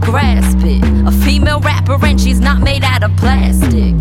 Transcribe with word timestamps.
Grasp 0.00 0.58
it. 0.62 0.82
A 1.06 1.12
female 1.24 1.60
rapper 1.60 1.98
and 2.04 2.20
she's 2.20 2.40
not 2.40 2.62
made 2.62 2.84
out 2.84 3.02
of 3.02 3.16
plastic. 3.16 3.94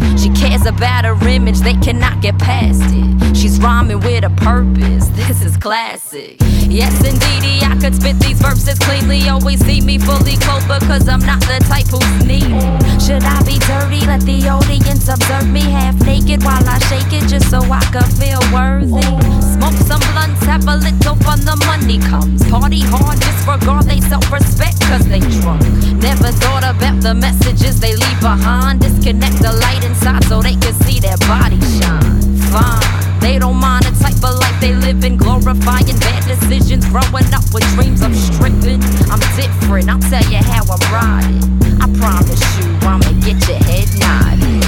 She 0.57 0.63
cares 0.63 0.75
about 0.75 1.05
her 1.05 1.27
image, 1.27 1.59
they 1.59 1.75
cannot 1.75 2.21
get 2.21 2.39
past 2.39 2.81
it. 2.85 3.37
She's 3.37 3.59
rhyming 3.59 3.99
with 3.99 4.23
a 4.23 4.29
purpose, 4.29 5.07
this 5.09 5.43
is 5.43 5.55
classic. 5.55 6.37
Yes, 6.69 6.93
indeedy, 6.99 7.63
I 7.63 7.77
could 7.79 7.95
spit 7.95 8.19
these 8.19 8.41
verses 8.41 8.77
cleanly. 8.79 9.29
Always 9.29 9.63
see 9.63 9.81
me 9.81 9.97
fully 9.97 10.35
clothed 10.37 10.67
because 10.67 11.07
I'm 11.07 11.21
not 11.21 11.39
the 11.41 11.63
type 11.63 11.87
who's 11.87 12.25
needy. 12.25 12.59
Should 12.99 13.23
I 13.23 13.39
be 13.47 13.55
dirty? 13.63 14.03
Let 14.05 14.21
the 14.27 14.49
audience 14.49 15.07
observe 15.07 15.47
me 15.47 15.61
half 15.61 15.95
naked 16.03 16.43
while 16.43 16.67
I 16.67 16.79
shake 16.89 17.13
it 17.13 17.27
just 17.29 17.49
so 17.49 17.61
I 17.61 17.79
can 17.93 18.03
feel 18.19 18.41
worthy. 18.51 18.99
Smoke 19.39 19.79
some 19.87 20.03
blunts, 20.11 20.43
have 20.43 20.67
a 20.67 20.75
little 20.75 21.15
fun, 21.23 21.39
the 21.45 21.55
money 21.65 21.99
comes. 21.99 22.43
Party 22.51 22.81
hard, 22.81 23.19
disregard 23.19 23.85
they 23.85 24.01
self 24.01 24.29
respect 24.31 24.81
cause 24.81 25.07
they 25.07 25.23
drunk. 25.39 25.63
Never 26.03 26.35
thought 26.35 26.67
about 26.67 26.99
the 26.99 27.13
messages 27.13 27.79
they 27.79 27.95
leave 27.95 28.19
behind. 28.19 28.81
Disconnect 28.81 29.39
the 29.39 29.53
light 29.53 29.85
inside 29.85 30.25
so 30.25 30.41
they 30.41 30.56
can 30.61 30.73
see 30.85 30.99
their 30.99 31.17
body 31.29 31.59
shine. 31.79 32.21
Fine. 32.51 32.97
They 33.19 33.39
don't 33.39 33.57
mind 33.57 33.85
the 33.85 33.93
type 33.99 34.17
of 34.23 34.39
life 34.39 34.57
they 34.61 34.73
live 34.73 35.03
in, 35.03 35.17
glorifying 35.17 35.97
bad 35.99 36.23
decisions, 36.23 36.85
growing 36.87 37.27
up 37.33 37.43
with 37.53 37.65
dreams 37.75 38.01
of 38.01 38.15
stripping. 38.15 38.81
I'm 39.11 39.19
different, 39.35 39.89
I'll 39.89 39.99
tell 39.99 40.23
you 40.31 40.37
how 40.37 40.63
I'm 40.63 40.83
riding. 40.93 41.43
I 41.81 41.87
promise 41.99 42.41
you, 42.57 42.71
I'ma 42.87 43.11
get 43.25 43.41
your 43.49 43.59
head 43.67 43.89
nodded. 43.99 44.63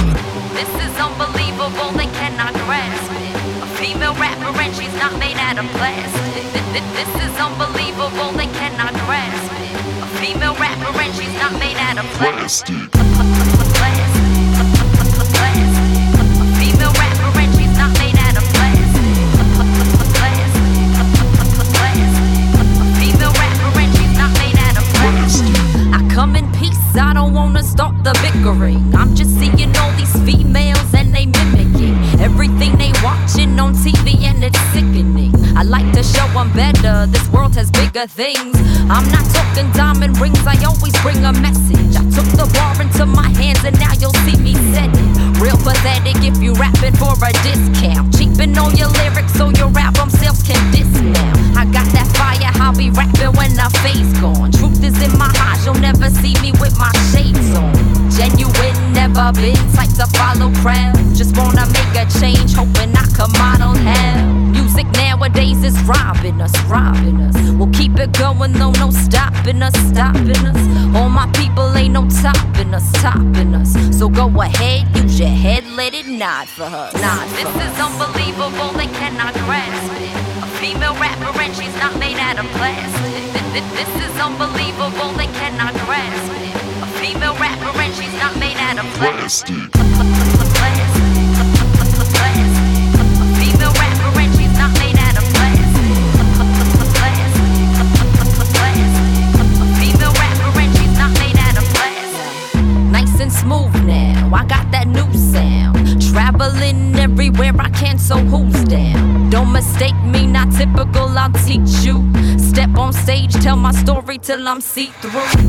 This 0.52 0.70
is 0.82 0.92
unbelievable, 0.98 1.92
they 1.96 2.10
cannot 2.20 2.52
grasp 2.66 3.10
it. 3.16 3.64
A 3.64 3.66
female 3.80 4.14
rapper 4.14 4.52
and 4.60 4.74
she's 4.74 4.94
not 4.98 5.16
made 5.18 5.38
out 5.38 5.58
of 5.58 5.66
plastic. 5.78 6.44
This 6.70 7.10
is 7.22 7.34
unbelievable, 7.38 8.32
they 8.36 8.50
cannot 8.60 8.92
grasp 9.06 9.52
it. 9.56 9.72
A 10.04 10.08
female 10.20 10.54
rapper 10.54 10.92
and 11.00 11.14
she's 11.14 11.34
not 11.38 11.52
made 11.58 11.76
out 11.78 11.98
of 11.98 12.06
plastic. 12.18 12.90
Plastic. 12.92 13.46
good 38.00 38.10
thing 38.10 38.49
till 114.40 114.48
I'm 114.48 114.60
see 114.62 114.86
through. 115.02 115.39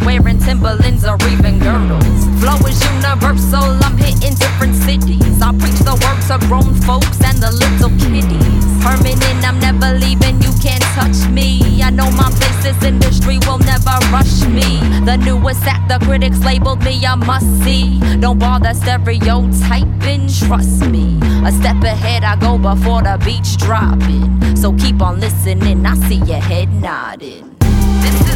On 0.00 0.06
wearing 0.06 0.38
Timberlands 0.38 1.04
or 1.04 1.16
even 1.28 1.58
girdles. 1.58 2.24
Flow 2.40 2.56
is 2.66 2.82
universal, 2.84 3.64
I'm 3.84 3.96
hitting 3.96 4.34
different 4.34 4.74
cities. 4.74 5.40
I 5.42 5.52
preach 5.58 5.80
the 5.80 5.94
word 5.94 6.20
to 6.28 6.46
grown 6.46 6.74
folks 6.82 7.20
and 7.22 7.38
the 7.38 7.50
little 7.52 7.90
kiddies. 7.98 8.64
Permanent, 8.82 9.44
I'm 9.46 9.58
never 9.60 9.98
leaving, 9.98 10.40
you 10.42 10.52
can't 10.62 10.82
touch 10.94 11.28
me. 11.30 11.82
I 11.82 11.90
know 11.90 12.10
my 12.12 12.30
place, 12.30 12.62
this 12.62 12.82
industry 12.82 13.38
will 13.46 13.58
never 13.58 13.96
rush 14.10 14.44
me. 14.46 14.80
The 15.04 15.16
newest 15.16 15.64
act, 15.64 15.88
the 15.88 16.04
critics 16.04 16.40
labeled 16.44 16.82
me 16.84 17.04
a 17.04 17.16
must 17.16 17.46
see. 17.64 18.00
Don't 18.20 18.38
bother 18.38 18.74
stereotyping, 18.74 20.28
trust 20.28 20.86
me. 20.86 21.18
A 21.44 21.52
step 21.52 21.82
ahead, 21.82 22.24
I 22.24 22.36
go 22.36 22.58
before 22.58 23.02
the 23.02 23.20
beach 23.24 23.56
dropping. 23.58 24.56
So 24.56 24.72
keep 24.72 25.00
on 25.02 25.20
listening, 25.20 25.86
I 25.86 25.94
see 26.08 26.16
your 26.16 26.40
head 26.40 26.72
nodding. 26.80 27.54
This 28.00 28.20
is 28.28 28.35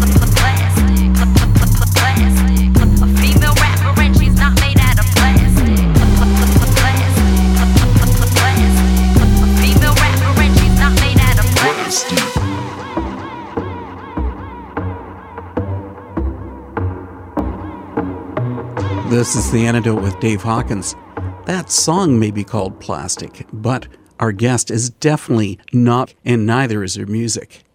This 19.11 19.35
is 19.35 19.51
The 19.51 19.65
Antidote 19.65 20.01
with 20.01 20.21
Dave 20.21 20.41
Hawkins. 20.41 20.95
That 21.45 21.69
song 21.69 22.17
may 22.17 22.31
be 22.31 22.45
called 22.45 22.79
Plastic, 22.79 23.45
but 23.51 23.89
our 24.21 24.31
guest 24.31 24.71
is 24.71 24.89
definitely 24.89 25.59
not, 25.73 26.13
and 26.23 26.45
neither 26.45 26.81
is 26.81 26.95
her 26.95 27.05
music. 27.05 27.65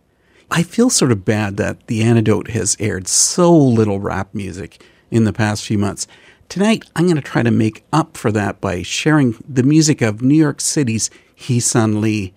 I 0.51 0.63
feel 0.63 0.89
sort 0.89 1.13
of 1.13 1.27
bad 1.27 1.59
that 1.59 1.89
The 1.89 2.03
Antidote 2.03 2.53
has 2.53 2.75
aired 2.81 3.07
so 3.07 3.55
little 3.55 4.01
rap 4.01 4.31
music 4.33 4.83
in 5.11 5.25
the 5.25 5.33
past 5.35 5.63
few 5.63 5.77
months. 5.77 6.07
Tonight, 6.49 6.87
I'm 6.97 7.05
going 7.05 7.17
to 7.17 7.21
try 7.21 7.43
to 7.43 7.51
make 7.51 7.85
up 7.93 8.17
for 8.17 8.33
that 8.33 8.63
by 8.63 8.81
sharing 8.81 9.35
the 9.47 9.63
music 9.63 10.01
of 10.01 10.23
New 10.23 10.39
York 10.39 10.63
City's 10.63 11.11
HeeSun 11.37 12.01
Lee. 12.01 12.33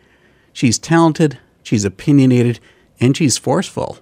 She's 0.51 0.77
talented, 0.77 1.39
she's 1.63 1.85
opinionated, 1.85 2.59
and 2.99 3.15
she's 3.15 3.37
forceful. 3.37 3.99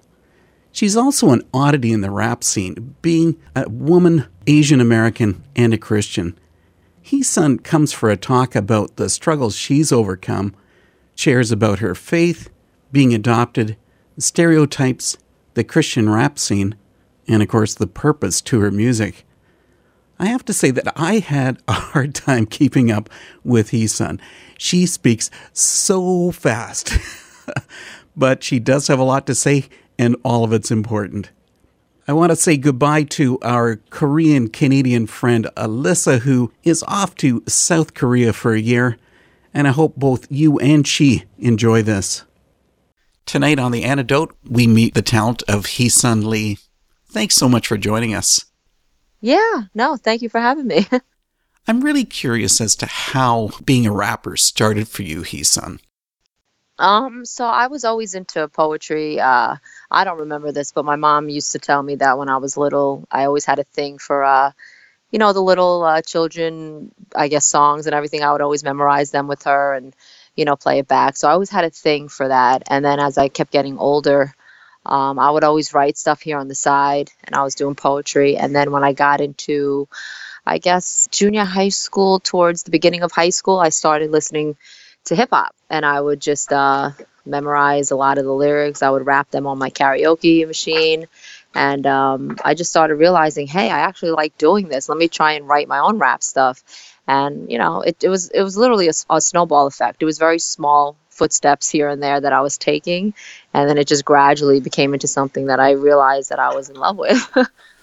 She's 0.78 0.96
also 0.96 1.30
an 1.30 1.42
oddity 1.52 1.90
in 1.90 2.02
the 2.02 2.10
rap 2.12 2.44
scene, 2.44 2.94
being 3.02 3.36
a 3.56 3.68
woman, 3.68 4.28
Asian 4.46 4.80
American, 4.80 5.42
and 5.56 5.74
a 5.74 5.76
Christian. 5.76 6.38
HeeSun 7.04 7.64
comes 7.64 7.92
for 7.92 8.10
a 8.10 8.16
talk 8.16 8.54
about 8.54 8.94
the 8.94 9.08
struggles 9.08 9.56
she's 9.56 9.90
overcome, 9.90 10.54
shares 11.16 11.50
about 11.50 11.80
her 11.80 11.96
faith, 11.96 12.48
being 12.92 13.12
adopted, 13.12 13.76
stereotypes, 14.18 15.18
the 15.54 15.64
Christian 15.64 16.08
rap 16.08 16.38
scene, 16.38 16.76
and 17.26 17.42
of 17.42 17.48
course 17.48 17.74
the 17.74 17.88
purpose 17.88 18.40
to 18.42 18.60
her 18.60 18.70
music. 18.70 19.26
I 20.20 20.26
have 20.26 20.44
to 20.44 20.52
say 20.52 20.70
that 20.70 20.92
I 20.94 21.18
had 21.18 21.60
a 21.66 21.72
hard 21.72 22.14
time 22.14 22.46
keeping 22.46 22.88
up 22.88 23.10
with 23.42 23.72
HeeSun. 23.72 24.20
She 24.56 24.86
speaks 24.86 25.28
so 25.52 26.30
fast, 26.30 26.96
but 28.16 28.44
she 28.44 28.60
does 28.60 28.86
have 28.86 29.00
a 29.00 29.02
lot 29.02 29.26
to 29.26 29.34
say, 29.34 29.64
and 29.98 30.16
all 30.22 30.44
of 30.44 30.52
it's 30.52 30.70
important. 30.70 31.30
I 32.06 32.12
want 32.12 32.30
to 32.30 32.36
say 32.36 32.56
goodbye 32.56 33.02
to 33.02 33.38
our 33.42 33.76
Korean 33.90 34.48
Canadian 34.48 35.06
friend 35.06 35.46
Alyssa, 35.56 36.20
who 36.20 36.52
is 36.62 36.82
off 36.84 37.14
to 37.16 37.42
South 37.46 37.92
Korea 37.92 38.32
for 38.32 38.54
a 38.54 38.60
year, 38.60 38.96
and 39.52 39.68
I 39.68 39.72
hope 39.72 39.96
both 39.96 40.26
you 40.30 40.58
and 40.58 40.86
she 40.86 41.24
enjoy 41.38 41.82
this. 41.82 42.24
Tonight 43.26 43.58
on 43.58 43.72
The 43.72 43.84
Antidote, 43.84 44.34
we 44.48 44.66
meet 44.66 44.94
the 44.94 45.02
talent 45.02 45.42
of 45.48 45.66
HeeSun 45.66 46.24
Lee. 46.24 46.58
Thanks 47.10 47.34
so 47.34 47.46
much 47.46 47.66
for 47.66 47.76
joining 47.76 48.14
us. 48.14 48.46
Yeah, 49.20 49.64
no, 49.74 49.96
thank 49.96 50.22
you 50.22 50.30
for 50.30 50.40
having 50.40 50.66
me. 50.66 50.86
I'm 51.66 51.82
really 51.82 52.06
curious 52.06 52.58
as 52.62 52.74
to 52.76 52.86
how 52.86 53.50
being 53.66 53.86
a 53.86 53.92
rapper 53.92 54.38
started 54.38 54.88
for 54.88 55.02
you, 55.02 55.20
HeeSun. 55.20 55.80
Um, 56.78 57.24
so 57.24 57.44
I 57.44 57.66
was 57.66 57.84
always 57.84 58.14
into 58.14 58.46
poetry. 58.48 59.20
Uh, 59.20 59.56
I 59.90 60.04
don't 60.04 60.20
remember 60.20 60.52
this, 60.52 60.72
but 60.72 60.84
my 60.84 60.96
mom 60.96 61.28
used 61.28 61.52
to 61.52 61.58
tell 61.58 61.82
me 61.82 61.96
that 61.96 62.18
when 62.18 62.28
I 62.28 62.36
was 62.38 62.56
little, 62.56 63.06
I 63.10 63.24
always 63.24 63.44
had 63.44 63.58
a 63.58 63.64
thing 63.64 63.98
for, 63.98 64.22
uh, 64.24 64.52
you 65.10 65.18
know, 65.18 65.32
the 65.32 65.42
little 65.42 65.84
uh, 65.84 66.02
children, 66.02 66.92
I 67.16 67.28
guess, 67.28 67.46
songs 67.46 67.86
and 67.86 67.94
everything. 67.94 68.22
I 68.22 68.32
would 68.32 68.42
always 68.42 68.64
memorize 68.64 69.10
them 69.10 69.28
with 69.28 69.44
her 69.44 69.74
and, 69.74 69.94
you 70.36 70.44
know, 70.44 70.56
play 70.56 70.78
it 70.80 70.88
back. 70.88 71.16
So 71.16 71.28
I 71.28 71.32
always 71.32 71.50
had 71.50 71.64
a 71.64 71.70
thing 71.70 72.08
for 72.08 72.28
that. 72.28 72.64
And 72.68 72.84
then 72.84 73.00
as 73.00 73.18
I 73.18 73.28
kept 73.28 73.52
getting 73.52 73.78
older, 73.78 74.34
um, 74.86 75.18
I 75.18 75.30
would 75.30 75.44
always 75.44 75.74
write 75.74 75.98
stuff 75.98 76.22
here 76.22 76.38
on 76.38 76.48
the 76.48 76.54
side, 76.54 77.10
and 77.24 77.34
I 77.34 77.42
was 77.42 77.54
doing 77.54 77.74
poetry. 77.74 78.36
And 78.36 78.54
then 78.56 78.70
when 78.72 78.84
I 78.84 78.92
got 78.94 79.20
into, 79.20 79.88
I 80.46 80.58
guess, 80.58 81.08
junior 81.10 81.44
high 81.44 81.68
school, 81.70 82.20
towards 82.20 82.62
the 82.62 82.70
beginning 82.70 83.02
of 83.02 83.12
high 83.12 83.30
school, 83.30 83.58
I 83.58 83.70
started 83.70 84.10
listening 84.10 84.56
to 85.08 85.16
hip 85.16 85.30
hop, 85.32 85.54
and 85.70 85.84
I 85.84 86.00
would 86.00 86.20
just 86.20 86.52
uh, 86.52 86.90
memorize 87.26 87.90
a 87.90 87.96
lot 87.96 88.18
of 88.18 88.24
the 88.24 88.32
lyrics. 88.32 88.82
I 88.82 88.90
would 88.90 89.06
rap 89.06 89.30
them 89.30 89.46
on 89.46 89.58
my 89.58 89.70
karaoke 89.70 90.46
machine. 90.46 91.06
And 91.54 91.86
um, 91.86 92.36
I 92.44 92.54
just 92.54 92.70
started 92.70 92.96
realizing, 92.96 93.46
hey, 93.46 93.70
I 93.70 93.80
actually 93.80 94.10
like 94.12 94.36
doing 94.38 94.68
this. 94.68 94.88
Let 94.88 94.98
me 94.98 95.08
try 95.08 95.32
and 95.32 95.48
write 95.48 95.66
my 95.66 95.78
own 95.78 95.98
rap 95.98 96.22
stuff. 96.22 96.62
And 97.06 97.50
you 97.50 97.58
know, 97.58 97.80
it, 97.80 98.04
it 98.04 98.08
was 98.08 98.28
it 98.28 98.42
was 98.42 98.56
literally 98.56 98.88
a, 98.88 98.92
a 99.10 99.20
snowball 99.20 99.66
effect. 99.66 100.02
It 100.02 100.06
was 100.06 100.18
very 100.18 100.38
small 100.38 100.96
footsteps 101.08 101.68
here 101.68 101.88
and 101.88 102.02
there 102.02 102.20
that 102.20 102.32
I 102.32 102.42
was 102.42 102.58
taking, 102.58 103.14
and 103.54 103.68
then 103.68 103.78
it 103.78 103.88
just 103.88 104.04
gradually 104.04 104.60
became 104.60 104.92
into 104.92 105.08
something 105.08 105.46
that 105.46 105.58
I 105.58 105.72
realized 105.72 106.28
that 106.30 106.38
I 106.38 106.54
was 106.54 106.68
in 106.68 106.76
love 106.76 106.98
with. 106.98 107.28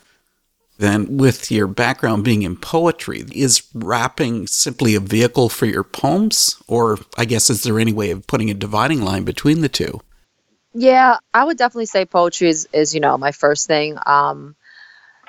then, 0.77 1.17
with 1.17 1.51
your 1.51 1.67
background 1.67 2.23
being 2.23 2.41
in 2.41 2.57
poetry, 2.57 3.23
is 3.33 3.63
rapping 3.73 4.47
simply 4.47 4.95
a 4.95 4.99
vehicle 4.99 5.49
for 5.49 5.65
your 5.65 5.83
poems? 5.83 6.61
Or, 6.67 6.99
I 7.17 7.25
guess, 7.25 7.49
is 7.49 7.63
there 7.63 7.79
any 7.79 7.93
way 7.93 8.11
of 8.11 8.27
putting 8.27 8.49
a 8.49 8.53
dividing 8.53 9.01
line 9.01 9.23
between 9.23 9.61
the 9.61 9.69
two? 9.69 10.01
Yeah, 10.73 11.17
I 11.33 11.45
would 11.45 11.57
definitely 11.57 11.85
say 11.85 12.05
poetry 12.05 12.49
is, 12.49 12.67
is 12.73 12.93
you 12.93 12.99
know, 12.99 13.17
my 13.17 13.31
first 13.31 13.67
thing. 13.67 13.97
Um, 14.05 14.55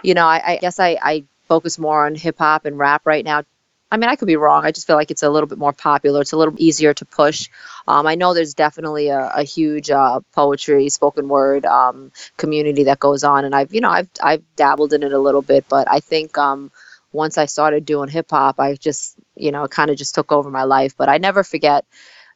you 0.03 0.15
know, 0.15 0.27
I, 0.27 0.43
I 0.45 0.57
guess 0.57 0.81
I, 0.81 0.99
I 1.01 1.25
focus 1.49 1.79
more 1.79 2.07
on 2.07 2.17
hip 2.17 2.39
hop 2.39 2.65
and 2.65 2.77
rap 2.77 3.03
right 3.05 3.25
now 3.25 3.45
I 3.91 3.99
mean, 3.99 4.11
I 4.11 4.17
could 4.17 4.27
be 4.27 4.37
wrong. 4.37 4.65
I 4.65 4.73
just 4.73 4.87
feel 4.87 4.97
like 4.97 5.13
it's 5.13 5.23
a 5.23 5.31
little 5.31 5.47
bit 5.47 5.59
more 5.59 5.73
popular. 5.73 6.21
It's 6.21 6.33
a 6.33 6.37
little 6.37 6.55
easier 6.59 6.93
to 6.95 7.05
push. 7.05 7.49
Um, 7.87 8.07
I 8.07 8.17
know 8.17 8.35
there's 8.35 8.55
definitely 8.55 9.09
a, 9.09 9.31
a 9.37 9.43
huge 9.45 9.91
uh, 9.91 10.21
poetry, 10.33 10.89
spoken 10.89 11.29
word 11.29 11.65
um, 11.65 12.11
community 12.37 12.85
that 12.85 12.99
goes 12.99 13.23
on, 13.23 13.45
and 13.45 13.55
I've, 13.55 13.73
you 13.73 13.81
know, 13.81 13.91
I've 13.91 14.11
I've 14.21 14.43
dabbled 14.57 14.93
in 14.93 15.05
it 15.05 15.13
a 15.13 15.19
little 15.19 15.43
bit. 15.43 15.67
But 15.69 15.89
I 15.89 16.01
think 16.01 16.37
um, 16.37 16.73
once 17.13 17.39
I 17.39 17.47
started 17.47 17.85
doing 17.85 18.09
hip 18.09 18.31
hop, 18.31 18.59
I 18.59 18.75
just, 18.75 19.17
you 19.37 19.53
know, 19.53 19.69
kind 19.69 19.91
of 19.91 19.97
just 19.97 20.17
took 20.17 20.33
over 20.33 20.51
my 20.51 20.65
life. 20.65 20.97
But 20.97 21.09
I 21.09 21.19
never 21.19 21.45
forget, 21.45 21.85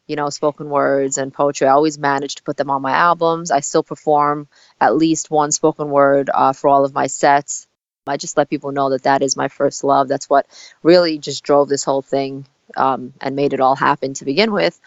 you 0.07 0.17
know, 0.17 0.31
spoken 0.31 0.69
words 0.71 1.19
and 1.19 1.35
poetry. 1.35 1.67
I 1.67 1.73
always 1.73 1.99
manage 1.99 2.37
to 2.37 2.45
put 2.45 2.57
them 2.59 2.71
on 2.71 2.83
my 2.83 2.93
albums. 2.93 3.51
I 3.51 3.61
still 3.61 3.83
perform 3.83 4.49
at 4.81 4.97
least 4.97 5.31
one 5.33 5.51
spoken 5.53 5.91
word 5.91 6.31
uh, 6.33 6.53
for 6.53 6.69
all 6.69 6.85
of 6.85 6.95
my 6.95 7.09
sets. 7.09 7.67
I 8.11 8.17
just 8.17 8.37
let 8.37 8.51
people 8.51 8.73
know 8.73 8.91
that 8.91 9.05
that 9.05 9.23
is 9.23 9.37
my 9.37 9.49
first 9.49 9.85
love. 9.85 10.09
That's 10.09 10.29
what 10.29 10.47
really 10.83 11.19
just 11.19 11.43
drove 11.45 11.69
this 11.69 11.85
whole 11.85 12.03
thing 12.03 12.47
um, 12.77 13.15
and 13.21 13.37
made 13.37 13.53
it 13.53 13.61
all 13.61 13.77
happen 13.77 14.15
to 14.15 14.25
begin 14.25 14.53
with. 14.53 14.79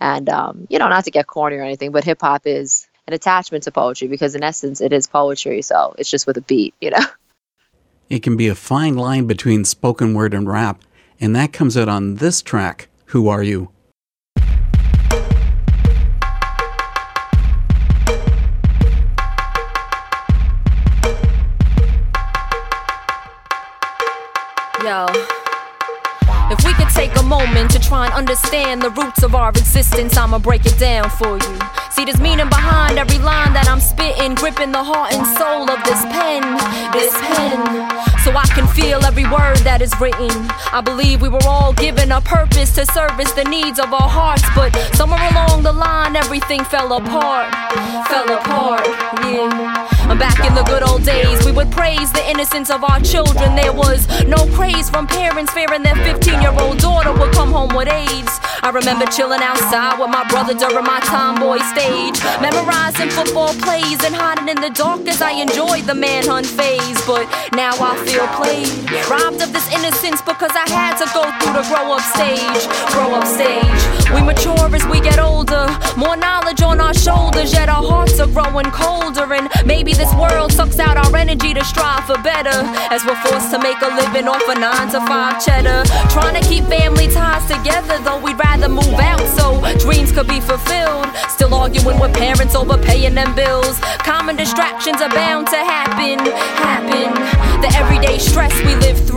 And, 0.00 0.28
um, 0.28 0.66
you 0.68 0.78
know, 0.78 0.88
not 0.88 1.04
to 1.04 1.10
get 1.10 1.26
corny 1.26 1.56
or 1.56 1.62
anything, 1.62 1.92
but 1.92 2.04
hip 2.04 2.20
hop 2.20 2.42
is 2.44 2.88
an 3.06 3.14
attachment 3.14 3.64
to 3.64 3.72
poetry 3.72 4.08
because, 4.08 4.34
in 4.34 4.42
essence, 4.42 4.80
it 4.80 4.92
is 4.92 5.06
poetry. 5.06 5.62
So 5.62 5.94
it's 5.98 6.10
just 6.10 6.26
with 6.26 6.36
a 6.36 6.42
beat, 6.42 6.74
you 6.80 6.90
know? 6.90 7.04
It 8.08 8.22
can 8.22 8.36
be 8.36 8.48
a 8.48 8.54
fine 8.54 8.96
line 8.96 9.26
between 9.26 9.64
spoken 9.64 10.12
word 10.12 10.34
and 10.34 10.46
rap. 10.46 10.82
And 11.18 11.34
that 11.34 11.52
comes 11.52 11.76
out 11.76 11.88
on 11.88 12.16
this 12.16 12.42
track, 12.42 12.88
Who 13.06 13.28
Are 13.28 13.42
You? 13.42 13.71
Understand 28.52 28.82
the 28.82 28.90
roots 28.90 29.22
of 29.22 29.34
our 29.34 29.48
existence, 29.50 30.16
I'ma 30.16 30.38
break 30.38 30.66
it 30.66 30.78
down 30.78 31.08
for 31.10 31.38
you. 31.38 31.58
See, 31.90 32.04
there's 32.04 32.20
meaning 32.20 32.48
behind 32.48 32.98
every 32.98 33.18
line 33.18 33.52
that 33.54 33.66
I'm 33.68 33.80
spitting, 33.80 34.34
gripping 34.34 34.72
the 34.72 34.82
heart 34.82 35.14
and 35.14 35.26
soul 35.26 35.70
of 35.70 35.82
this 35.84 36.02
pen, 36.12 36.42
this 36.92 37.12
pen 37.16 38.12
so 38.24 38.30
I 38.30 38.46
can 38.54 38.66
feel 38.68 39.04
every 39.04 39.24
word 39.24 39.58
that 39.66 39.82
is 39.82 39.92
written. 40.00 40.30
I 40.70 40.80
believe 40.80 41.22
we 41.22 41.28
were 41.28 41.42
all 41.44 41.72
given 41.72 42.12
a 42.12 42.20
purpose 42.20 42.74
to 42.76 42.86
service 42.86 43.32
the 43.32 43.44
needs 43.44 43.80
of 43.80 43.92
our 43.92 44.08
hearts, 44.08 44.44
but 44.54 44.70
somewhere 44.94 45.26
along 45.32 45.64
the 45.64 45.72
line, 45.72 46.14
everything 46.14 46.62
fell 46.64 46.92
apart. 46.92 47.50
Fell 48.06 48.30
apart, 48.32 48.86
yeah. 49.26 49.81
Back 50.18 50.46
in 50.46 50.54
the 50.54 50.62
good 50.62 50.82
old 50.82 51.04
days, 51.04 51.44
we 51.44 51.52
would 51.52 51.70
praise 51.70 52.12
the 52.12 52.22
innocence 52.30 52.70
of 52.70 52.84
our 52.84 53.00
children. 53.00 53.56
There 53.56 53.72
was 53.72 54.06
no 54.24 54.46
praise 54.54 54.88
from 54.88 55.06
parents 55.06 55.52
fearing 55.52 55.82
their 55.82 55.96
15 55.96 56.40
year 56.40 56.54
old 56.60 56.78
daughter 56.78 57.12
would 57.12 57.32
come 57.32 57.50
home 57.50 57.74
with 57.74 57.88
AIDS. 57.88 58.38
I 58.62 58.70
remember 58.70 59.06
chilling 59.06 59.42
outside 59.42 59.98
with 59.98 60.10
my 60.10 60.24
brother 60.28 60.54
during 60.54 60.84
my 60.84 61.00
tomboy 61.00 61.58
stage, 61.74 62.22
memorizing 62.40 63.10
football 63.10 63.52
plays 63.66 63.98
and 64.04 64.14
hiding 64.14 64.48
in 64.48 64.60
the 64.60 64.70
dark 64.70 65.00
as 65.08 65.20
I 65.20 65.32
enjoyed 65.32 65.84
the 65.84 65.94
manhunt 65.94 66.46
phase. 66.46 67.00
But 67.04 67.26
now 67.52 67.74
I 67.80 67.96
feel 68.06 68.12
feel 68.12 68.28
played. 68.36 68.68
Robbed 69.10 69.42
of 69.42 69.52
this 69.52 69.66
innocence 69.72 70.20
because 70.22 70.52
I 70.54 70.68
had 70.68 70.96
to 71.00 71.06
go 71.16 71.24
through 71.40 71.54
the 71.56 71.64
grow 71.68 71.92
up 71.96 72.04
stage. 72.14 72.62
Grow 72.92 73.14
up 73.16 73.26
stage. 73.26 73.82
We 74.14 74.20
mature 74.20 74.68
as 74.74 74.84
we 74.86 75.00
get 75.00 75.18
older. 75.18 75.66
More 75.96 76.16
knowledge 76.16 76.62
on 76.62 76.80
our 76.80 76.94
shoulders, 76.94 77.52
yet 77.52 77.68
our 77.68 77.82
hearts 77.82 78.20
are 78.20 78.26
growing 78.26 78.70
colder. 78.70 79.32
And 79.32 79.48
maybe 79.66 79.92
this 80.02 80.14
world 80.14 80.52
sucks 80.52 80.80
out 80.80 80.96
our 80.96 81.14
energy 81.16 81.54
to 81.54 81.64
strive 81.64 82.04
for 82.04 82.18
better. 82.22 82.58
As 82.90 83.04
we're 83.06 83.22
forced 83.22 83.52
to 83.52 83.58
make 83.58 83.80
a 83.82 83.90
living 83.94 84.26
off 84.26 84.42
a 84.48 84.58
nine 84.58 84.90
to 84.90 85.00
five 85.06 85.38
cheddar. 85.44 85.84
Trying 86.10 86.34
to 86.40 86.44
keep 86.48 86.64
family 86.64 87.06
ties 87.06 87.46
together, 87.46 88.02
though 88.02 88.18
we'd 88.18 88.38
rather 88.38 88.68
move 88.68 88.98
out 88.98 89.22
so 89.38 89.62
dreams 89.78 90.10
could 90.10 90.26
be 90.26 90.40
fulfilled. 90.40 91.06
Still 91.28 91.54
arguing 91.54 92.00
with 92.00 92.12
parents 92.14 92.56
over 92.56 92.76
paying 92.78 93.14
them 93.14 93.32
bills. 93.36 93.78
Common 94.02 94.34
distractions 94.34 95.00
are 95.00 95.10
bound 95.10 95.46
to 95.48 95.56
happen. 95.56 96.18
Happen. 96.58 97.14
The 97.62 97.70
everyday 97.76 97.92
everyday 98.02 98.18
stress 98.18 98.52
we 98.64 98.74
live 98.76 98.98
through, 99.06 99.11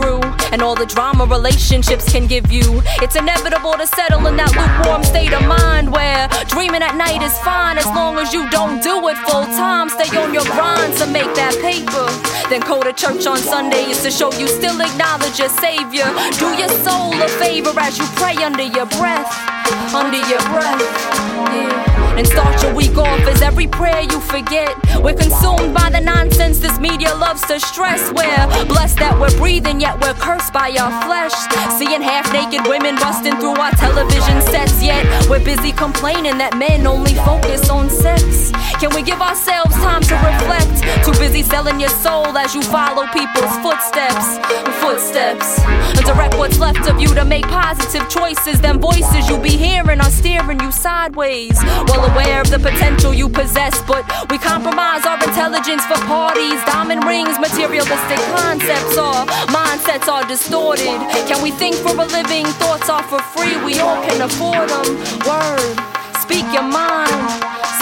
and 0.56 0.62
all 0.62 0.74
the 0.74 0.86
drama 0.86 1.26
relationships 1.26 2.10
can 2.10 2.26
give 2.26 2.50
you. 2.50 2.80
It's 3.04 3.14
inevitable 3.14 3.74
to 3.74 3.86
settle 3.86 4.26
in 4.26 4.38
that 4.38 4.56
lukewarm 4.56 5.04
state 5.04 5.34
of 5.34 5.44
mind 5.44 5.92
where 5.92 6.28
dreaming 6.48 6.80
at 6.80 6.96
night 6.96 7.20
is 7.20 7.36
fine 7.44 7.76
as 7.76 7.84
long 7.84 8.16
as 8.16 8.32
you 8.32 8.48
don't 8.48 8.82
do 8.82 9.06
it 9.08 9.18
full 9.28 9.44
time. 9.52 9.90
Stay 9.90 10.08
on 10.16 10.32
your 10.32 10.48
grind 10.56 10.96
to 10.96 11.06
make 11.12 11.28
that 11.36 11.52
paper. 11.60 12.08
Then 12.48 12.64
go 12.64 12.80
to 12.82 12.94
church 12.94 13.26
on 13.26 13.36
Sundays 13.36 14.00
to 14.02 14.10
show 14.10 14.32
you 14.40 14.48
still 14.48 14.80
acknowledge 14.80 15.38
your 15.38 15.52
Savior. 15.60 16.08
Do 16.40 16.48
your 16.56 16.72
soul 16.80 17.12
a 17.12 17.28
favor 17.36 17.76
as 17.76 17.98
you 17.98 18.06
pray 18.16 18.40
under 18.40 18.64
your 18.64 18.86
breath. 18.96 19.28
Under 19.92 20.24
your 20.24 20.40
breath. 20.48 20.80
Yeah. 21.52 21.95
And 22.16 22.26
start 22.26 22.62
your 22.62 22.74
week 22.74 22.96
off 22.96 23.20
as 23.28 23.42
every 23.42 23.66
prayer 23.66 24.00
you 24.00 24.20
forget. 24.20 24.74
We're 25.02 25.14
consumed 25.14 25.74
by 25.74 25.90
the 25.90 26.00
nonsense 26.00 26.58
this 26.58 26.78
media 26.80 27.14
loves 27.14 27.42
to 27.46 27.60
stress. 27.60 28.10
We're 28.12 28.64
blessed 28.66 28.98
that 28.98 29.18
we're 29.20 29.36
breathing, 29.36 29.80
yet 29.80 30.00
we're 30.00 30.14
cursed 30.14 30.52
by 30.52 30.70
our 30.80 30.92
flesh. 31.04 31.36
Seeing 31.78 32.00
half 32.00 32.32
naked 32.32 32.66
women 32.66 32.96
busting 32.96 33.36
through 33.36 33.60
our 33.60 33.72
television 33.72 34.40
sets, 34.42 34.82
yet 34.82 35.04
we're 35.28 35.44
busy 35.44 35.72
complaining 35.72 36.38
that 36.38 36.56
men 36.56 36.86
only 36.86 37.14
focus 37.14 37.68
on 37.68 37.90
sex. 37.90 38.50
Can 38.80 38.94
we 38.94 39.02
give 39.02 39.20
ourselves 39.20 39.74
time 39.76 40.02
to 40.02 40.14
reflect? 40.16 41.04
Too 41.04 41.12
busy 41.20 41.42
selling 41.42 41.78
your 41.80 41.92
soul 42.00 42.36
as 42.36 42.54
you 42.54 42.62
follow 42.62 43.06
people's 43.12 43.52
footsteps. 43.60 44.40
Footsteps. 44.80 45.60
Direct 46.04 46.36
what's 46.38 46.58
left 46.58 46.88
of 46.88 47.00
you 47.00 47.14
to 47.14 47.24
make 47.24 47.44
positive 47.46 48.08
choices. 48.08 48.60
Them 48.60 48.80
voices 48.80 49.28
you'll 49.28 49.40
be 49.42 49.56
hearing 49.56 50.00
are 50.00 50.10
steering 50.10 50.60
you 50.60 50.72
sideways. 50.72 51.56
Well 51.88 52.05
aware 52.12 52.40
of 52.40 52.50
the 52.50 52.58
potential 52.58 53.12
you 53.12 53.28
possess, 53.28 53.82
but 53.82 54.04
we 54.30 54.38
compromise 54.38 55.04
our 55.06 55.18
intelligence 55.22 55.84
for 55.86 55.98
parties, 56.06 56.58
diamond 56.64 57.04
rings, 57.04 57.38
materialistic 57.38 58.20
concepts. 58.36 58.96
Our 58.98 59.26
mindsets 59.50 60.08
are 60.08 60.26
distorted. 60.26 60.98
Can 61.28 61.42
we 61.42 61.50
think 61.50 61.74
for 61.76 61.92
a 61.92 62.06
living? 62.06 62.46
Thoughts 62.62 62.88
are 62.88 63.02
for 63.04 63.20
free. 63.34 63.56
We 63.64 63.80
all 63.80 64.02
can 64.06 64.22
afford 64.22 64.68
them. 64.68 64.96
Word. 65.26 65.76
Speak 66.22 66.46
your 66.52 66.68
mind. 66.68 67.30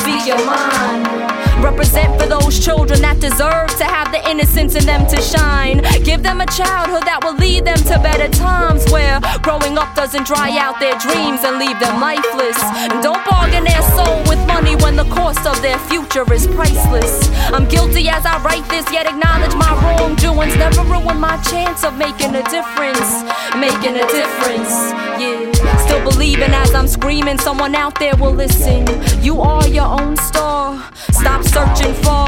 Speak 0.00 0.26
your 0.26 0.44
mind. 0.44 1.33
Represent 1.64 2.20
for 2.20 2.28
those 2.28 2.60
children 2.62 3.00
that 3.00 3.20
deserve 3.20 3.72
to 3.80 3.84
have 3.84 4.12
the 4.12 4.20
innocence 4.28 4.76
in 4.76 4.84
them 4.84 5.06
to 5.08 5.16
shine. 5.16 5.80
Give 6.04 6.22
them 6.22 6.42
a 6.42 6.46
childhood 6.52 7.08
that 7.08 7.24
will 7.24 7.34
lead 7.40 7.64
them 7.64 7.80
to 7.88 7.96
better 8.04 8.28
times 8.28 8.84
where 8.92 9.18
growing 9.40 9.78
up 9.80 9.96
doesn't 9.96 10.26
dry 10.26 10.52
out 10.60 10.78
their 10.78 10.92
dreams 11.00 11.40
and 11.40 11.56
leave 11.56 11.80
them 11.80 12.04
lifeless. 12.04 12.60
And 12.92 13.00
don't 13.02 13.24
bargain 13.24 13.64
their 13.64 13.80
soul 13.96 14.20
with 14.28 14.38
money 14.46 14.76
when 14.84 14.94
the 14.94 15.08
cost 15.08 15.48
of 15.48 15.56
their 15.62 15.78
future 15.88 16.28
is 16.32 16.46
priceless. 16.46 17.32
I'm 17.48 17.64
guilty 17.64 18.12
as 18.12 18.26
I 18.26 18.36
write 18.44 18.68
this, 18.68 18.84
yet 18.92 19.08
acknowledge 19.08 19.56
my 19.56 19.72
wrongdoings. 19.80 20.56
Never 20.60 20.84
ruin 20.84 21.16
my 21.16 21.40
chance 21.48 21.82
of 21.82 21.96
making 21.96 22.36
a 22.36 22.44
difference. 22.52 23.24
Making 23.56 23.96
a 23.96 24.06
difference, 24.12 24.92
yeah. 25.16 25.48
Still 25.88 26.04
believing 26.04 26.52
as 26.52 26.74
I'm 26.74 26.88
screaming, 26.88 27.38
someone 27.38 27.74
out 27.74 27.98
there 27.98 28.16
will 28.16 28.36
listen. 28.36 28.84
You 29.24 29.40
are 29.40 29.66
your 29.68 29.88
own 29.88 30.16
star. 30.16 30.92
Stop 31.10 31.42
searching 31.54 31.94
for 32.02 32.26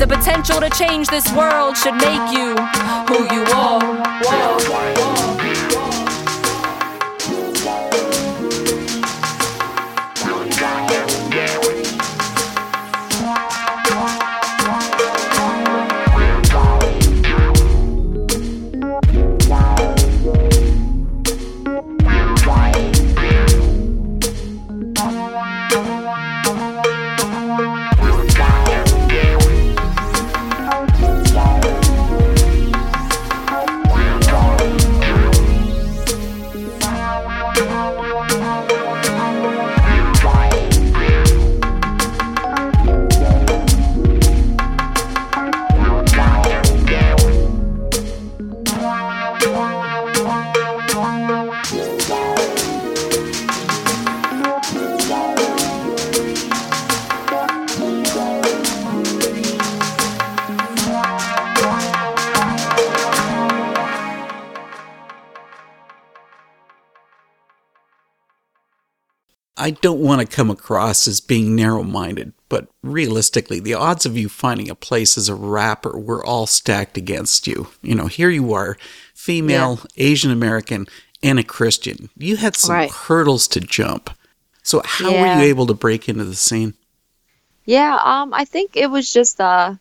the 0.00 0.06
potential 0.08 0.58
to 0.58 0.68
change 0.70 1.06
this 1.06 1.30
world 1.32 1.76
should 1.76 1.94
make 1.94 2.26
you 2.32 2.56
who 3.06 3.22
you 3.32 3.44
are. 3.54 3.80
Whoa, 4.24 5.13
I 69.64 69.70
don't 69.70 70.00
want 70.00 70.20
to 70.20 70.26
come 70.26 70.50
across 70.50 71.08
as 71.08 71.22
being 71.22 71.56
narrow 71.56 71.82
minded, 71.82 72.34
but 72.50 72.68
realistically, 72.82 73.60
the 73.60 73.72
odds 73.72 74.04
of 74.04 74.14
you 74.14 74.28
finding 74.28 74.68
a 74.68 74.74
place 74.74 75.16
as 75.16 75.30
a 75.30 75.34
rapper 75.34 75.98
were 75.98 76.22
all 76.22 76.46
stacked 76.46 76.98
against 76.98 77.46
you. 77.46 77.68
You 77.80 77.94
know, 77.94 78.06
here 78.06 78.28
you 78.28 78.52
are, 78.52 78.76
female, 79.14 79.80
yeah. 79.96 80.04
Asian 80.04 80.30
American, 80.30 80.86
and 81.22 81.38
a 81.38 81.42
Christian. 81.42 82.10
You 82.18 82.36
had 82.36 82.56
some 82.56 82.74
right. 82.74 82.90
hurdles 82.90 83.48
to 83.48 83.60
jump. 83.60 84.10
So, 84.62 84.82
how 84.84 85.08
yeah. 85.08 85.38
were 85.38 85.42
you 85.42 85.48
able 85.48 85.64
to 85.68 85.74
break 85.74 86.10
into 86.10 86.24
the 86.24 86.34
scene? 86.34 86.74
Yeah, 87.64 87.98
um, 88.04 88.34
I 88.34 88.44
think 88.44 88.76
it 88.76 88.90
was 88.90 89.10
just, 89.10 89.40
uh, 89.40 89.76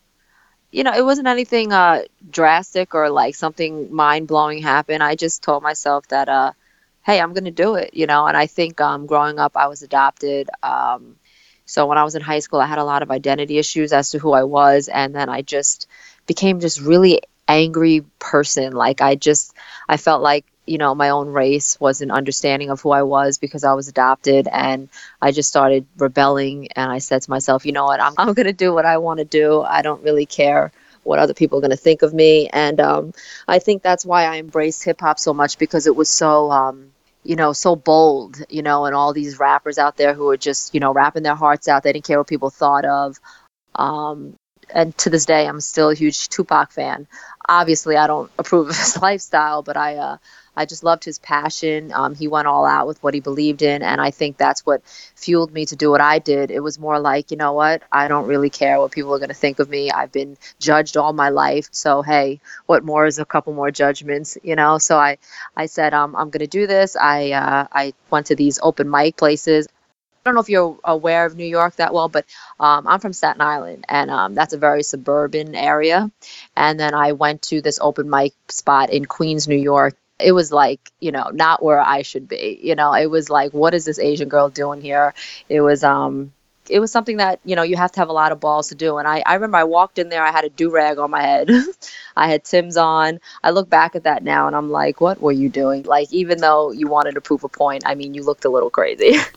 you 0.72 0.86
know, 0.86 0.94
it 0.94 1.04
wasn't 1.04 1.28
anything 1.28 1.74
uh, 1.74 2.04
drastic 2.30 2.96
or 2.96 3.10
like 3.10 3.36
something 3.36 3.94
mind 3.94 4.30
blowing 4.30 4.62
happened. 4.62 5.04
I 5.04 5.16
just 5.16 5.44
told 5.44 5.62
myself 5.62 6.08
that, 6.08 6.30
uh, 6.30 6.54
hey, 7.04 7.20
I'm 7.20 7.34
going 7.34 7.46
to 7.46 7.52
do 7.52 7.76
it, 7.76 7.94
you 7.94 8.08
know. 8.08 8.26
And 8.26 8.38
I 8.38 8.48
think 8.48 8.80
um, 8.82 9.06
growing 9.06 9.40
up, 9.40 9.56
I 9.56 9.68
was 9.68 9.82
adopted. 9.84 10.50
Um, 10.62 11.16
so 11.66 11.86
when 11.86 11.98
I 11.98 12.04
was 12.04 12.16
in 12.16 12.22
high 12.22 12.40
school, 12.40 12.60
I 12.60 12.66
had 12.66 12.80
a 12.80 12.84
lot 12.84 13.04
of 13.04 13.12
identity 13.12 13.58
issues 13.58 13.94
as 13.94 14.12
to 14.12 14.20
who 14.20 14.34
I 14.34 14.44
was, 14.44 14.88
and 14.88 15.16
then 15.16 15.30
I 15.30 15.42
just 15.42 15.88
became 16.28 16.60
just 16.60 16.82
really 16.82 17.22
angry 17.48 18.06
person. 18.20 18.74
Like 18.74 19.02
I 19.02 19.16
just, 19.16 19.54
I 19.88 19.98
felt 19.98 20.22
like 20.22 20.46
you 20.66 20.78
know 20.78 20.96
my 20.96 21.10
own 21.10 21.28
race 21.28 21.78
was 21.80 22.02
an 22.02 22.10
understanding 22.12 22.70
of 22.70 22.82
who 22.82 22.92
I 22.92 23.04
was 23.04 23.38
because 23.38 23.64
I 23.64 23.74
was 23.74 23.88
adopted, 23.88 24.48
and 24.52 24.90
I 25.22 25.32
just 25.32 25.50
started 25.50 25.86
rebelling. 25.98 26.70
And 26.76 26.92
I 26.92 27.00
said 27.00 27.22
to 27.22 27.30
myself, 27.30 27.66
you 27.66 27.72
know 27.72 27.86
what, 27.86 28.02
I'm 28.02 28.14
I'm 28.18 28.34
going 28.34 28.48
to 28.48 28.54
do 28.54 28.74
what 28.74 28.86
I 28.86 28.98
want 28.98 29.20
to 29.20 29.26
do. 29.26 29.62
I 29.62 29.82
don't 29.82 30.04
really 30.04 30.26
care 30.26 30.72
what 31.04 31.20
other 31.20 31.34
people 31.34 31.58
are 31.58 31.62
going 31.62 31.72
to 31.72 31.78
think 31.78 32.02
of 32.02 32.14
me. 32.14 32.50
And 32.52 32.80
um, 32.80 33.14
I 33.48 33.60
think 33.60 33.84
that's 33.84 34.06
why 34.06 34.24
I 34.24 34.38
embraced 34.38 34.84
hip 34.84 35.02
hop 35.02 35.20
so 35.20 35.34
much 35.34 35.58
because 35.58 35.86
it 35.88 35.96
was 35.96 36.10
so 36.10 36.50
um, 36.52 36.93
you 37.24 37.36
know, 37.36 37.54
so 37.54 37.76
bold, 37.76 38.44
you 38.50 38.62
know, 38.62 38.86
and 38.86 38.96
all 38.96 39.14
these 39.14 39.40
rappers 39.40 39.78
out 39.78 39.98
there 39.98 40.14
who 40.14 40.30
are 40.30 40.38
just, 40.38 40.74
you 40.74 40.80
know, 40.80 40.94
rapping 40.94 41.24
their 41.24 41.36
hearts 41.36 41.68
out. 41.68 41.84
They 41.84 41.94
didn't 41.94 42.06
care 42.06 42.18
what 42.18 42.28
people 42.28 42.50
thought 42.50 42.86
of. 42.86 43.20
Um, 43.76 44.36
and 44.74 44.98
to 45.00 45.10
this 45.10 45.26
day, 45.26 45.48
I'm 45.48 45.62
still 45.62 45.90
a 45.90 45.96
huge 45.96 46.30
Tupac 46.30 46.72
fan. 46.72 47.08
Obviously, 47.48 47.96
I 47.96 48.08
don't 48.08 48.32
approve 48.38 48.70
of 48.70 48.78
his 48.78 48.98
lifestyle, 49.02 49.62
but 49.62 49.78
I, 49.78 49.96
uh, 49.98 50.18
I 50.56 50.66
just 50.66 50.84
loved 50.84 51.04
his 51.04 51.20
passion. 51.20 51.92
Um, 51.94 52.16
he 52.16 52.28
went 52.28 52.48
all 52.48 52.66
out 52.66 52.88
with 52.88 53.02
what 53.02 53.14
he 53.14 53.20
believed 53.20 53.62
in, 53.62 53.82
and 53.82 54.00
I 54.00 54.12
think 54.12 54.38
that's 54.38 54.66
what 54.66 54.84
fueled 55.16 55.52
me 55.52 55.66
to 55.66 55.76
do 55.76 55.90
what 55.90 56.02
I 56.02 56.20
did. 56.20 56.52
It 56.52 56.60
was 56.60 56.80
more 56.80 57.00
like, 57.00 57.32
you 57.32 57.38
know 57.38 57.54
what? 57.54 57.84
I 57.92 58.08
don't 58.08 58.28
really 58.28 58.50
care 58.50 58.80
what 58.80 58.92
people 58.92 59.14
are 59.14 59.20
going 59.20 59.30
to 59.30 59.36
think 59.36 59.60
of 59.60 59.70
me. 59.70 59.92
I've 59.92 60.12
been 60.12 60.38
judged 60.60 60.98
all 60.98 61.14
my 61.14 61.30
life, 61.30 61.70
so 61.72 62.02
hey, 62.02 62.40
what 62.66 62.84
more 62.84 63.06
is 63.06 63.20
a 63.20 63.26
couple 63.26 63.54
more 63.54 63.72
judgments, 63.72 64.38
you 64.44 64.56
know? 64.56 64.78
So 64.78 64.98
I, 64.98 65.18
I 65.56 65.66
said, 65.66 65.94
um, 65.94 66.16
I'm 66.16 66.30
going 66.30 66.40
to 66.42 66.48
do 66.48 66.68
this. 66.68 66.96
I, 66.96 67.32
uh, 67.32 67.68
I 67.72 67.94
went 68.10 68.28
to 68.28 68.36
these 68.36 68.60
open 68.62 68.90
mic 68.90 69.18
places. 69.18 69.68
I 70.26 70.30
don't 70.30 70.36
know 70.36 70.42
if 70.42 70.50
you're 70.50 70.80
aware 70.86 71.26
of 71.26 71.36
New 71.36 71.46
York 71.46 71.76
that 71.76 71.94
well, 71.94 72.08
but 72.08 72.26
um, 72.58 72.88
I'm 72.88 73.02
from 73.02 73.12
Staten 73.12 73.42
Island, 73.42 73.84
and 73.90 74.10
um, 74.10 74.36
that's 74.36 74.54
a 74.54 74.58
very 74.58 74.82
suburban 74.82 75.54
area. 75.54 76.10
And 76.56 76.80
then 76.80 76.94
I 76.94 77.12
went 77.12 77.42
to 77.44 77.62
this 77.62 77.78
open 77.82 78.10
mic 78.10 78.34
spot 78.48 78.90
in 78.90 79.04
Queens, 79.04 79.50
New 79.50 79.58
York, 79.58 79.98
it 80.20 80.32
was 80.32 80.52
like 80.52 80.92
you 81.00 81.12
know 81.12 81.30
not 81.34 81.64
where 81.64 81.80
i 81.80 82.02
should 82.02 82.28
be 82.28 82.60
you 82.62 82.76
know 82.76 82.94
it 82.94 83.08
was 83.08 83.30
like 83.30 83.54
what 83.54 83.74
is 83.74 83.86
this 83.86 84.00
asian 84.00 84.30
girl 84.30 84.50
doing 84.50 84.82
here? 84.82 85.14
It 85.50 85.62
was 85.62 85.84
um 85.84 86.34
it 86.70 86.80
was 86.80 86.92
something 86.92 87.18
that 87.18 87.40
you 87.44 87.56
know 87.56 87.64
you 87.64 87.76
have 87.76 87.92
to 87.92 88.00
have 88.00 88.08
a 88.08 88.14
lot 88.14 88.32
of 88.32 88.40
balls 88.40 88.70
to 88.70 88.76
do. 88.76 88.98
And 88.98 89.08
i, 89.08 89.24
I 89.26 89.34
remember 89.34 89.58
i 89.58 89.64
walked 89.64 90.00
in 90.00 90.10
there 90.10 90.24
i 90.24 90.32
had 90.32 90.46
a 90.46 90.50
do-rag 90.50 90.98
on 90.98 91.12
my 91.12 91.22
head. 91.22 91.50
I 92.16 92.28
had 92.28 92.44
tim's 92.44 92.78
on. 92.78 93.20
I 93.44 93.50
look 93.50 93.70
back 93.70 93.96
at 93.96 94.04
that 94.04 94.24
now 94.24 94.48
and 94.48 94.56
i'm 94.56 94.70
like 94.70 95.02
what 95.02 95.22
were 95.22 95.32
you 95.32 95.50
doing? 95.50 95.84
Like 95.84 96.12
even 96.14 96.40
though 96.40 96.72
you 96.72 96.88
wanted 96.88 97.16
to 97.16 97.22
prove 97.22 97.44
a 97.44 97.50
point 97.50 97.84
i 97.86 97.96
mean 97.96 98.14
you 98.14 98.24
looked 98.24 98.46
a 98.46 98.50
little 98.50 98.70
crazy. 98.70 99.18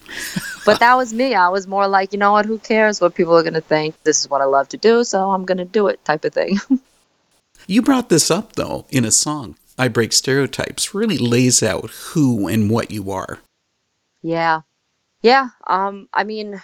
But 0.66 0.80
that 0.80 0.96
was 0.96 1.14
me. 1.14 1.32
I 1.32 1.48
was 1.50 1.68
more 1.68 1.86
like 1.86 2.12
you 2.12 2.18
know 2.18 2.32
what? 2.32 2.44
Who 2.44 2.58
cares 2.58 3.00
what 3.00 3.14
people 3.14 3.36
are 3.36 3.44
going 3.44 3.54
to 3.54 3.60
think? 3.60 3.94
This 4.02 4.18
is 4.18 4.28
what 4.28 4.40
i 4.40 4.44
love 4.44 4.68
to 4.70 4.76
do 4.76 5.04
so 5.04 5.30
i'm 5.30 5.44
going 5.44 5.58
to 5.58 5.64
do 5.64 5.86
it 5.88 6.04
type 6.04 6.24
of 6.24 6.32
thing. 6.32 6.58
You 7.68 7.82
brought 7.82 8.10
this 8.10 8.30
up 8.30 8.52
though 8.52 8.86
in 8.90 9.04
a 9.04 9.10
song 9.10 9.56
I 9.78 9.88
Break 9.88 10.12
Stereotypes 10.12 10.94
really 10.94 11.18
lays 11.18 11.62
out 11.62 11.90
who 11.90 12.48
and 12.48 12.70
what 12.70 12.90
you 12.90 13.10
are. 13.10 13.40
Yeah. 14.22 14.62
Yeah. 15.22 15.48
Um, 15.66 16.08
I 16.12 16.24
mean, 16.24 16.60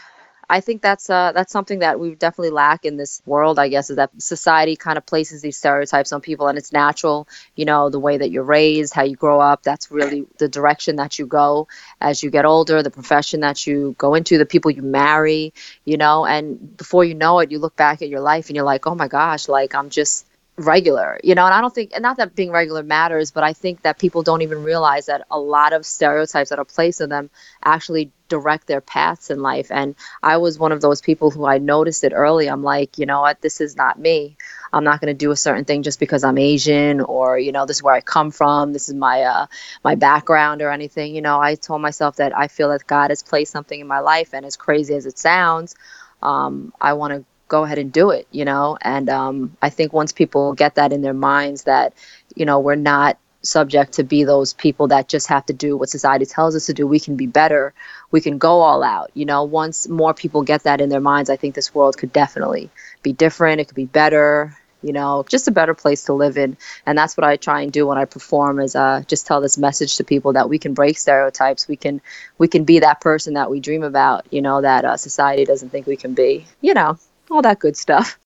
I 0.53 0.61
think 0.61 0.83
that's 0.83 1.09
uh, 1.09 1.33
that's 1.33 1.51
something 1.51 1.79
that 1.79 1.99
we 1.99 2.15
definitely 2.15 2.51
lack 2.51 2.85
in 2.85 2.99
this 2.99 3.23
world. 3.25 3.59
I 3.59 3.69
guess 3.69 3.89
is 3.89 3.97
that 3.97 4.11
society 4.19 4.77
kind 4.77 4.99
of 4.99 5.07
places 5.07 5.41
these 5.41 5.57
stereotypes 5.57 6.13
on 6.13 6.21
people, 6.21 6.47
and 6.49 6.59
it's 6.59 6.73
natural. 6.73 7.27
You 7.57 7.65
know, 7.65 7.89
the 7.89 7.99
way 7.99 8.19
that 8.19 8.31
you're 8.31 8.43
raised, 8.43 8.93
how 8.93 9.03
you 9.03 9.17
grow 9.17 9.41
up. 9.41 9.63
That's 9.63 9.91
really 9.91 10.27
the 10.39 10.49
direction 10.49 10.97
that 10.97 11.19
you 11.19 11.25
go 11.25 11.69
as 12.03 12.23
you 12.23 12.31
get 12.31 12.45
older. 12.45 12.83
The 12.83 12.91
profession 12.91 13.41
that 13.41 13.67
you 13.67 13.95
go 13.97 14.15
into, 14.15 14.37
the 14.37 14.45
people 14.45 14.71
you 14.71 14.83
marry. 14.83 15.55
You 15.87 15.97
know, 15.97 16.27
and 16.27 16.77
before 16.77 17.05
you 17.05 17.15
know 17.15 17.39
it, 17.39 17.51
you 17.51 17.59
look 17.59 17.77
back 17.77 18.03
at 18.03 18.11
your 18.11 18.21
life 18.21 18.49
and 18.49 18.57
you're 18.57 18.65
like, 18.65 18.87
oh 18.87 18.95
my 18.95 19.09
gosh, 19.09 19.49
like 19.49 19.75
I'm 19.75 19.89
just 19.89 20.27
regular, 20.57 21.19
you 21.25 21.35
know, 21.35 21.47
and 21.47 21.55
I 21.55 21.61
don't 21.61 21.75
think, 21.75 21.93
and 21.95 22.03
not 22.03 22.19
that 22.19 22.35
being 22.35 22.51
regular 22.51 22.83
matters, 22.83 23.31
but 23.31 23.43
I 23.43 23.55
think 23.55 23.83
that 23.83 23.99
people 23.99 24.23
don't 24.23 24.43
even 24.43 24.63
realize 24.63 25.07
that 25.07 25.27
a 25.31 25.39
lot 25.39 25.73
of 25.73 25.87
stereotypes 25.87 26.51
that 26.51 26.59
are 26.59 26.65
placed 26.65 27.01
on 27.01 27.09
them 27.09 27.31
actually 27.65 28.13
direct 28.29 28.67
their 28.67 28.83
paths 28.83 29.31
in 29.31 29.41
life. 29.41 29.71
And 29.71 29.95
I 30.23 30.37
was 30.37 30.59
one 30.59 30.73
of 30.73 30.83
those 30.83 31.01
people 31.01 31.31
who 31.31 31.47
I 31.47 31.57
noticed 31.57 32.05
it 32.05 32.13
early. 32.15 32.49
I'm 32.49 32.63
like, 32.63 32.99
you 32.99 33.07
know 33.07 33.23
what, 33.23 33.41
this 33.41 33.61
is 33.63 33.77
not 33.77 33.99
me. 33.99 34.37
I'm 34.75 34.85
not 34.85 35.01
going 35.01 35.15
to 35.15 35.19
do 35.19 35.31
a 35.31 35.37
certain 35.37 35.65
thing 35.65 35.83
just 35.83 35.99
because 35.99 36.23
I'm 36.23 36.39
Asian 36.39 37.01
or, 37.01 37.39
you 37.39 37.53
know, 37.53 37.65
this 37.65 37.79
is 37.79 37.83
where 37.83 37.95
I 37.95 38.01
come 38.03 38.31
from. 38.31 38.75
This 38.75 38.89
is 38.89 38.95
my, 38.95 39.23
uh, 39.23 39.47
my 39.83 39.95
background 39.95 40.61
or 40.61 40.71
anything. 40.71 41.15
You 41.15 41.23
know, 41.23 41.41
I 41.41 41.55
told 41.55 41.81
myself 41.81 42.17
that 42.17 42.37
I 42.37 42.49
feel 42.49 42.69
that 42.71 42.87
God 42.87 43.11
has 43.11 43.23
placed 43.23 43.53
something 43.53 43.81
in 43.81 43.87
my 43.87 44.01
life. 44.01 44.35
And 44.35 44.45
as 44.45 44.57
crazy 44.57 44.95
as 44.95 45.07
it 45.07 45.19
sounds, 45.19 45.75
um, 46.23 46.73
I 46.81 46.93
want 46.93 47.15
to 47.15 47.25
go 47.53 47.65
ahead 47.65 47.79
and 47.79 47.93
do 47.93 48.11
it, 48.11 48.27
you 48.31 48.47
know? 48.47 48.79
And 48.81 49.11
um, 49.11 49.57
I 49.61 49.69
think 49.69 49.93
once 49.93 50.11
people 50.11 50.55
get 50.55 50.77
that 50.77 50.91
in 50.91 51.03
their 51.03 51.13
minds 51.13 51.65
that, 51.65 51.93
you 52.35 52.47
know, 52.47 52.59
we're 52.59 52.77
not 52.77 53.19
subject 53.43 53.93
to 53.93 54.05
be 54.05 54.25
those 54.25 54.55
people 54.55 54.89
that 54.89 55.07
just 55.07 55.27
have 55.27 55.45
to 55.47 55.53
do 55.53 55.77
what 55.77 55.91
society 55.91 56.25
tells 56.25 56.57
us 56.57 56.67
to 56.67 56.73
do, 56.73 56.87
we 56.87 56.99
can 56.99 57.15
be 57.15 57.27
better. 57.27 57.75
We 58.11 58.23
can 58.23 58.39
go 58.39 58.61
all 58.61 58.83
out. 58.83 59.11
You 59.13 59.27
know, 59.27 59.45
once 59.45 59.87
more 59.87 60.15
people 60.15 60.43
get 60.43 60.63
that 60.63 60.81
in 60.81 60.89
their 60.89 61.01
minds, 61.01 61.29
I 61.29 61.37
think 61.37 61.55
this 61.55 61.75
world 61.75 61.99
could 61.99 62.13
definitely 62.13 62.71
be 63.03 63.13
different. 63.13 63.61
It 63.61 63.67
could 63.67 63.77
be 63.77 63.85
better. 63.85 64.57
You 64.81 64.95
know, 64.95 65.25
just 65.29 65.47
a 65.47 65.53
better 65.53 65.75
place 65.75 66.05
to 66.07 66.13
live 66.13 66.37
in, 66.37 66.57
and 66.87 66.99
that's 66.99 67.17
what 67.17 67.23
I 67.23 67.37
try 67.37 67.61
and 67.61 67.71
do 67.73 67.87
when 67.87 67.99
I 67.99 68.05
perform. 68.05 68.59
Is 68.59 68.75
uh, 68.75 69.05
just 69.07 69.29
tell 69.29 69.41
this 69.41 69.57
message 69.57 69.97
to 69.99 70.05
people 70.05 70.33
that 70.33 70.49
we 70.49 70.59
can 70.59 70.75
break 70.75 70.99
stereotypes. 70.99 71.69
We 71.69 71.77
can, 71.77 72.01
we 72.37 72.49
can 72.49 72.65
be 72.65 72.81
that 72.81 73.01
person 73.01 73.35
that 73.35 73.49
we 73.49 73.61
dream 73.61 73.85
about. 73.85 74.27
You 74.33 74.43
know, 74.43 74.61
that 74.61 74.85
uh, 74.85 74.97
society 74.97 75.45
doesn't 75.45 75.69
think 75.69 75.87
we 75.87 75.97
can 75.97 76.15
be. 76.15 76.47
You 76.61 76.75
know, 76.75 76.99
all 77.33 77.43
that 77.43 77.59
good 77.59 77.77
stuff. 77.77 78.19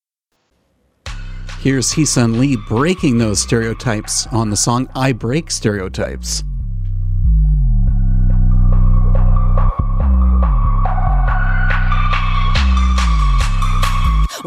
Here's 1.61 1.93
HeeSun 1.93 2.39
Lee 2.39 2.57
breaking 2.69 3.19
those 3.19 3.41
stereotypes 3.41 4.27
on 4.29 4.51
the 4.51 4.57
song 4.57 4.89
I 4.95 5.13
Break 5.13 5.51
Stereotypes. 5.51 6.45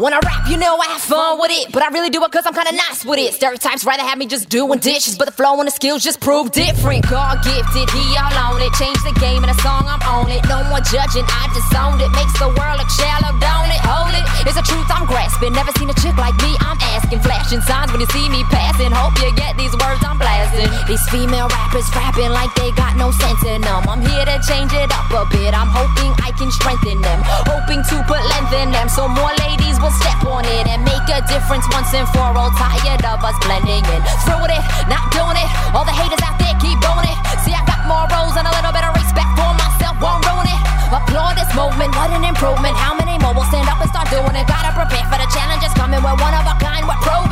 When 0.00 0.16
I 0.16 0.20
rap, 0.24 0.48
you 0.48 0.56
know 0.56 0.80
I 0.80 0.96
have 0.96 1.04
fun 1.04 1.36
with 1.36 1.52
it, 1.52 1.68
but 1.76 1.84
I 1.84 1.92
really 1.92 2.08
do 2.08 2.24
it 2.24 2.32
cause 2.32 2.48
I'm 2.48 2.56
kinda 2.56 2.72
nice 2.72 3.04
with 3.04 3.20
it. 3.20 3.36
Stereotypes 3.36 3.84
rather 3.84 4.00
have 4.00 4.16
me 4.16 4.24
just 4.24 4.48
doing 4.48 4.80
dishes, 4.80 5.12
but 5.20 5.28
the 5.28 5.36
flow 5.36 5.60
and 5.60 5.68
the 5.68 5.76
skills 5.76 6.00
just 6.00 6.24
prove 6.24 6.56
different. 6.56 7.04
God 7.04 7.44
gifted, 7.44 7.84
he 7.92 8.16
all 8.16 8.32
on 8.32 8.64
it. 8.64 8.72
Change 8.80 8.96
the 9.04 9.12
game 9.20 9.44
in 9.44 9.50
a 9.52 9.58
song, 9.60 9.84
I'm 9.84 10.00
on 10.08 10.32
it. 10.32 10.40
No 10.48 10.64
more 10.72 10.80
judging, 10.80 11.28
I 11.28 11.52
disowned 11.52 12.00
it. 12.00 12.08
Makes 12.16 12.32
the 12.40 12.48
world 12.48 12.80
look 12.80 12.88
shallow, 12.96 13.36
don't 13.44 13.68
it? 13.68 13.82
Hold 13.84 14.16
it. 14.16 14.24
It's 14.48 14.56
a 14.56 14.64
truth 14.64 14.88
I'm 14.88 15.04
grasping. 15.04 15.52
Never 15.52 15.68
seen 15.76 15.92
a 15.92 15.96
chick 16.00 16.16
like 16.16 16.32
me, 16.40 16.56
I'm 16.64 16.80
asking. 16.96 17.20
Flashing 17.20 17.60
signs 17.60 17.92
when 17.92 18.00
you 18.00 18.08
see 18.08 18.24
me 18.32 18.40
passing. 18.48 18.88
Hope 18.96 19.20
you 19.20 19.28
get 19.36 19.60
these 19.60 19.76
words 19.76 20.00
I'm 20.00 20.16
blasting. 20.16 20.72
These 20.88 21.04
female 21.12 21.52
rappers 21.52 21.84
rapping 21.92 22.32
like 22.32 22.48
they 22.56 22.72
got 22.72 22.96
no 22.96 23.12
sense 23.20 23.44
in 23.44 23.60
them. 23.60 23.84
I'm 23.84 24.00
here 24.00 24.24
to 24.24 24.40
change 24.48 24.72
it 24.72 24.88
up 24.96 25.12
a 25.12 25.28
bit. 25.28 25.52
I'm 25.52 25.68
hoping 25.68 26.16
I 26.24 26.32
can 26.40 26.48
strengthen 26.56 27.04
them. 27.04 27.20
Hoping 27.52 27.84
to 27.84 27.96
put 28.08 28.24
length 28.32 28.56
in 28.56 28.72
them 28.72 28.88
so 28.88 29.04
more 29.04 29.28
ladies 29.44 29.76
will 29.76 29.89
step 29.98 30.22
on 30.26 30.44
it 30.44 30.66
and 30.70 30.84
make 30.84 31.06
a 31.10 31.20
difference 31.26 31.66
once 31.74 31.92
and 31.94 32.06
for 32.14 32.30
all. 32.34 32.50
Tired 32.54 33.02
of 33.04 33.22
us 33.22 33.36
blending 33.42 33.82
in. 33.82 34.00
Through 34.26 34.50
it, 34.50 34.62
not 34.86 35.10
doing 35.10 35.38
it. 35.38 35.48
All 35.74 35.84
the 35.86 35.94
haters 35.94 36.22
out 36.22 36.38
there 36.38 36.54
keep 36.62 36.78
doing 36.78 37.06
it. 37.06 37.16
See, 37.42 37.54
I 37.54 37.62
got 37.66 37.86
more 37.86 38.06
roles 38.10 38.36
and 38.36 38.46
a 38.46 38.52
little 38.52 38.74
bit 38.74 38.84
of 38.86 38.92
respect 38.94 39.30
for 39.38 39.50
myself. 39.54 39.96
Won't 39.98 40.22
ruin 40.26 40.46
it. 40.46 40.60
Applaud 40.90 41.38
this 41.38 41.50
moment, 41.54 41.94
what 41.94 42.10
an 42.10 42.26
improvement. 42.26 42.74
How 42.74 42.98
many 42.98 43.14
more 43.22 43.34
will 43.34 43.46
stand 43.46 43.68
up 43.70 43.78
and 43.78 43.90
start 43.90 44.10
doing 44.10 44.34
it? 44.34 44.46
Gotta 44.50 44.74
prepare 44.74 45.06
for 45.06 45.18
the 45.22 45.28
challenges 45.30 45.70
coming. 45.78 46.02
We're 46.02 46.18
one 46.18 46.34
of 46.34 46.42
a 46.46 46.54
kind, 46.58 46.82
we're. 46.86 46.98
Break, 47.00 47.29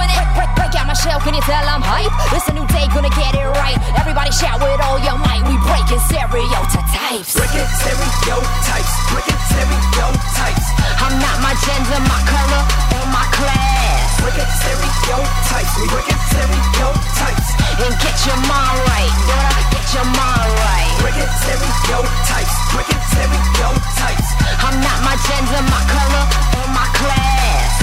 break, 1.08 1.16
break 1.16 1.16
out 1.16 1.16
my 1.16 1.16
shell, 1.16 1.20
can 1.20 1.34
you 1.34 1.40
tell 1.42 1.64
I'm 1.68 1.82
hype? 1.82 2.12
It's 2.36 2.48
a 2.48 2.52
new 2.52 2.66
day, 2.68 2.86
gonna 2.92 3.08
get 3.10 3.34
it 3.34 3.48
right. 3.56 3.78
Everybody 3.96 4.30
shout 4.32 4.60
with 4.60 4.80
all 4.84 4.98
your 5.00 5.16
might. 5.18 5.42
We 5.48 5.56
breaking 5.64 6.00
stereotypes. 6.04 7.32
Breaking 7.34 7.68
stereotypes, 7.80 8.92
breaking 9.08 9.40
stereotypes. 9.48 10.66
I'm 11.00 11.16
not 11.20 11.37
my 11.40 11.54
gender, 11.64 12.00
my 12.04 12.20
color, 12.28 12.62
or 13.00 13.06
my 13.09 13.24
class. 13.33 14.20
Breaking 14.20 14.52
stereotypes, 14.61 15.72
we 15.80 15.87
breaking 15.88 16.22
stereotypes. 16.28 17.48
And 17.78 17.94
get 18.02 18.16
your 18.26 18.40
mind 18.44 18.78
right, 18.92 19.12
daughter, 19.28 19.62
get 19.72 19.87
your 19.94 20.09
mind 20.12 20.50
right. 20.61 20.92
Breaking 21.00 21.33
stereotypes, 21.40 22.54
breaking 22.74 23.02
stereotypes. 23.09 24.28
I'm 24.61 24.76
not 24.83 24.98
my 25.06 25.16
gender, 25.24 25.62
my 25.72 25.83
color, 25.88 26.24
or 26.61 26.68
my 26.74 26.87
class. 26.92 27.38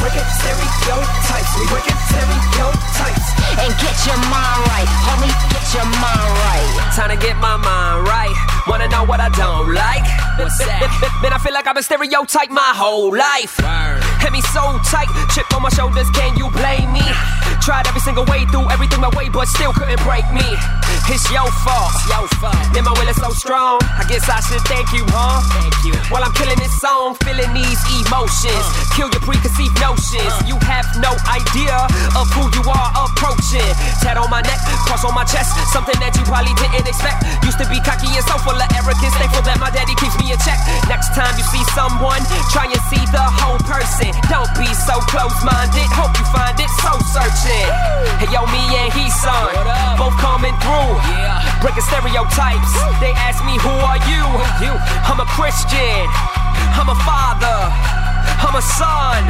Breaking 0.06 0.22
stereotypes, 0.38 1.50
we 1.58 1.65
breaking 1.65 1.98
stereotypes. 2.06 3.26
And 3.58 3.74
get 3.82 3.98
your 4.06 4.22
mind 4.30 4.62
right, 4.70 4.86
homie, 5.02 5.34
get 5.50 5.65
your 5.74 5.89
mind 5.98 6.30
right. 6.46 6.94
Time 6.94 7.10
to 7.10 7.18
get 7.18 7.34
my 7.41 7.58
mind 7.58 8.06
right. 8.06 8.38
Wanna 8.70 8.88
know 8.88 9.04
what 9.04 9.20
I 9.20 9.30
don't 9.34 9.74
like? 9.74 10.06
What's 10.38 10.62
that? 10.62 10.86
Man, 11.26 11.34
I 11.34 11.39
feel 11.41 11.58
like 11.58 11.65
I've 11.65 11.74
been 11.74 11.82
stereotyped 11.82 12.54
my 12.54 12.70
whole 12.78 13.18
life. 13.18 13.58
Hit 14.22 14.30
me 14.30 14.46
so 14.54 14.78
tight, 14.86 15.10
chip 15.34 15.50
on 15.58 15.65
my 15.65 15.74
shoulders, 15.74 16.06
can 16.13 16.38
you 16.38 16.54
blame 16.54 16.94
me? 16.94 17.02
Tried 17.65 17.89
every 17.89 18.02
single 18.02 18.30
way 18.30 18.46
through 18.54 18.70
everything 18.70 19.02
my 19.02 19.10
way, 19.18 19.30
but 19.34 19.50
still 19.50 19.74
couldn't 19.74 20.06
break 20.06 20.30
me. 20.30 20.46
It's 21.06 21.30
your 21.30 21.46
fault, 21.62 21.94
your 22.10 22.26
fault. 22.41 22.58
Then 22.74 22.84
my 22.84 22.91
will 22.98 23.06
is 23.08 23.15
so 23.22 23.30
strong. 23.30 23.78
I 23.94 24.04
guess 24.10 24.26
I 24.26 24.41
should 24.41 24.60
thank 24.65 24.89
you, 24.89 25.06
huh? 25.13 25.38
Thank 25.62 25.78
you. 25.86 25.94
While 26.10 26.26
I'm 26.26 26.34
killing 26.34 26.58
this 26.58 26.74
song, 26.82 27.13
feeling 27.22 27.54
these 27.54 27.78
emotions. 27.94 28.58
Uh. 28.58 28.98
Kill 28.98 29.08
your 29.13 29.22
preconceived 29.22 29.78
notions. 29.78 30.34
Uh. 30.41 30.50
You 30.50 30.58
have 30.65 30.89
no 30.98 31.13
idea 31.30 31.78
of 32.18 32.26
who 32.34 32.50
you 32.58 32.65
are 32.65 32.89
approaching. 33.06 33.70
Tat 34.02 34.18
on 34.18 34.34
my 34.34 34.41
neck, 34.41 34.58
cross 34.89 35.06
on 35.06 35.13
my 35.13 35.24
chest, 35.30 35.54
something 35.70 35.96
that 36.02 36.18
you 36.18 36.26
probably 36.26 36.58
didn't 36.58 36.89
expect. 36.89 37.22
Used 37.46 37.62
to 37.62 37.68
be 37.70 37.78
cocky 37.86 38.10
and 38.10 38.26
so 38.26 38.41
full 38.41 38.58
of 38.58 38.68
arrogance. 38.74 39.13
Thankful 39.22 39.46
that 39.46 39.62
my 39.62 39.70
daddy 39.70 39.94
keeps 40.02 40.18
me 40.18 40.34
in 40.34 40.39
check. 40.41 40.58
Next 40.89 41.13
time 41.13 41.38
you 41.38 41.46
see 41.54 41.63
someone, 41.78 42.26
try 42.50 42.65
and 42.65 42.82
see 42.89 43.04
the 43.13 43.24
whole 43.39 43.62
person. 43.63 44.10
Don't 44.28 44.50
be 44.58 44.68
so 44.74 44.98
close-minded. 45.06 45.86
Hope 45.94 46.18
you 46.18 46.26
find 46.34 46.58
it 46.58 46.72
so 46.82 46.98
searching. 47.13 47.70
Hey 48.18 48.28
yo, 48.34 48.41
me 48.50 48.63
and 48.74 48.89
HeeSun, 48.89 49.54
both 50.02 50.18
coming 50.18 50.58
through. 50.65 50.94
Breaking 51.62 51.86
stereotypes. 51.86 52.71
They 53.01 53.13
ask 53.17 53.43
me 53.45 53.58
who 53.58 53.73
are 53.84 53.99
you? 54.05 54.23
You? 54.62 54.73
I'm 55.05 55.19
a 55.19 55.27
Christian. 55.34 56.05
I'm 56.75 56.89
a 56.89 56.97
father. 57.08 57.58
I'm 58.41 58.55
a 58.55 58.62
son. 58.62 59.23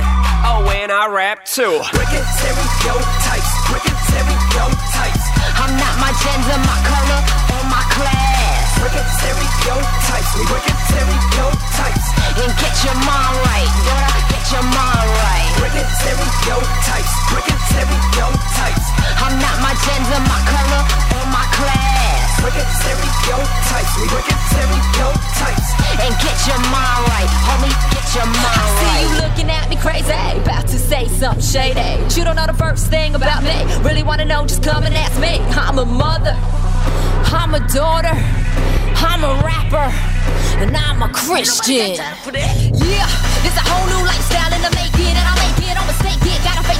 Oh, 0.45 0.65
and 0.69 0.91
I 0.91 1.07
rap 1.07 1.45
too. 1.45 1.81
Breaking 1.93 2.25
stereotypes. 2.37 3.51
Breaking 3.69 3.99
stereotypes. 4.09 5.25
I'm 5.55 5.73
not 5.79 5.95
my 5.97 6.11
gender, 6.21 6.57
my 6.65 6.79
color, 6.85 7.21
or 7.55 7.63
my 7.71 7.83
class. 7.93 8.77
Breaking 8.81 9.09
stereotypes. 9.17 10.31
Breaking 10.45 10.79
stereotypes. 10.89 12.05
And 12.35 12.51
get 12.59 12.75
your 12.83 12.97
mind 13.07 13.35
right, 13.47 13.71
daughter, 13.87 14.19
get 14.27 14.45
your 14.51 14.65
mind 14.67 15.07
right. 15.23 15.49
Breaking 15.55 15.89
stereotypes. 16.03 17.13
Breaking 17.31 17.61
stereotypes. 17.71 18.85
I'm 19.23 19.39
not 19.39 19.55
my 19.63 19.73
gender, 19.87 20.19
Breaking 22.55 22.71
stereotypes. 22.79 23.91
We 23.99 24.07
breaking 24.07 24.39
stereotypes. 24.47 25.67
And 25.99 26.15
get 26.23 26.37
your 26.47 26.59
mind 26.71 27.01
right, 27.11 27.27
homie, 27.43 27.75
get 27.91 28.07
your 28.15 28.25
mind 28.31 28.71
See 28.79 28.87
right. 28.87 29.03
you 29.03 29.27
looking 29.27 29.49
at 29.51 29.69
me 29.69 29.75
crazy, 29.75 30.13
about 30.39 30.65
to 30.67 30.79
say 30.79 31.07
something 31.09 31.41
shady. 31.43 31.99
You 32.15 32.23
don't 32.23 32.37
know 32.37 32.47
the 32.47 32.53
first 32.53 32.87
thing 32.87 33.13
about 33.15 33.43
me. 33.43 33.55
Really 33.83 34.03
wanna 34.03 34.23
know? 34.23 34.45
Just 34.45 34.63
come 34.63 34.83
and 34.83 34.95
ask 34.95 35.19
me. 35.19 35.39
I'm 35.51 35.79
a 35.79 35.85
mother, 35.85 36.31
I'm 37.35 37.53
a 37.55 37.59
daughter, 37.67 38.15
I'm 39.03 39.23
a 39.25 39.35
rapper, 39.43 39.91
and 40.63 40.77
I'm 40.77 41.03
a 41.03 41.09
Christian. 41.09 41.95
Yeah, 41.95 43.07
there's 43.43 43.59
a 43.59 43.65
whole 43.67 43.87
new 43.91 44.05
lifestyle 44.07 44.53
in 44.55 44.61
the 44.61 44.71
making, 44.79 45.15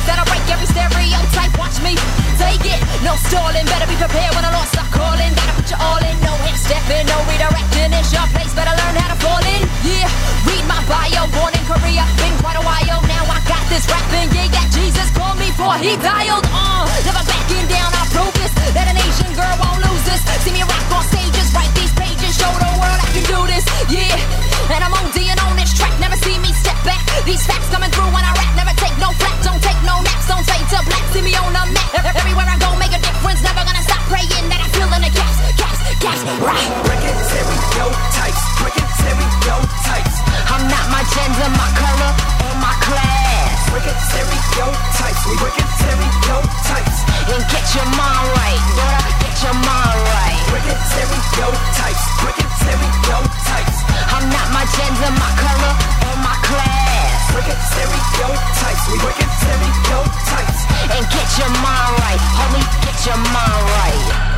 that'll 0.05 0.25
break 0.29 0.45
every 0.49 0.69
stereotype. 0.69 1.51
Watch 1.57 1.81
me 1.81 1.97
take 2.37 2.63
it, 2.65 2.79
no 3.01 3.17
stalling. 3.27 3.65
Better 3.65 3.89
be 3.89 3.97
prepared 3.97 4.33
when 4.37 4.45
the 4.45 4.53
Lord 4.53 4.69
start 4.69 4.89
calling. 4.93 5.33
Gotta 5.33 5.53
put 5.57 5.67
you 5.69 5.77
all 5.81 6.01
in, 6.01 6.15
no 6.21 6.33
half 6.45 6.57
stepping, 6.57 7.05
no 7.09 7.17
redirecting. 7.29 7.91
It's 7.97 8.13
your 8.13 8.25
place, 8.33 8.53
better 8.53 8.73
learn 8.73 8.95
how 8.95 9.09
to 9.13 9.17
fall 9.19 9.41
in. 9.41 9.61
Yeah, 9.81 10.09
read 10.45 10.63
my 10.69 10.81
bio, 10.85 11.25
born 11.33 11.53
in 11.57 11.63
Korea, 11.65 12.05
been 12.21 12.35
quite 12.41 12.57
a 12.57 12.63
while 12.63 13.01
now. 13.09 13.23
I 13.25 13.39
got 13.49 13.63
this 13.71 13.85
rapping 13.89 14.29
gig 14.35 14.51
that 14.53 14.69
Jesus 14.75 15.09
called 15.17 15.41
me 15.41 15.49
for. 15.57 15.73
He 15.81 15.97
dialed 15.97 16.45
on, 16.53 16.85
never 17.07 17.23
backing 17.25 17.65
down. 17.71 17.89
I 17.89 18.03
prove 18.13 18.33
this 18.37 18.53
that 18.77 18.85
an 18.91 18.97
Asian 18.99 19.31
girl 19.33 19.55
won't 19.57 19.81
lose 19.81 20.03
this. 20.05 20.21
See 20.43 20.53
me 20.53 20.61
rock 20.61 20.85
on 20.93 21.03
stages, 21.09 21.49
write 21.55 21.73
these 21.73 21.94
show 22.45 22.53
the 22.61 22.71
world 22.77 22.99
I 23.01 23.09
can 23.09 23.25
do 23.25 23.39
this, 23.49 23.65
yeah. 23.89 24.73
And 24.73 24.81
I'm 24.85 24.93
on 24.93 25.05
D 25.13 25.25
and 25.29 25.39
on 25.41 25.57
this 25.57 25.73
track, 25.73 25.93
never 25.97 26.17
see 26.21 26.37
me 26.37 26.53
step 26.53 26.77
back. 26.85 27.01
These 27.25 27.41
facts 27.45 27.69
coming 27.73 27.89
through 27.89 28.09
when 28.13 28.21
I 28.21 28.31
rap, 28.37 28.53
never 28.53 28.73
take 28.77 28.93
no 29.01 29.09
flack, 29.17 29.37
don't 29.41 29.61
take 29.61 29.79
no 29.81 30.01
naps, 30.05 30.29
don't 30.29 30.45
fade 30.45 30.65
to 30.73 30.79
black. 30.85 31.03
See 31.13 31.25
me 31.25 31.33
on 31.37 31.49
the 31.53 31.63
map, 31.73 31.89
everywhere 32.13 32.45
I 32.45 32.57
go, 32.61 32.69
make 32.77 32.93
a 32.93 33.01
difference. 33.01 33.41
Never 33.41 33.65
gonna 33.65 33.81
stop 33.81 34.01
praying 34.09 34.45
that 34.53 34.61
I'm 34.61 34.71
feeling 34.77 35.01
the 35.01 35.11
gaps, 35.13 35.37
gaps, 35.57 35.79
gaps, 36.01 36.21
right? 36.41 36.69
Breaking 36.85 37.17
stereotypes, 37.33 38.43
breaking 38.61 38.89
stereotypes. 39.01 40.15
I'm 40.53 40.63
not 40.69 40.85
my 40.93 41.01
gender, 41.13 41.49
my 41.49 41.69
color 41.81 42.34
class. 42.85 43.57
Breaking 43.73 43.99
stereotypes, 44.07 45.21
we 45.25 45.35
breaking 45.41 45.71
stereotypes. 45.81 46.97
And 47.25 47.41
get 47.49 47.65
your 47.73 47.89
mind 47.97 48.25
right, 48.37 48.61
daughter, 48.77 49.09
get 49.25 49.35
your 49.41 49.57
mind 49.57 49.97
right. 50.13 50.39
Breaking 50.53 50.81
stereotypes, 50.93 52.03
breaking 52.21 52.51
stereotypes. 52.61 53.77
I'm 54.13 54.25
not 54.29 54.47
my 54.53 54.65
gender, 54.77 55.11
my 55.17 55.31
color, 55.41 55.73
or 56.05 56.15
my 56.21 56.37
class. 56.45 57.19
Breaking 57.33 57.61
stereotypes, 57.73 58.83
we 58.93 58.97
breaking 59.01 59.33
stereotypes. 59.41 60.61
And 60.93 61.03
get 61.09 61.27
your 61.41 61.51
mind 61.65 61.91
right, 62.05 62.21
homie, 62.37 62.65
get 62.85 62.97
your 63.09 63.19
mind 63.33 63.61
right. 63.81 64.34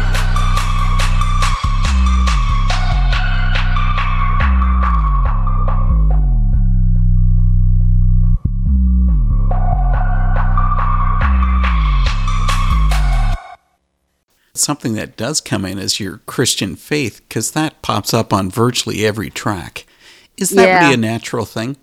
Something 14.59 14.93
that 14.95 15.17
does 15.17 15.41
come 15.41 15.65
in 15.65 15.77
is 15.77 15.99
your 15.99 16.17
Christian 16.25 16.75
faith, 16.75 17.21
because 17.27 17.51
that 17.51 17.81
pops 17.81 18.13
up 18.13 18.33
on 18.33 18.49
virtually 18.49 19.05
every 19.05 19.29
track. 19.29 19.85
Is 20.37 20.49
that 20.51 20.67
Yeah. 20.67 20.79
really 20.79 20.93
a 20.93 20.97
natural 20.97 21.45
thing? 21.45 21.77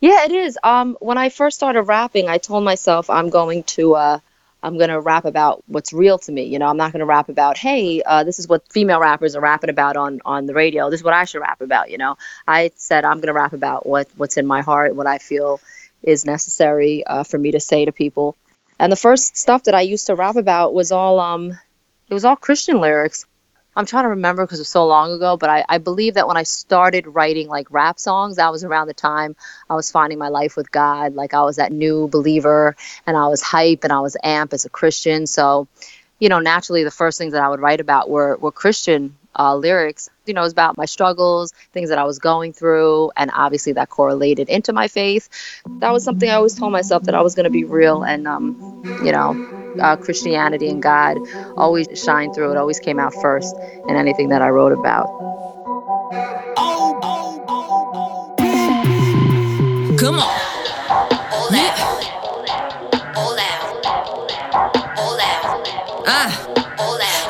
Yeah, 0.00 0.24
it 0.24 0.32
is. 0.32 0.58
Um, 0.62 0.96
when 1.00 1.18
I 1.18 1.28
first 1.28 1.56
started 1.56 1.82
rapping, 1.82 2.28
I 2.28 2.38
told 2.38 2.64
myself 2.64 3.10
I'm 3.10 3.30
going 3.30 3.64
to 3.64 3.94
uh, 3.94 4.18
I'm 4.62 4.76
gonna 4.76 5.00
rap 5.00 5.24
about 5.24 5.62
what's 5.66 5.92
real 5.92 6.18
to 6.18 6.32
me. 6.32 6.44
You 6.44 6.58
know, 6.58 6.66
I'm 6.66 6.76
not 6.76 6.92
gonna 6.92 7.06
rap 7.06 7.28
about, 7.28 7.56
hey, 7.56 8.02
uh, 8.02 8.24
this 8.24 8.38
is 8.38 8.48
what 8.48 8.62
female 8.72 9.00
rappers 9.00 9.36
are 9.36 9.40
rapping 9.40 9.70
about 9.70 9.96
on 9.96 10.20
on 10.24 10.46
the 10.46 10.54
radio. 10.54 10.90
This 10.90 11.00
is 11.00 11.04
what 11.04 11.14
I 11.14 11.24
should 11.24 11.40
rap 11.40 11.60
about. 11.60 11.90
You 11.90 11.98
know, 11.98 12.16
I 12.46 12.72
said 12.76 13.04
I'm 13.04 13.20
gonna 13.20 13.32
rap 13.32 13.52
about 13.52 13.86
what 13.86 14.08
what's 14.16 14.36
in 14.36 14.46
my 14.46 14.62
heart, 14.62 14.94
what 14.94 15.06
I 15.06 15.18
feel 15.18 15.60
is 16.02 16.24
necessary 16.24 17.04
uh, 17.04 17.24
for 17.24 17.38
me 17.38 17.52
to 17.52 17.60
say 17.60 17.84
to 17.84 17.92
people. 17.92 18.36
And 18.80 18.92
the 18.92 18.96
first 18.96 19.36
stuff 19.36 19.64
that 19.64 19.74
I 19.74 19.80
used 19.80 20.06
to 20.06 20.14
rap 20.14 20.36
about 20.36 20.72
was 20.72 20.92
all 20.92 21.18
um, 21.18 21.58
it 22.08 22.14
was 22.14 22.24
all 22.24 22.36
Christian 22.36 22.80
lyrics. 22.80 23.26
I'm 23.76 23.86
trying 23.86 24.04
to 24.04 24.08
remember 24.08 24.44
because 24.44 24.58
it 24.58 24.62
was 24.62 24.68
so 24.70 24.86
long 24.86 25.12
ago, 25.12 25.36
but 25.36 25.50
I, 25.50 25.64
I 25.68 25.78
believe 25.78 26.14
that 26.14 26.26
when 26.26 26.36
I 26.36 26.42
started 26.42 27.06
writing 27.06 27.46
like 27.46 27.70
rap 27.70 28.00
songs, 28.00 28.36
that 28.36 28.50
was 28.50 28.64
around 28.64 28.88
the 28.88 28.94
time 28.94 29.36
I 29.70 29.76
was 29.76 29.88
finding 29.90 30.18
my 30.18 30.28
life 30.28 30.56
with 30.56 30.72
God. 30.72 31.14
Like 31.14 31.32
I 31.32 31.42
was 31.42 31.56
that 31.56 31.70
new 31.70 32.08
believer 32.08 32.74
and 33.06 33.16
I 33.16 33.28
was 33.28 33.40
hype 33.40 33.84
and 33.84 33.92
I 33.92 34.00
was 34.00 34.16
amp 34.24 34.52
as 34.52 34.64
a 34.64 34.68
Christian. 34.68 35.28
So, 35.28 35.68
you 36.18 36.28
know, 36.28 36.40
naturally 36.40 36.82
the 36.82 36.90
first 36.90 37.18
things 37.18 37.34
that 37.34 37.42
I 37.42 37.48
would 37.48 37.60
write 37.60 37.80
about 37.80 38.10
were, 38.10 38.36
were 38.38 38.50
Christian 38.50 39.16
uh, 39.38 39.54
lyrics. 39.54 40.10
You 40.26 40.34
know, 40.34 40.40
it 40.40 40.44
was 40.44 40.52
about 40.52 40.76
my 40.76 40.86
struggles, 40.86 41.52
things 41.72 41.90
that 41.90 41.98
I 41.98 42.04
was 42.04 42.18
going 42.18 42.52
through, 42.52 43.12
and 43.16 43.30
obviously 43.32 43.72
that 43.74 43.90
correlated 43.90 44.48
into 44.48 44.72
my 44.72 44.88
faith. 44.88 45.28
That 45.78 45.92
was 45.92 46.02
something 46.02 46.28
I 46.28 46.34
always 46.34 46.54
told 46.54 46.72
myself 46.72 47.04
that 47.04 47.14
I 47.14 47.22
was 47.22 47.36
going 47.36 47.44
to 47.44 47.50
be 47.50 47.62
real 47.62 48.02
and, 48.02 48.26
um, 48.26 48.82
you 49.04 49.12
know, 49.12 49.57
uh, 49.80 49.96
Christianity 49.96 50.68
and 50.68 50.82
God 50.82 51.16
always 51.56 51.88
shine 51.98 52.32
through. 52.34 52.52
It 52.52 52.56
always 52.56 52.78
came 52.80 52.98
out 52.98 53.14
first 53.14 53.54
in 53.88 53.96
anything 53.96 54.28
that 54.30 54.42
I 54.42 54.50
wrote 54.50 54.72
about. 54.72 55.06
Come 59.98 60.16
on. 60.16 60.40
All 61.30 61.54
out. 61.54 62.04
All 63.16 63.38
out. 63.38 63.86
All 64.98 65.20
out. 65.20 66.04
Ah. 66.06 66.44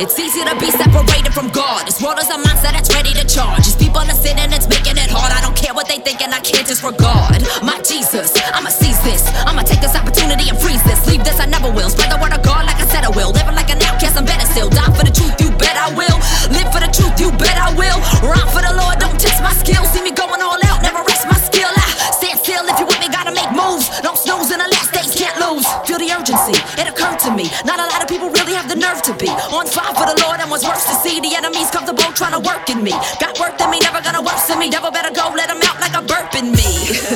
It's 0.01 0.19
easy 0.19 0.45
to 0.45 0.55
be 0.61 0.71
separated 0.71 1.35
from 1.35 1.49
God. 1.51 1.87
This 1.87 2.01
world 2.01 2.21
is 2.21 2.31
a 2.31 2.39
monster 2.39 2.71
that's 2.71 2.95
ready 2.95 3.13
to 3.15 3.27
charge. 3.27 3.65
These 3.67 3.77
people 3.77 3.99
are 3.99 4.15
sitting, 4.15 4.39
and 4.39 4.55
it's 4.55 4.69
making 4.69 4.95
it 4.95 5.11
hard. 5.11 5.35
I 5.35 5.43
don't 5.43 5.57
care 5.59 5.75
what 5.75 5.89
they 5.89 5.99
think, 5.99 6.23
and 6.23 6.33
I 6.33 6.39
can't 6.39 6.67
disregard. 6.67 7.43
My 7.67 7.83
Jesus, 7.83 8.31
I'ma 8.55 8.71
seize 8.71 9.03
this. 9.03 9.27
I'ma 9.43 9.63
take 9.63 9.81
this 9.83 9.98
and 10.37 10.61
freeze 10.61 10.83
this. 10.85 11.01
Leave 11.09 11.25
this, 11.25 11.41
I 11.41 11.47
never 11.47 11.71
will. 11.73 11.89
Spread 11.89 12.13
the 12.13 12.21
word 12.21 12.37
of 12.37 12.43
God 12.43 12.67
like 12.69 12.77
I 12.77 12.87
said 12.87 13.05
I 13.05 13.11
will. 13.11 13.33
Living 13.33 13.57
like 13.57 13.71
an 13.71 13.81
outcast, 13.81 14.17
I'm 14.17 14.25
better 14.29 14.45
still. 14.45 14.69
Die 14.69 14.93
for 14.93 15.05
the 15.05 15.13
truth, 15.13 15.33
you 15.41 15.49
bet 15.57 15.77
I 15.77 15.89
will. 15.97 16.19
Live 16.53 16.69
for 16.69 16.81
the 16.81 16.91
truth, 16.93 17.17
you 17.17 17.33
bet 17.41 17.57
I 17.57 17.73
will. 17.73 17.97
Run 18.21 18.45
for 18.53 18.61
the 18.61 18.75
Lord, 18.77 19.01
don't 19.01 19.17
test 19.17 19.41
my 19.41 19.53
skill. 19.57 19.81
See 19.89 20.05
me 20.05 20.13
going 20.13 20.43
all 20.45 20.61
out, 20.69 20.85
never 20.85 21.01
rest 21.01 21.25
my 21.25 21.39
skill. 21.41 21.71
I 21.73 22.13
stand 22.13 22.39
still 22.41 22.65
if 22.69 22.77
you 22.77 22.87
with 22.87 23.01
me, 23.01 23.09
gotta 23.09 23.33
make 23.33 23.49
moves. 23.57 23.89
Don't 24.05 24.19
snooze 24.19 24.53
in 24.53 24.61
the 24.61 24.69
last 24.69 24.93
days, 24.93 25.17
can't 25.17 25.37
lose. 25.41 25.65
Feel 25.89 25.99
the 25.99 26.13
urgency, 26.13 26.57
it 26.77 26.87
occurred 26.89 27.19
to 27.25 27.31
me. 27.33 27.49
Not 27.65 27.81
a 27.81 27.89
lot 27.89 28.05
of 28.05 28.09
people 28.09 28.29
really 28.29 28.53
have 28.53 28.69
the 28.69 28.77
nerve 28.77 29.01
to 29.09 29.13
be 29.17 29.29
on 29.29 29.65
fire 29.65 29.95
for 29.97 30.05
the 30.05 30.17
Lord, 30.25 30.45
and 30.45 30.51
what's 30.53 30.65
worse 30.65 30.85
to 30.93 30.95
see 31.01 31.21
the 31.25 31.33
enemies 31.37 31.73
comfortable 31.73 32.13
trying 32.13 32.37
to 32.37 32.43
work 32.45 32.69
in 32.69 32.85
me. 32.85 32.93
Got 33.17 33.41
work 33.41 33.57
in 33.61 33.69
me, 33.73 33.81
never 33.81 34.05
gonna 34.05 34.21
worse 34.21 34.45
than 34.49 34.61
me. 34.61 34.69
Devil 34.69 34.93
better 34.93 35.13
go, 35.13 35.33
let 35.33 35.49
him 35.49 35.61
out 35.65 35.81
like 35.81 35.97
a 35.97 36.03
burp 36.05 36.37
in 36.37 36.53
me. 36.53 36.69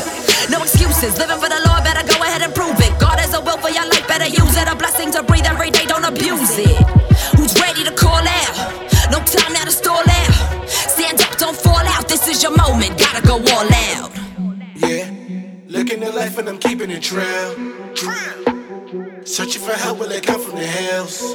no 0.53 0.65
excuses, 0.65 1.19
living 1.21 1.32
abuse 6.13 6.59
it. 6.59 6.77
Who's 7.37 7.59
ready 7.61 7.85
to 7.85 7.93
call 7.93 8.23
out? 8.39 8.55
No 9.11 9.19
time 9.25 9.53
now 9.53 9.65
to 9.65 9.71
stall 9.71 10.05
out. 10.07 10.69
Stand 10.69 11.21
up, 11.21 11.37
don't 11.39 11.57
fall 11.57 11.85
out. 11.95 12.09
This 12.09 12.29
is 12.29 12.43
your 12.43 12.57
moment, 12.57 12.99
gotta 12.99 13.23
go 13.27 13.37
all 13.55 13.69
out. 13.91 14.11
Yeah, 14.77 15.11
looking 15.69 16.03
at 16.03 16.15
life 16.15 16.39
and 16.39 16.49
I'm 16.49 16.59
keeping 16.59 16.91
it 16.91 17.03
trail. 17.03 17.51
Searching 19.25 19.63
for 19.63 19.73
help, 19.73 19.99
will 20.01 20.13
it 20.13 20.27
come 20.27 20.41
from 20.41 20.57
the 20.57 20.67
hills? 20.67 21.35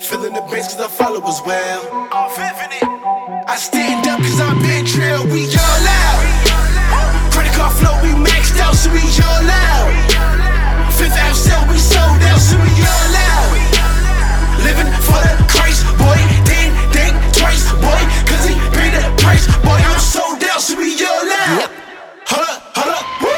Feeling 0.00 0.32
the 0.32 0.42
bass 0.50 0.74
cause 0.74 0.80
I 0.80 0.88
follow 0.88 1.22
as 1.28 1.40
well. 1.44 2.08
I 2.12 3.56
stand 3.56 4.06
up 4.06 4.20
cause 4.20 4.40
I'm 4.40 4.58
been 4.62 4.86
trail, 4.86 5.24
we 5.26 5.44
all 5.46 5.86
out. 6.02 7.32
Credit 7.32 7.52
card 7.52 7.72
flow, 7.76 7.94
we 8.02 8.10
maxed 8.24 8.58
out, 8.60 8.74
so 8.74 8.90
we 8.90 9.00
all 9.00 9.50
out. 9.50 10.59
Fifth 11.00 11.16
out 11.16 11.34
sale, 11.34 11.64
we 11.72 11.78
sold 11.78 12.20
out, 12.28 12.36
so 12.36 12.60
we 12.60 12.68
all 12.84 13.16
out. 13.32 13.56
Living 14.60 14.84
for 15.00 15.16
the 15.16 15.32
Christ, 15.48 15.80
boy. 15.96 16.20
Ding, 16.44 16.76
ding, 16.92 17.16
twice, 17.32 17.64
boy. 17.80 18.00
Cause 18.28 18.44
he 18.44 18.52
paid 18.76 18.92
the 18.92 19.08
price, 19.16 19.48
boy. 19.64 19.80
I'm 19.80 19.98
sold 19.98 20.44
out, 20.44 20.60
so 20.60 20.76
we 20.76 20.92
all 21.00 21.24
out. 21.24 21.72
Hold 22.28 22.44
up, 22.52 22.60
hold 22.76 22.92
up, 22.92 23.04
woo. 23.24 23.32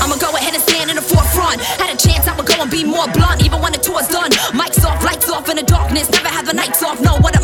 I'ma 0.00 0.16
go 0.16 0.32
ahead 0.32 0.54
and 0.54 0.62
stand 0.62 0.88
in 0.88 0.96
the 0.96 1.04
forefront. 1.04 1.60
Had 1.60 1.92
a 1.92 1.98
chance, 2.00 2.26
I'ma 2.26 2.42
go 2.42 2.56
and 2.62 2.70
be 2.70 2.84
more 2.84 3.06
blunt, 3.12 3.44
even 3.44 3.60
when 3.60 3.72
the 3.72 3.82
tour's 3.84 4.08
done. 4.08 4.30
Mics 4.56 4.82
off, 4.82 5.04
lights 5.04 5.28
off 5.28 5.50
in 5.50 5.56
the 5.56 5.62
darkness. 5.62 6.08
Never 6.10 6.28
have 6.28 6.46
the 6.46 6.54
nights 6.54 6.82
off, 6.82 7.02
know 7.02 7.18
what 7.20 7.34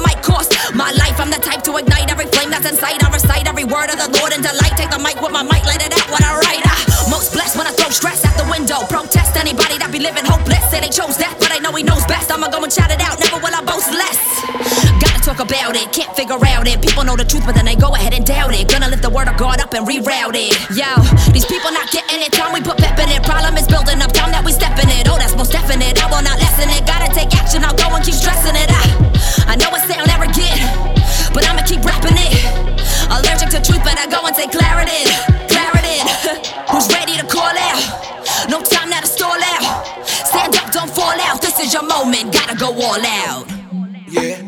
cost. 0.41 0.75
My 0.75 0.91
life, 0.93 1.21
I'm 1.21 1.31
the 1.31 1.41
type 1.41 1.63
to 1.65 1.77
ignite 1.77 2.11
every 2.11 2.27
flame 2.27 2.51
that's 2.51 2.69
inside. 2.69 3.03
I 3.03 3.13
recite 3.13 3.47
every 3.49 3.65
word 3.65 3.91
of 3.93 3.99
the 4.01 4.09
Lord 4.19 4.33
in 4.33 4.41
delight. 4.41 4.75
Take 4.77 4.91
the 4.91 4.99
mic 4.99 5.21
with 5.21 5.33
my 5.33 5.43
mic, 5.43 5.65
let 5.65 5.83
it 5.85 5.93
out 5.93 6.09
when 6.09 6.23
I 6.25 6.33
write. 6.41 6.65
I 6.65 6.77
most 7.11 7.33
blessed 7.33 7.57
when 7.57 7.67
I 7.67 7.73
throw 7.73 7.91
stress 7.91 8.25
out 8.25 8.37
the 8.37 8.49
window. 8.49 8.81
Protest 8.89 9.37
anybody 9.37 9.77
that 9.79 9.93
be 9.93 9.99
living 9.99 10.25
hopeless. 10.25 10.63
Say 10.71 10.81
they 10.81 10.89
chose 10.89 11.17
death, 11.17 11.37
but 11.39 11.53
I 11.53 11.59
know 11.59 11.73
he 11.73 11.83
knows 11.83 12.05
best. 12.07 12.31
I'ma 12.33 12.49
go 12.49 12.63
and 12.63 12.73
shout 12.73 12.91
it 12.91 13.01
out, 13.01 13.19
never 13.21 13.39
will 13.43 13.53
I 13.53 13.63
boast 13.65 13.93
less. 13.93 14.19
Gotta 15.03 15.21
talk 15.21 15.41
about 15.41 15.77
it, 15.77 15.91
can't 15.93 16.13
figure 16.17 16.39
out 16.39 16.67
it. 16.69 16.81
People 16.81 17.05
know 17.05 17.17
the 17.17 17.27
truth, 17.27 17.45
but 17.45 17.55
then 17.55 17.67
they 17.67 17.77
go 17.77 17.93
ahead 17.95 18.15
and 18.15 18.25
doubt 18.25 18.55
it. 18.55 18.69
Gonna 18.71 18.89
lift 18.89 19.03
the 19.03 19.11
word 19.11 19.29
of 19.29 19.37
God 19.37 19.61
up 19.61 19.75
and 19.75 19.87
reroute 19.87 20.39
it. 20.39 20.55
Yo, 20.73 20.89
these 21.33 21.47
people 21.47 21.71
not 21.73 21.91
getting 21.91 22.23
it. 22.23 22.33
Time 22.33 22.53
we 22.55 22.61
put 22.63 22.79
pep 22.79 22.99
in 22.99 23.11
it. 23.11 23.23
Problem 23.27 23.57
is 23.59 23.67
building 23.67 24.01
up. 24.01 24.13
Time 24.13 24.31
that 24.33 24.45
we 24.45 24.53
step 24.53 24.79
in 24.79 24.89
it. 24.89 25.09
Oh, 25.11 25.19
that's 25.19 25.35
most 25.37 25.53
definite. 25.53 25.99
I 25.99 26.07
will 26.09 26.23
not 26.23 26.39
lessen 26.39 26.71
it. 26.71 26.87
Gotta 26.87 27.11
take 27.13 27.35
action. 27.35 27.65
I'll 27.65 27.77
go 27.77 27.91
and 27.91 28.05
keep 28.05 28.15
stressing 28.15 28.55
it. 28.55 28.71
I, 28.71 29.20
I 29.51 29.57
know 29.57 29.67
it 29.75 29.83
sound 29.91 30.07
arrogant, 30.15 31.35
but 31.35 31.43
I'ma 31.43 31.67
keep 31.67 31.83
rapping 31.83 32.15
it. 32.15 32.39
Allergic 33.11 33.51
to 33.51 33.59
truth, 33.59 33.83
but 33.83 33.99
I 33.99 34.07
go 34.07 34.23
and 34.23 34.37
say 34.37 34.47
clarity. 34.47 35.03
Clarity. 35.51 35.99
Who's 36.71 36.87
ready 36.95 37.19
to 37.19 37.27
call 37.27 37.51
out? 37.51 37.83
No 38.49 38.63
time 38.63 38.91
now 38.91 39.01
to 39.01 39.09
stall 39.09 39.35
out. 39.35 40.07
Stand 40.07 40.55
up, 40.55 40.71
don't 40.71 40.89
fall 40.89 41.19
out. 41.27 41.43
This 41.43 41.59
is 41.59 41.75
your 41.75 41.83
moment. 41.83 42.33
Gotta 42.33 42.57
go 42.57 42.71
all 42.81 43.05
out. 43.05 43.51
Yeah, 44.07 44.41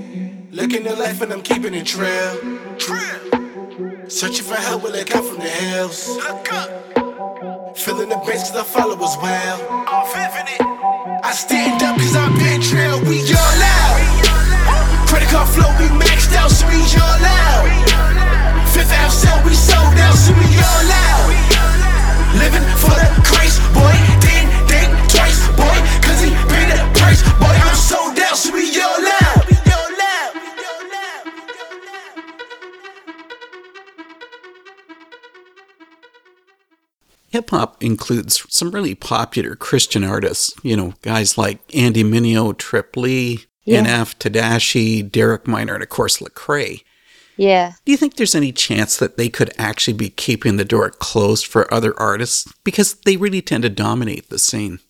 looking 0.52 0.86
at 0.86 0.96
life 0.96 1.20
and 1.20 1.32
I'm 1.32 1.42
keeping 1.42 1.74
it 1.74 1.84
trail. 1.84 2.38
Searching 4.06 4.44
for 4.44 4.54
help, 4.54 4.84
will 4.84 4.94
it 4.94 5.10
come 5.10 5.24
from 5.26 5.38
the 5.38 5.50
hills? 5.50 6.08
Look 6.10 6.52
up. 6.52 7.76
Feeling 7.76 8.08
the 8.08 8.22
bass 8.24 8.52
cause 8.52 8.60
I 8.60 8.62
follow 8.62 8.94
as 8.94 9.16
well. 9.18 9.84
I 11.24 11.32
stand 11.32 11.82
up 11.82 11.96
cause 11.96 12.14
I've 12.14 12.38
been 12.38 12.60
trail, 12.60 13.00
we 13.02 13.26
includes 37.82 38.44
some 38.48 38.70
really 38.70 38.94
popular 38.94 39.56
Christian 39.56 40.04
artists, 40.04 40.54
you 40.62 40.76
know, 40.76 40.94
guys 41.02 41.36
like 41.36 41.60
Andy 41.74 42.04
Mineo, 42.04 42.56
Trip 42.56 42.96
Lee, 42.96 43.44
yeah. 43.64 43.84
NF, 43.84 44.16
Tedashii, 44.16 45.10
Derek 45.10 45.46
Minor, 45.46 45.74
and 45.74 45.82
of 45.82 45.88
course 45.88 46.18
Lecrae. 46.18 46.82
Yeah. 47.36 47.72
Do 47.84 47.92
you 47.92 47.98
think 47.98 48.16
there's 48.16 48.34
any 48.34 48.52
chance 48.52 48.96
that 48.98 49.16
they 49.16 49.28
could 49.28 49.52
actually 49.58 49.94
be 49.94 50.10
keeping 50.10 50.56
the 50.56 50.64
door 50.64 50.90
closed 50.90 51.46
for 51.46 51.72
other 51.72 51.98
artists? 51.98 52.52
Because 52.64 52.94
they 53.04 53.16
really 53.16 53.42
tend 53.42 53.62
to 53.62 53.68
dominate 53.68 54.28
the 54.28 54.38
scene. 54.38 54.80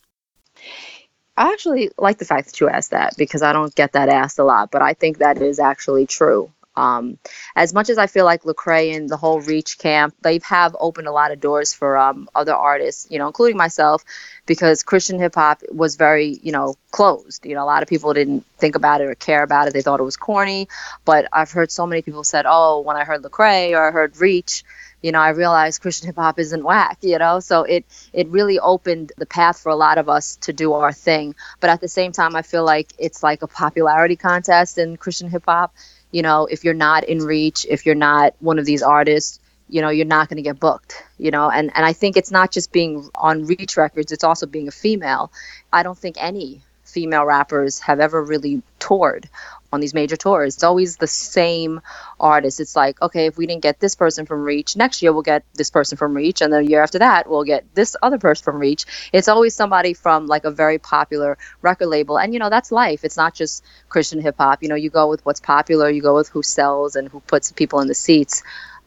I 1.37 1.50
actually 1.52 1.90
like 1.98 2.18
the 2.18 2.24
fact 2.24 2.48
that 2.48 2.61
you 2.61 2.68
asked 2.68 2.90
that 2.90 3.14
because 3.16 3.42
I 3.42 3.52
don't 3.52 3.74
get 3.74 3.92
that 3.92 4.09
asked 4.09 4.38
a 4.38 4.44
lot, 4.44 4.70
but 4.70 4.83
I 4.83 4.92
think 4.92 5.18
that 5.18 5.40
is 5.40 5.59
actually 5.59 6.07
true. 6.07 6.50
Um, 6.74 7.18
as 7.54 7.74
much 7.74 7.90
as 7.90 7.98
I 7.98 8.06
feel 8.06 8.24
like 8.24 8.42
Lecrae 8.42 8.96
and 8.96 9.08
the 9.08 9.16
whole 9.16 9.40
Reach 9.40 9.78
camp, 9.78 10.14
they 10.22 10.40
have 10.44 10.74
opened 10.78 11.06
a 11.06 11.12
lot 11.12 11.32
of 11.32 11.40
doors 11.40 11.72
for 11.72 11.98
um, 11.98 12.28
other 12.35 12.54
artists, 12.54 13.06
you 13.11 13.18
know, 13.18 13.26
including 13.26 13.56
myself, 13.56 14.04
because 14.46 14.82
Christian 14.82 15.18
hip 15.18 15.35
hop 15.35 15.62
was 15.70 15.96
very, 15.96 16.38
you 16.42 16.52
know, 16.52 16.76
closed. 16.90 17.44
You 17.44 17.54
know, 17.54 17.64
a 17.64 17.66
lot 17.66 17.82
of 17.82 17.88
people 17.88 18.12
didn't 18.14 18.46
think 18.58 18.74
about 18.74 19.00
it 19.00 19.04
or 19.04 19.14
care 19.14 19.42
about 19.42 19.68
it. 19.68 19.74
They 19.74 19.82
thought 19.82 20.00
it 20.00 20.04
was 20.04 20.16
corny. 20.16 20.68
But 21.04 21.28
I've 21.32 21.50
heard 21.50 21.70
so 21.70 21.87
many 21.87 22.02
people 22.02 22.24
said, 22.24 22.46
"Oh, 22.48 22.80
when 22.80 22.96
I 22.96 23.04
heard 23.04 23.22
Lecrae 23.22 23.72
or 23.72 23.88
I 23.88 23.90
heard 23.90 24.16
Reach." 24.18 24.64
you 25.02 25.11
know, 25.11 25.18
I 25.18 25.30
realized 25.30 25.82
Christian 25.82 26.06
hip 26.06 26.16
hop 26.16 26.38
isn't 26.38 26.62
whack, 26.62 26.98
you 27.02 27.18
know. 27.18 27.40
So 27.40 27.64
it 27.64 27.85
it 28.12 28.28
really 28.28 28.58
opened 28.58 29.12
the 29.18 29.26
path 29.26 29.61
for 29.61 29.70
a 29.70 29.76
lot 29.76 29.98
of 29.98 30.08
us 30.08 30.37
to 30.42 30.52
do 30.52 30.72
our 30.74 30.92
thing. 30.92 31.35
But 31.61 31.70
at 31.70 31.80
the 31.80 31.88
same 31.88 32.12
time, 32.12 32.37
I 32.37 32.42
feel 32.42 32.64
like 32.64 32.92
it's 32.98 33.22
like 33.22 33.42
a 33.42 33.48
popularity 33.48 34.16
contest 34.16 34.78
in 34.78 34.96
Christian 34.96 35.28
hip 35.28 35.44
hop 35.46 35.74
you 36.12 36.22
know, 36.22 36.46
if 36.46 36.62
you're 36.62 36.75
not 36.75 37.05
in 37.05 37.18
Reach, 37.18 37.66
if 37.68 37.87
you're 37.87 37.94
not 37.96 38.35
one 38.38 38.59
of 38.59 38.64
these 38.64 38.83
artists, 38.83 39.40
you 39.68 39.81
know, 39.81 39.88
you're 39.88 40.07
not 40.07 40.29
going 40.29 40.37
to 40.37 40.42
get 40.42 40.61
booked, 40.61 41.03
you 41.18 41.31
know, 41.31 41.51
and, 41.51 41.72
and 41.75 41.85
I 41.85 41.94
think 41.94 42.16
it's 42.16 42.31
not 42.31 42.53
just 42.53 42.70
being 42.72 43.09
on 43.14 43.46
Reach 43.46 43.77
Records, 43.77 44.12
it's 44.12 44.22
also 44.22 44.46
being 44.46 44.68
a 44.68 44.72
female. 44.72 45.33
I 45.72 45.83
don't 45.83 45.96
think 45.96 46.16
any 46.20 46.61
female 46.85 47.25
rappers 47.25 47.79
have 47.81 47.98
ever 47.98 48.22
really 48.22 48.62
toured 48.79 49.29
on 49.72 49.80
these 49.80 49.94
major 49.94 50.16
tours. 50.16 50.54
It's 50.54 50.62
always 50.62 50.96
the 50.96 51.06
same 51.06 51.80
artist. 52.20 52.61
It's 52.61 52.76
like, 52.76 53.00
okay, 53.00 53.26
if 53.26 53.38
we 53.38 53.46
didn't 53.46 53.62
get 53.62 53.80
this 53.80 53.94
person 53.94 54.26
from 54.26 54.42
Reach, 54.42 54.76
next 54.76 55.02
year 55.02 55.12
we'll 55.12 55.22
get 55.22 55.44
this 55.54 55.70
person 55.70 55.96
from 55.96 56.14
Reach, 56.14 56.42
and 56.42 56.52
the 56.52 56.64
year 56.64 56.82
after 56.82 56.98
that 56.98 57.28
we'll 57.28 57.44
get 57.44 57.64
this 57.74 57.96
other 58.02 58.18
person 58.18 58.44
from 58.44 58.58
Reach. 58.58 58.85
It's 59.12 59.28
always 59.28 59.54
somebody 59.54 59.94
from 59.94 60.26
like 60.26 60.44
a 60.44 60.50
very 60.50 60.78
popular 60.78 61.38
record 61.62 61.87
label, 61.87 62.18
and 62.18 62.32
you 62.32 62.38
know 62.38 62.50
that's 62.50 62.70
life. 62.70 63.04
It's 63.04 63.16
not 63.16 63.35
just 63.35 63.64
Christian 63.88 64.20
hip 64.20 64.37
hop. 64.38 64.62
You 64.62 64.68
know, 64.68 64.74
you 64.74 64.90
go 64.90 65.08
with 65.08 65.24
what's 65.24 65.40
popular, 65.40 65.88
you 65.88 66.02
go 66.02 66.14
with 66.14 66.28
who 66.28 66.42
sells 66.42 66.94
and 66.94 67.08
who 67.08 67.20
puts 67.20 67.50
people 67.52 67.80
in 67.80 67.88
the 67.88 67.94
seats. 67.94 68.42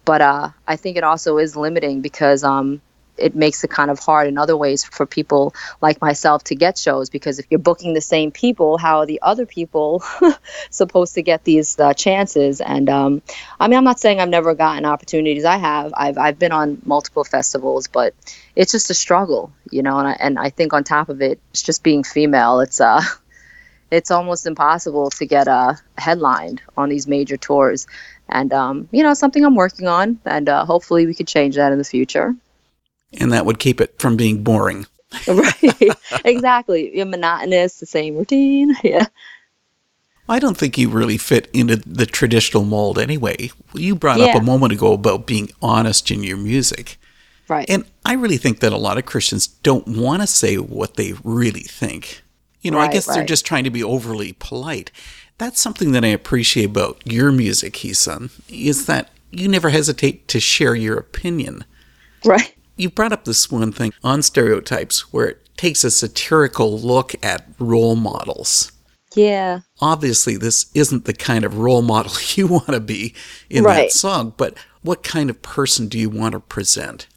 But 0.06 0.22
uh, 0.22 0.50
I 0.68 0.76
think 0.76 0.98
it 0.98 1.04
also 1.04 1.40
is 1.40 1.56
limiting 1.56 2.02
because 2.02 2.44
um, 2.44 2.82
it 3.18 3.36
makes 3.36 3.64
it 3.64 3.70
kind 3.70 3.90
of 3.90 4.00
hard 4.00 4.28
in 4.28 4.38
other 4.38 4.58
ways 4.58 4.84
for 4.84 5.06
people 5.06 5.54
like 5.82 6.02
myself 6.02 6.44
to 6.46 6.56
get 6.56 6.78
shows 6.78 7.10
because 7.10 7.40
if 7.40 7.46
you're 7.50 7.60
booking 7.60 7.94
the 7.94 8.02
same 8.02 8.32
people, 8.32 8.78
how 8.78 9.00
are 9.00 9.06
the 9.06 9.22
other 9.22 9.46
people 9.46 10.04
supposed 10.70 11.16
to 11.16 11.22
get 11.22 11.44
these 11.44 11.80
uh, 11.80 11.94
chances? 11.94 12.62
And 12.62 12.90
um, 12.90 13.22
I 13.60 13.68
mean, 13.68 13.78
I'm 13.78 13.84
not 13.84 14.00
saying 14.00 14.20
I've 14.20 14.30
never 14.30 14.54
gotten 14.54 14.86
opportunities. 14.86 15.46
I 15.46 15.58
have. 15.58 15.94
I've 15.96 16.18
I've 16.18 16.40
been 16.40 16.52
on 16.52 16.82
multiple 16.86 17.24
festivals, 17.24 17.88
but 17.88 18.14
it's 18.56 18.72
just 18.72 18.90
a 18.90 18.94
struggle, 18.94 19.52
you 19.72 19.82
know. 19.82 19.98
And 19.98 20.08
I, 20.08 20.18
and 20.20 20.40
I 20.40 20.50
think 20.50 20.74
on 20.74 20.84
top 20.84 21.10
of 21.10 21.22
it, 21.22 21.40
it's 21.52 21.64
just 21.64 21.84
being 21.84 22.04
female. 22.04 22.60
It's 22.60 22.82
uh, 22.82 23.02
it's 23.92 24.12
almost 24.12 24.46
impossible 24.46 25.10
to 25.12 25.26
get 25.26 25.48
uh, 25.48 25.74
headlined 25.98 26.62
on 26.76 26.90
these 26.90 27.08
major 27.08 27.38
tours. 27.38 27.88
And 28.28 28.52
um, 28.54 28.90
you 28.92 29.04
know, 29.04 29.14
something 29.14 29.46
I'm 29.46 29.56
working 29.56 29.88
on, 29.88 30.20
and 30.26 30.50
uh, 30.50 30.66
hopefully 30.66 31.06
we 31.06 31.14
could 31.14 31.28
change 31.28 31.56
that 31.56 31.72
in 31.72 31.78
the 31.78 31.84
future 31.84 32.36
and 33.14 33.32
that 33.32 33.46
would 33.46 33.60
keep 33.60 33.80
it 33.82 34.00
from 34.00 34.18
being 34.18 34.44
boring. 34.44 34.86
right. 35.28 35.96
exactly. 36.26 36.96
You're 36.96 37.06
monotonous, 37.06 37.80
the 37.80 37.86
same 37.86 38.16
routine. 38.16 38.76
Yeah. 38.84 39.08
I 40.28 40.40
don't 40.40 40.58
think 40.58 40.76
you 40.76 40.90
really 40.90 41.20
fit 41.20 41.52
into 41.54 41.76
the 41.76 42.08
traditional 42.08 42.66
mold 42.66 42.98
anyway. 42.98 43.52
You 43.76 43.94
brought 43.94 44.18
yeah. 44.18 44.28
up 44.28 44.42
a 44.42 44.44
moment 44.44 44.74
ago 44.74 44.94
about 44.94 45.28
being 45.28 45.52
honest 45.62 46.10
in 46.10 46.24
your 46.24 46.38
music. 46.38 46.98
Right. 47.48 47.70
And 47.70 47.86
I 48.04 48.14
really 48.14 48.38
think 48.38 48.60
that 48.62 48.74
a 48.74 48.78
lot 48.78 48.98
of 48.98 49.06
Christians 49.06 49.46
don't 49.46 49.88
want 49.88 50.24
to 50.24 50.28
say 50.28 50.58
what 50.58 50.96
they 50.96 51.14
really 51.24 51.62
think. 51.62 52.24
You 52.62 52.72
know, 52.72 52.80
right, 52.80 52.90
I 52.90 52.94
guess 52.94 53.08
right. 53.08 53.18
they're 53.18 53.26
just 53.26 53.46
trying 53.46 53.66
to 53.66 53.70
be 53.70 53.84
overly 53.84 54.34
polite. 54.34 54.92
That's 55.38 55.62
something 55.62 55.92
that 55.92 56.04
I 56.04 56.08
appreciate 56.08 56.72
about 56.72 57.04
your 57.06 57.32
music, 57.32 57.76
HeeSun, 57.76 58.32
is 58.50 58.88
that 58.88 59.12
you 59.30 59.48
never 59.48 59.70
hesitate 59.70 60.28
to 60.30 60.40
share 60.40 60.74
your 60.74 60.98
opinion. 60.98 61.66
Right 62.24 62.55
you 62.76 62.90
brought 62.90 63.14
up 63.14 63.26
this 63.26 63.52
one 63.52 63.72
thing 63.72 63.94
on 64.04 64.22
stereotypes 64.22 65.14
where 65.14 65.28
it 65.28 65.58
takes 65.58 65.84
a 65.84 65.92
satirical 65.92 66.78
look 66.78 67.14
at 67.24 67.48
role 67.60 67.96
models. 67.96 68.72
Yeah. 69.16 69.62
Obviously, 69.80 70.36
this 70.36 70.70
isn't 70.74 71.06
the 71.06 71.14
kind 71.14 71.46
of 71.46 71.58
role 71.58 71.82
model 71.82 72.12
you 72.36 72.48
want 72.48 72.68
to 72.68 72.80
be 72.80 73.14
in 73.50 73.64
right. 73.64 73.76
that 73.76 73.92
song, 73.92 74.34
but 74.36 74.58
what 74.82 75.04
kind 75.04 75.30
of 75.30 75.42
person 75.42 75.88
do 75.88 75.98
you 75.98 76.10
want 76.10 76.34
to 76.34 76.40
present? 76.40 77.08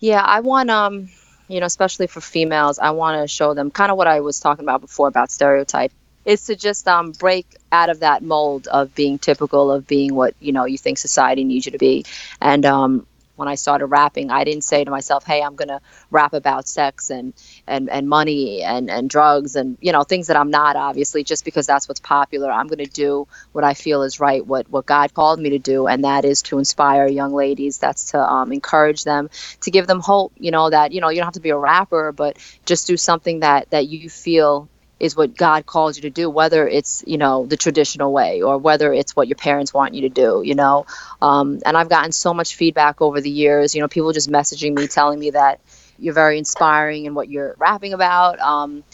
Yeah, 0.00 0.22
I 0.22 0.40
want 0.40 0.70
um, 0.70 1.10
you 1.48 1.60
know, 1.60 1.66
especially 1.66 2.06
for 2.06 2.20
females, 2.20 2.78
I 2.78 2.90
want 2.90 3.20
to 3.20 3.28
show 3.28 3.54
them 3.54 3.70
kind 3.70 3.90
of 3.90 3.96
what 3.96 4.06
I 4.06 4.20
was 4.20 4.38
talking 4.38 4.64
about 4.64 4.80
before 4.80 5.08
about 5.08 5.30
stereotype 5.30 5.92
is 6.24 6.44
to 6.44 6.54
just 6.54 6.86
um, 6.86 7.12
break 7.12 7.56
out 7.72 7.88
of 7.88 8.00
that 8.00 8.22
mold 8.22 8.68
of 8.68 8.94
being 8.94 9.18
typical 9.18 9.72
of 9.72 9.86
being 9.86 10.14
what 10.14 10.34
you 10.40 10.52
know 10.52 10.66
you 10.66 10.78
think 10.78 10.98
society 10.98 11.42
needs 11.42 11.64
you 11.64 11.72
to 11.72 11.78
be 11.78 12.04
and 12.40 12.66
um, 12.66 13.06
when 13.38 13.48
I 13.48 13.54
started 13.54 13.86
rapping, 13.86 14.30
I 14.30 14.44
didn't 14.44 14.64
say 14.64 14.84
to 14.84 14.90
myself, 14.90 15.24
"Hey, 15.24 15.42
I'm 15.42 15.56
going 15.56 15.68
to 15.68 15.80
rap 16.10 16.32
about 16.32 16.68
sex 16.68 17.10
and 17.10 17.32
and 17.66 17.88
and 17.90 18.08
money 18.08 18.62
and 18.62 18.90
and 18.90 19.08
drugs 19.08 19.56
and 19.56 19.78
you 19.80 19.92
know 19.92 20.02
things 20.02 20.26
that 20.26 20.36
I'm 20.36 20.50
not 20.50 20.76
obviously 20.76 21.24
just 21.24 21.44
because 21.44 21.66
that's 21.66 21.88
what's 21.88 22.00
popular. 22.00 22.50
I'm 22.50 22.66
going 22.66 22.84
to 22.84 22.90
do 22.90 23.26
what 23.52 23.64
I 23.64 23.74
feel 23.74 24.02
is 24.02 24.20
right, 24.20 24.44
what 24.44 24.68
what 24.70 24.86
God 24.86 25.14
called 25.14 25.38
me 25.38 25.50
to 25.50 25.58
do, 25.58 25.86
and 25.86 26.04
that 26.04 26.24
is 26.24 26.42
to 26.42 26.58
inspire 26.58 27.06
young 27.06 27.32
ladies. 27.32 27.78
That's 27.78 28.10
to 28.12 28.20
um, 28.20 28.52
encourage 28.52 29.04
them, 29.04 29.30
to 29.62 29.70
give 29.70 29.86
them 29.86 30.00
hope. 30.00 30.32
You 30.36 30.50
know 30.50 30.70
that 30.70 30.92
you 30.92 31.00
know 31.00 31.08
you 31.10 31.16
don't 31.16 31.26
have 31.26 31.34
to 31.34 31.40
be 31.40 31.50
a 31.50 31.56
rapper, 31.56 32.12
but 32.12 32.38
just 32.66 32.86
do 32.86 32.96
something 32.96 33.40
that 33.40 33.70
that 33.70 33.88
you 33.88 34.10
feel 34.10 34.68
is 35.00 35.16
what 35.16 35.36
God 35.36 35.64
calls 35.66 35.96
you 35.96 36.02
to 36.02 36.10
do, 36.10 36.28
whether 36.28 36.66
it's 36.66 37.04
you 37.06 37.18
know 37.18 37.46
the 37.46 37.56
traditional 37.56 38.12
way 38.12 38.42
or 38.42 38.58
whether 38.58 38.92
it's 38.92 39.14
what 39.14 39.28
your 39.28 39.36
parents 39.36 39.72
want 39.72 39.94
you 39.94 40.02
to 40.02 40.08
do. 40.08 40.42
You 40.44 40.54
know, 40.54 40.86
um, 41.22 41.60
and 41.64 41.76
I've 41.76 41.88
gotten 41.88 42.12
so 42.12 42.34
much 42.34 42.56
feedback 42.56 43.00
over 43.00 43.20
the 43.20 43.30
years. 43.30 43.74
You 43.74 43.80
know, 43.80 43.88
people 43.88 44.12
just 44.12 44.30
messaging 44.30 44.74
me 44.74 44.86
telling 44.86 45.18
me 45.18 45.30
that 45.30 45.60
you're 45.98 46.14
very 46.14 46.38
inspiring 46.38 47.04
in 47.06 47.14
what 47.14 47.28
you're 47.28 47.54
rapping 47.58 47.92
about. 47.92 48.38
Um, 48.40 48.84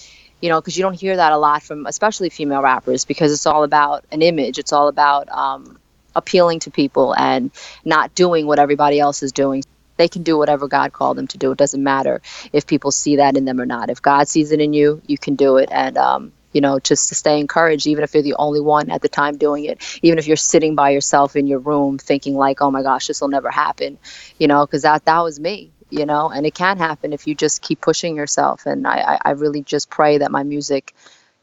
you 0.40 0.50
know, 0.50 0.60
because 0.60 0.76
you 0.76 0.82
don't 0.82 0.98
hear 0.98 1.16
that 1.16 1.32
a 1.32 1.38
lot 1.38 1.62
from 1.62 1.86
especially 1.86 2.28
female 2.28 2.60
rappers 2.60 3.06
because 3.06 3.32
it's 3.32 3.46
all 3.46 3.64
about 3.64 4.04
an 4.12 4.20
image. 4.20 4.58
It's 4.58 4.72
all 4.72 4.88
about 4.88 5.28
um, 5.30 5.78
appealing 6.14 6.60
to 6.60 6.70
people 6.70 7.14
and 7.14 7.50
not 7.84 8.14
doing 8.14 8.46
what 8.46 8.58
everybody 8.58 9.00
else 9.00 9.22
is 9.22 9.32
doing 9.32 9.64
they 9.96 10.08
can 10.08 10.22
do 10.22 10.38
whatever 10.38 10.68
God 10.68 10.92
called 10.92 11.16
them 11.16 11.26
to 11.28 11.38
do. 11.38 11.52
It 11.52 11.58
doesn't 11.58 11.82
matter 11.82 12.22
if 12.52 12.66
people 12.66 12.90
see 12.90 13.16
that 13.16 13.36
in 13.36 13.44
them 13.44 13.60
or 13.60 13.66
not. 13.66 13.90
If 13.90 14.02
God 14.02 14.28
sees 14.28 14.52
it 14.52 14.60
in 14.60 14.72
you, 14.72 15.02
you 15.06 15.18
can 15.18 15.34
do 15.34 15.56
it. 15.56 15.68
And, 15.72 15.96
um, 15.96 16.32
you 16.52 16.60
know, 16.60 16.78
just 16.78 17.08
to 17.08 17.14
stay 17.14 17.40
encouraged, 17.40 17.86
even 17.86 18.04
if 18.04 18.14
you're 18.14 18.22
the 18.22 18.36
only 18.38 18.60
one 18.60 18.90
at 18.90 19.02
the 19.02 19.08
time 19.08 19.36
doing 19.36 19.64
it, 19.64 19.82
even 20.02 20.18
if 20.18 20.26
you're 20.26 20.36
sitting 20.36 20.74
by 20.74 20.90
yourself 20.90 21.36
in 21.36 21.46
your 21.46 21.58
room 21.58 21.98
thinking 21.98 22.36
like, 22.36 22.60
oh 22.62 22.70
my 22.70 22.82
gosh, 22.82 23.08
this 23.08 23.20
will 23.20 23.28
never 23.28 23.50
happen, 23.50 23.98
you 24.38 24.46
know, 24.46 24.64
because 24.64 24.82
that, 24.82 25.04
that 25.04 25.20
was 25.20 25.40
me, 25.40 25.72
you 25.90 26.06
know, 26.06 26.30
and 26.30 26.46
it 26.46 26.54
can 26.54 26.78
happen 26.78 27.12
if 27.12 27.26
you 27.26 27.34
just 27.34 27.60
keep 27.60 27.80
pushing 27.80 28.16
yourself. 28.16 28.66
And 28.66 28.86
I, 28.86 29.18
I 29.20 29.30
really 29.32 29.62
just 29.62 29.90
pray 29.90 30.18
that 30.18 30.30
my 30.30 30.44
music, 30.44 30.94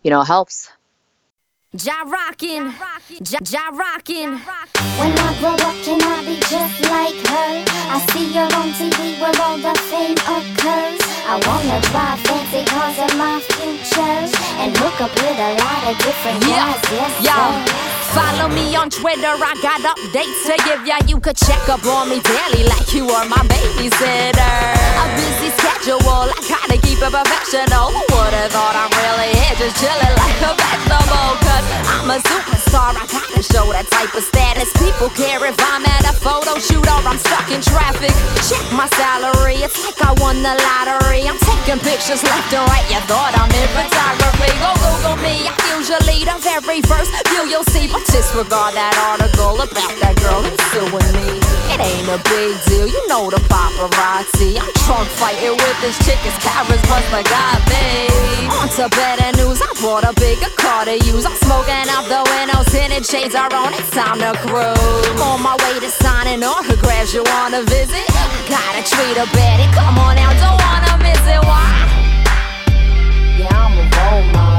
you 0.01 0.11
know, 0.11 0.23
helps 0.23 0.71
Ja 1.73 2.03
rockin', 2.03 2.73
ja, 3.07 3.39
ja 3.49 3.61
rockin'. 3.71 4.41
When 4.99 5.13
I 5.13 5.39
grow 5.39 5.53
up, 5.53 5.75
can 5.85 6.01
I 6.01 6.25
be 6.25 6.35
just 6.35 6.81
like 6.91 7.15
her? 7.29 7.63
I 7.89 7.99
see 8.11 8.33
her 8.33 8.43
on 8.43 8.73
TV 8.73 9.17
where 9.21 9.41
all 9.41 9.57
the 9.57 9.73
fame 9.89 10.17
occurs. 10.27 10.99
I 11.25 11.39
wanna 11.47 11.79
drive 11.79 12.19
fancy 12.27 12.65
cars 12.65 12.97
in 12.97 13.17
my 13.17 13.39
future 13.39 14.27
and 14.59 14.75
hook 14.75 14.99
up 14.99 15.15
with 15.15 15.39
a 15.39 15.55
lot 15.63 15.87
of 15.89 15.97
different 15.99 16.43
yeah. 16.45 16.73
guys. 16.73 16.91
Yes, 16.91 17.23
yeah. 17.23 17.90
Follow 18.11 18.49
me 18.51 18.75
on 18.75 18.89
Twitter, 18.89 19.31
I 19.39 19.55
got 19.63 19.79
updates 19.87 20.43
to 20.43 20.55
give 20.67 20.83
ya. 20.85 20.99
You 21.07 21.19
could 21.19 21.37
check 21.37 21.63
up 21.69 21.85
on 21.87 22.09
me 22.09 22.19
daily 22.19 22.67
like 22.67 22.91
you 22.93 23.07
are 23.07 23.23
my 23.23 23.39
babysitter. 23.47 24.55
A 24.99 25.05
busy 25.15 25.47
schedule, 25.55 26.27
I 26.27 26.35
gotta 26.43 26.75
keep 26.83 26.99
it 26.99 27.07
professional. 27.07 27.95
Would've 28.11 28.51
thought 28.51 28.75
I'm 28.75 28.91
really 28.99 29.31
here 29.31 29.55
just 29.55 29.79
chilling 29.79 30.15
like 30.19 30.43
a 30.43 30.51
vegetable? 30.59 31.31
Cause 31.39 31.65
I'm 31.87 32.09
a 32.11 32.19
superstar, 32.19 32.99
I 32.99 33.07
gotta 33.07 33.43
show 33.47 33.71
that 33.71 33.87
type 33.87 34.11
of 34.11 34.23
status. 34.27 34.67
People 34.75 35.07
care 35.15 35.39
if 35.47 35.55
I'm 35.71 35.87
at 35.87 36.03
a 36.03 36.13
photo 36.19 36.59
shoot 36.59 36.83
or 36.83 37.01
I'm 37.07 37.15
stuck 37.15 37.47
in 37.47 37.63
traffic. 37.63 38.11
Check 38.43 38.65
my 38.75 38.91
salary, 38.99 39.63
it's 39.63 39.79
like 39.87 39.99
I 40.03 40.11
won 40.19 40.43
the 40.43 40.51
lottery. 40.51 41.31
I'm 41.31 41.39
taking 41.39 41.79
pictures 41.79 42.19
left 42.27 42.51
and 42.51 42.67
right, 42.67 42.83
you 42.91 42.99
thought 43.07 43.31
I'm 43.39 43.47
in 43.55 43.69
photography. 43.71 44.51
Go 44.59 44.71
Google 44.83 45.17
me, 45.23 45.47
I 45.47 45.55
usually 45.79 46.27
the 46.27 46.35
very 46.43 46.83
first 46.83 47.15
view 47.31 47.47
you'll 47.47 47.63
see. 47.71 47.87
Disregard 48.07 48.75
that 48.75 48.95
article 48.95 49.59
about 49.59 49.93
that 49.99 50.15
girl 50.23 50.39
who's 50.39 50.61
suing 50.71 51.09
me. 51.19 51.35
It 51.73 51.79
ain't 51.83 52.07
a 52.07 52.19
big 52.31 52.53
deal, 52.67 52.87
you 52.87 53.01
know 53.07 53.27
the 53.29 53.41
paparazzi. 53.51 54.55
I'm 54.55 54.71
drunk 54.85 55.07
fighting 55.19 55.57
with 55.57 55.77
this 55.83 55.97
chick, 56.05 56.19
his 56.23 56.35
cameras 56.39 56.79
must 56.87 57.07
have 57.11 57.27
got 57.27 57.59
me. 57.67 58.47
On 58.47 58.67
to 58.77 58.87
better 58.93 59.31
news, 59.35 59.59
I 59.59 59.71
bought 59.83 60.05
a 60.07 60.13
bigger 60.15 60.51
car 60.55 60.85
to 60.85 60.95
use. 61.01 61.25
I'm 61.25 61.35
smoking 61.43 61.87
out 61.91 62.07
the 62.07 62.23
windows, 62.29 62.67
tinted 62.71 63.05
shades 63.05 63.35
are 63.35 63.51
on, 63.51 63.73
it's 63.73 63.89
time 63.91 64.19
to 64.23 64.31
cruise. 64.43 65.07
I'm 65.11 65.21
on 65.21 65.39
my 65.41 65.55
way 65.67 65.79
to 65.81 65.89
signing 65.89 66.43
autographs, 66.43 67.13
you 67.13 67.23
wanna 67.25 67.63
visit? 67.67 68.05
Gotta 68.47 68.81
treat 68.85 69.17
a 69.17 69.27
baddie, 69.35 69.71
come 69.75 69.97
on 69.97 70.15
out, 70.19 70.35
don't 70.39 70.59
wanna 70.61 70.93
miss 71.03 71.23
it. 71.25 71.41
Why? 71.43 71.67
Yeah, 73.39 73.49
I'm 73.51 73.75
a 73.75 73.83
role 73.87 74.23
model. 74.31 74.50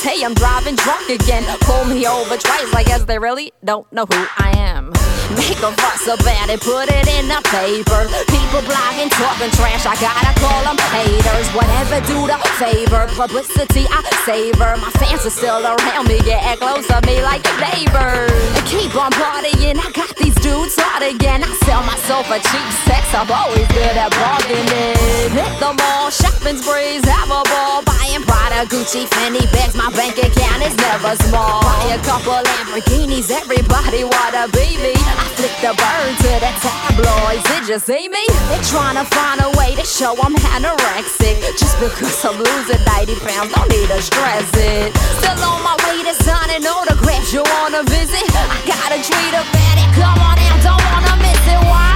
Say 0.00 0.24
I'm 0.24 0.32
driving 0.32 0.76
drunk 0.76 1.08
again. 1.10 1.44
Pull 1.60 1.84
me 1.84 2.06
over 2.06 2.36
twice, 2.36 2.72
I 2.72 2.82
guess 2.84 3.04
they 3.04 3.18
really 3.18 3.52
don't 3.64 3.84
know 3.92 4.06
who 4.06 4.20
I 4.38 4.56
am. 4.56 4.92
Make 5.36 5.60
a 5.62 5.70
fuss 5.76 6.08
about 6.08 6.48
it, 6.48 6.60
put 6.60 6.88
it 6.88 7.06
in 7.06 7.28
the 7.28 7.38
paper. 7.52 8.08
People 8.32 8.64
blogging, 8.64 9.12
talking 9.12 9.52
trash, 9.54 9.84
I 9.86 9.94
gotta 10.00 10.32
call 10.40 10.64
them 10.64 10.80
haters. 10.90 11.48
Whatever, 11.52 12.00
do 12.08 12.26
the 12.26 12.38
favor. 12.56 13.06
Publicity, 13.14 13.84
I 13.92 14.00
savor. 14.24 14.74
My 14.80 14.90
fans 14.98 15.22
are 15.26 15.30
still 15.30 15.60
around 15.62 16.08
me, 16.08 16.18
getting 16.24 16.58
close 16.58 16.86
to 16.88 16.98
me 17.06 17.22
like 17.22 17.44
neighbors. 17.60 18.32
Keep 18.66 18.96
on 18.96 19.12
partying, 19.12 19.78
I 19.78 19.90
got 19.92 20.16
these 20.16 20.34
dudes 20.40 20.74
hard 20.80 21.04
again. 21.04 21.44
I 21.44 21.52
sell 21.68 21.84
myself 21.84 22.26
for 22.26 22.40
cheap 22.40 22.68
sex, 22.88 23.04
I'm 23.12 23.30
always 23.30 23.68
good 23.68 23.96
at 24.00 24.10
bargaining. 24.16 25.30
Hit 25.30 25.52
the 25.60 25.76
mall, 25.76 26.10
shopping 26.10 26.56
sprees, 26.58 27.04
have 27.04 27.30
a 27.30 27.42
ball, 27.46 27.84
buying 27.84 28.26
Prada, 28.26 28.66
Gucci, 28.66 29.06
Fendi 29.06 29.46
bags. 29.52 29.76
My 29.76 29.89
bank 29.96 30.18
account 30.18 30.62
is 30.62 30.76
never 30.76 31.16
small. 31.26 31.62
Buy 31.62 31.94
a 31.94 32.00
couple 32.04 32.32
Lamborghinis, 32.32 33.30
everybody 33.30 34.04
wanna 34.04 34.48
be 34.52 34.76
me. 34.78 34.94
I 34.94 35.24
flick 35.36 35.54
the 35.62 35.72
bird 35.74 36.12
to 36.24 36.30
the 36.44 36.52
tabloids. 36.62 37.42
Did 37.50 37.68
you 37.68 37.78
see 37.78 38.08
me? 38.08 38.24
They're 38.48 38.62
trying 38.64 38.96
to 38.96 39.06
find 39.14 39.40
a 39.40 39.50
way 39.58 39.74
to 39.74 39.84
show 39.84 40.14
I'm 40.20 40.34
anorexic. 40.54 41.36
Just 41.58 41.78
because 41.80 42.24
I'm 42.24 42.38
losing 42.38 42.82
90 42.84 43.16
pounds, 43.26 43.52
don't 43.54 43.68
need 43.70 43.88
to 43.88 44.00
stress 44.02 44.50
it. 44.54 44.94
Still 45.18 45.38
on 45.44 45.62
my 45.62 45.76
way 45.86 46.02
to 46.04 46.14
signing 46.22 46.66
autographs. 46.66 47.32
You 47.32 47.42
wanna 47.42 47.82
visit? 47.84 48.24
I 48.34 48.58
gotta 48.66 48.98
treat 49.02 49.32
a 49.34 49.42
baddie. 49.54 49.88
Come 49.94 50.18
on 50.18 50.38
out, 50.38 50.58
don't 50.62 50.82
wanna 50.88 51.14
miss 51.24 51.42
it. 51.54 51.60
Why? 51.70 51.94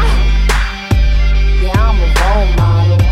Yeah, 1.62 1.88
I'm 1.88 2.00
a 2.00 2.08
role 2.18 2.48
model. 2.56 3.03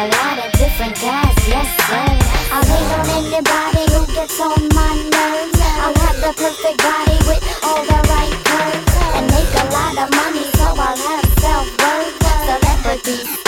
A 0.00 0.08
lot 0.08 0.38
of 0.38 0.50
different 0.52 0.94
guys, 0.94 1.36
yes 1.46 1.68
sir. 1.84 2.08
I'll 2.52 2.64
on 2.96 3.06
anybody 3.20 3.84
who 3.92 4.06
gets 4.14 4.40
on 4.40 4.68
my 4.72 4.94
nerves. 5.12 5.60
I'll 5.60 5.94
have 5.94 6.16
the 6.24 6.32
perfect 6.40 6.78
body 6.78 7.18
with 7.28 7.44
all 7.62 7.84
the 7.84 8.00
right 8.08 8.36
curves 8.48 8.94
and 9.16 9.26
make 9.26 9.52
a 9.60 9.66
lot 9.76 9.98
of 10.02 10.08
money, 10.16 10.46
so 10.56 10.64
I'll 10.64 10.96
have 10.96 11.26
self-worth. 11.40 12.16
Celebrity 12.48 13.39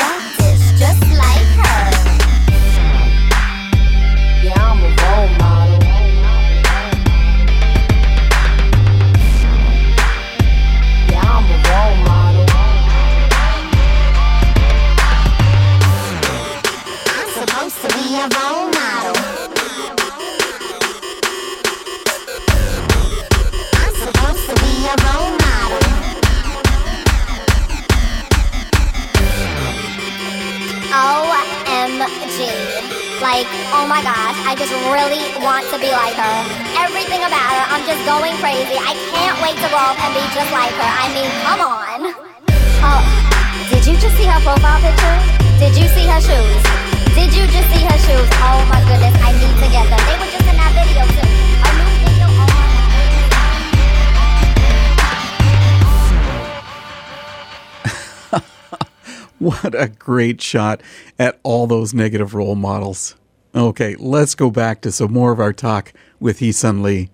What 59.73 59.83
a 59.83 59.89
great 59.89 60.43
shot 60.43 60.83
at 61.19 61.41
all 61.43 61.67
those 61.67 61.95
negative 61.95 62.35
role 62.35 62.55
models. 62.57 63.15
Okay, 63.55 63.97
let's 63.99 64.35
go 64.35 64.51
back 64.51 64.83
to 64.83 64.93
some 64.93 65.15
more 65.15 65.33
of 65.33 65.41
our 65.41 65.55
talk 65.55 65.95
with 66.21 66.41
HeeSun 66.41 66.83
Lee. 66.83 67.09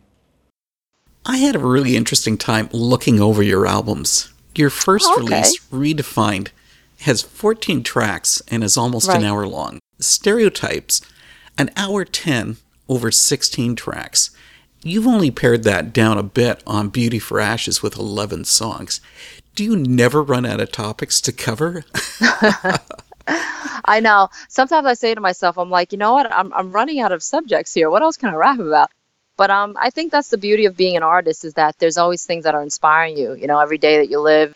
I 1.24 1.36
had 1.36 1.54
a 1.54 1.60
really 1.60 1.94
interesting 1.94 2.36
time 2.36 2.68
looking 2.72 3.20
over 3.20 3.44
your 3.44 3.64
albums. 3.64 4.32
Your 4.56 4.70
first 4.70 5.08
Okay. 5.08 5.20
release, 5.20 5.60
Redefined, 5.70 6.48
has 7.00 7.22
14 7.22 7.84
tracks 7.84 8.42
and 8.48 8.64
is 8.64 8.76
almost 8.76 9.08
an 9.08 9.22
hour 9.22 9.46
long. 9.46 9.78
Stereotypes, 10.00 11.00
an 11.56 11.70
hour 11.76 12.04
10 12.04 12.56
over 12.88 13.12
16 13.12 13.76
tracks. 13.76 14.30
You've 14.82 15.06
only 15.06 15.30
pared 15.30 15.62
that 15.62 15.92
down 15.92 16.18
a 16.18 16.24
bit 16.24 16.62
on 16.66 16.88
Beauty 16.88 17.20
for 17.20 17.38
Ashes 17.38 17.82
with 17.82 17.96
11 17.96 18.46
songs. 18.46 19.00
Do 19.58 19.64
you 19.64 19.74
never 19.74 20.22
run 20.22 20.46
out 20.46 20.60
of 20.60 20.70
topics 20.70 21.20
to 21.22 21.32
cover? 21.32 21.84
I 23.84 23.98
know. 24.00 24.28
Sometimes 24.48 24.86
I 24.86 24.94
say 24.94 25.12
to 25.12 25.20
myself, 25.20 25.58
I'm 25.58 25.68
like, 25.68 25.90
you 25.90 25.98
know 25.98 26.12
what? 26.12 26.30
I'm 26.32 26.52
I'm 26.52 26.70
running 26.70 27.00
out 27.00 27.10
of 27.10 27.24
subjects 27.24 27.74
here. 27.74 27.90
What 27.90 28.02
else 28.02 28.16
can 28.16 28.28
I 28.28 28.36
rap 28.36 28.60
about? 28.60 28.92
But 29.36 29.50
um, 29.50 29.76
I 29.76 29.90
think 29.90 30.12
that's 30.12 30.28
the 30.28 30.38
beauty 30.38 30.66
of 30.66 30.76
being 30.76 30.96
an 30.96 31.02
artist 31.02 31.44
is 31.44 31.54
that 31.54 31.76
there's 31.80 31.98
always 31.98 32.24
things 32.24 32.44
that 32.44 32.54
are 32.54 32.62
inspiring 32.62 33.16
you. 33.16 33.34
You 33.34 33.48
know, 33.48 33.58
every 33.58 33.78
day 33.78 33.96
that 33.96 34.08
you 34.08 34.20
live. 34.20 34.54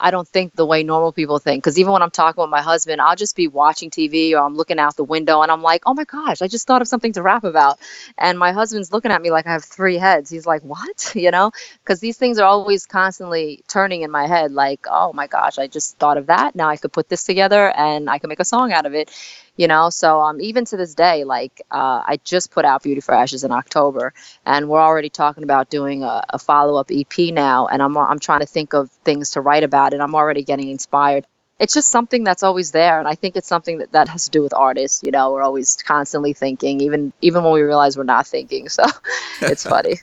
I 0.00 0.10
don't 0.10 0.28
think 0.28 0.54
the 0.54 0.66
way 0.66 0.82
normal 0.82 1.12
people 1.12 1.38
think. 1.38 1.62
Because 1.62 1.78
even 1.78 1.92
when 1.92 2.02
I'm 2.02 2.10
talking 2.10 2.40
with 2.42 2.50
my 2.50 2.62
husband, 2.62 3.00
I'll 3.00 3.16
just 3.16 3.36
be 3.36 3.48
watching 3.48 3.90
TV 3.90 4.32
or 4.34 4.38
I'm 4.44 4.54
looking 4.56 4.78
out 4.78 4.96
the 4.96 5.04
window 5.04 5.42
and 5.42 5.50
I'm 5.50 5.62
like, 5.62 5.82
oh 5.86 5.94
my 5.94 6.04
gosh, 6.04 6.42
I 6.42 6.48
just 6.48 6.66
thought 6.66 6.82
of 6.82 6.88
something 6.88 7.12
to 7.14 7.22
rap 7.22 7.44
about. 7.44 7.78
And 8.16 8.38
my 8.38 8.52
husband's 8.52 8.92
looking 8.92 9.10
at 9.10 9.20
me 9.22 9.30
like 9.30 9.46
I 9.46 9.52
have 9.52 9.64
three 9.64 9.96
heads. 9.98 10.30
He's 10.30 10.46
like, 10.46 10.62
what? 10.62 11.14
You 11.28 11.32
know, 11.32 11.50
because 11.82 12.00
these 12.00 12.16
things 12.16 12.38
are 12.38 12.46
always 12.46 12.86
constantly 12.86 13.62
turning 13.68 14.02
in 14.02 14.10
my 14.10 14.26
head 14.26 14.52
like, 14.52 14.86
oh 14.88 15.12
my 15.12 15.26
gosh, 15.26 15.58
I 15.58 15.66
just 15.66 15.98
thought 15.98 16.16
of 16.16 16.26
that. 16.26 16.54
Now 16.54 16.68
I 16.68 16.76
could 16.76 16.92
put 16.92 17.08
this 17.08 17.24
together 17.24 17.70
and 17.76 18.08
I 18.08 18.18
can 18.18 18.28
make 18.28 18.40
a 18.40 18.44
song 18.44 18.72
out 18.72 18.86
of 18.86 18.94
it. 18.94 19.10
You 19.58 19.66
know, 19.66 19.90
so 19.90 20.20
um, 20.20 20.40
even 20.40 20.64
to 20.66 20.76
this 20.76 20.94
day, 20.94 21.24
like 21.24 21.60
uh, 21.72 22.02
I 22.06 22.20
just 22.22 22.52
put 22.52 22.64
out 22.64 22.84
Beauty 22.84 23.00
for 23.00 23.12
Ashes 23.12 23.42
in 23.42 23.50
October, 23.50 24.14
and 24.46 24.68
we're 24.68 24.80
already 24.80 25.10
talking 25.10 25.42
about 25.42 25.68
doing 25.68 26.04
a, 26.04 26.22
a 26.30 26.38
follow-up 26.38 26.92
EP 26.92 27.34
now, 27.34 27.66
and 27.66 27.82
I'm 27.82 27.98
I'm 27.98 28.20
trying 28.20 28.38
to 28.38 28.46
think 28.46 28.72
of 28.72 28.88
things 29.04 29.30
to 29.30 29.40
write 29.40 29.64
about, 29.64 29.94
and 29.94 30.00
I'm 30.00 30.14
already 30.14 30.44
getting 30.44 30.68
inspired. 30.68 31.26
It's 31.58 31.74
just 31.74 31.90
something 31.90 32.22
that's 32.22 32.44
always 32.44 32.70
there, 32.70 33.00
and 33.00 33.08
I 33.08 33.16
think 33.16 33.34
it's 33.34 33.48
something 33.48 33.78
that, 33.78 33.90
that 33.90 34.08
has 34.08 34.26
to 34.26 34.30
do 34.30 34.42
with 34.42 34.54
artists. 34.54 35.02
You 35.02 35.10
know, 35.10 35.32
we're 35.32 35.42
always 35.42 35.76
constantly 35.84 36.34
thinking, 36.34 36.80
even 36.80 37.12
even 37.20 37.42
when 37.42 37.52
we 37.52 37.62
realize 37.62 37.96
we're 37.96 38.04
not 38.04 38.28
thinking. 38.28 38.68
So 38.68 38.84
it's 39.42 39.64
funny. 39.74 39.96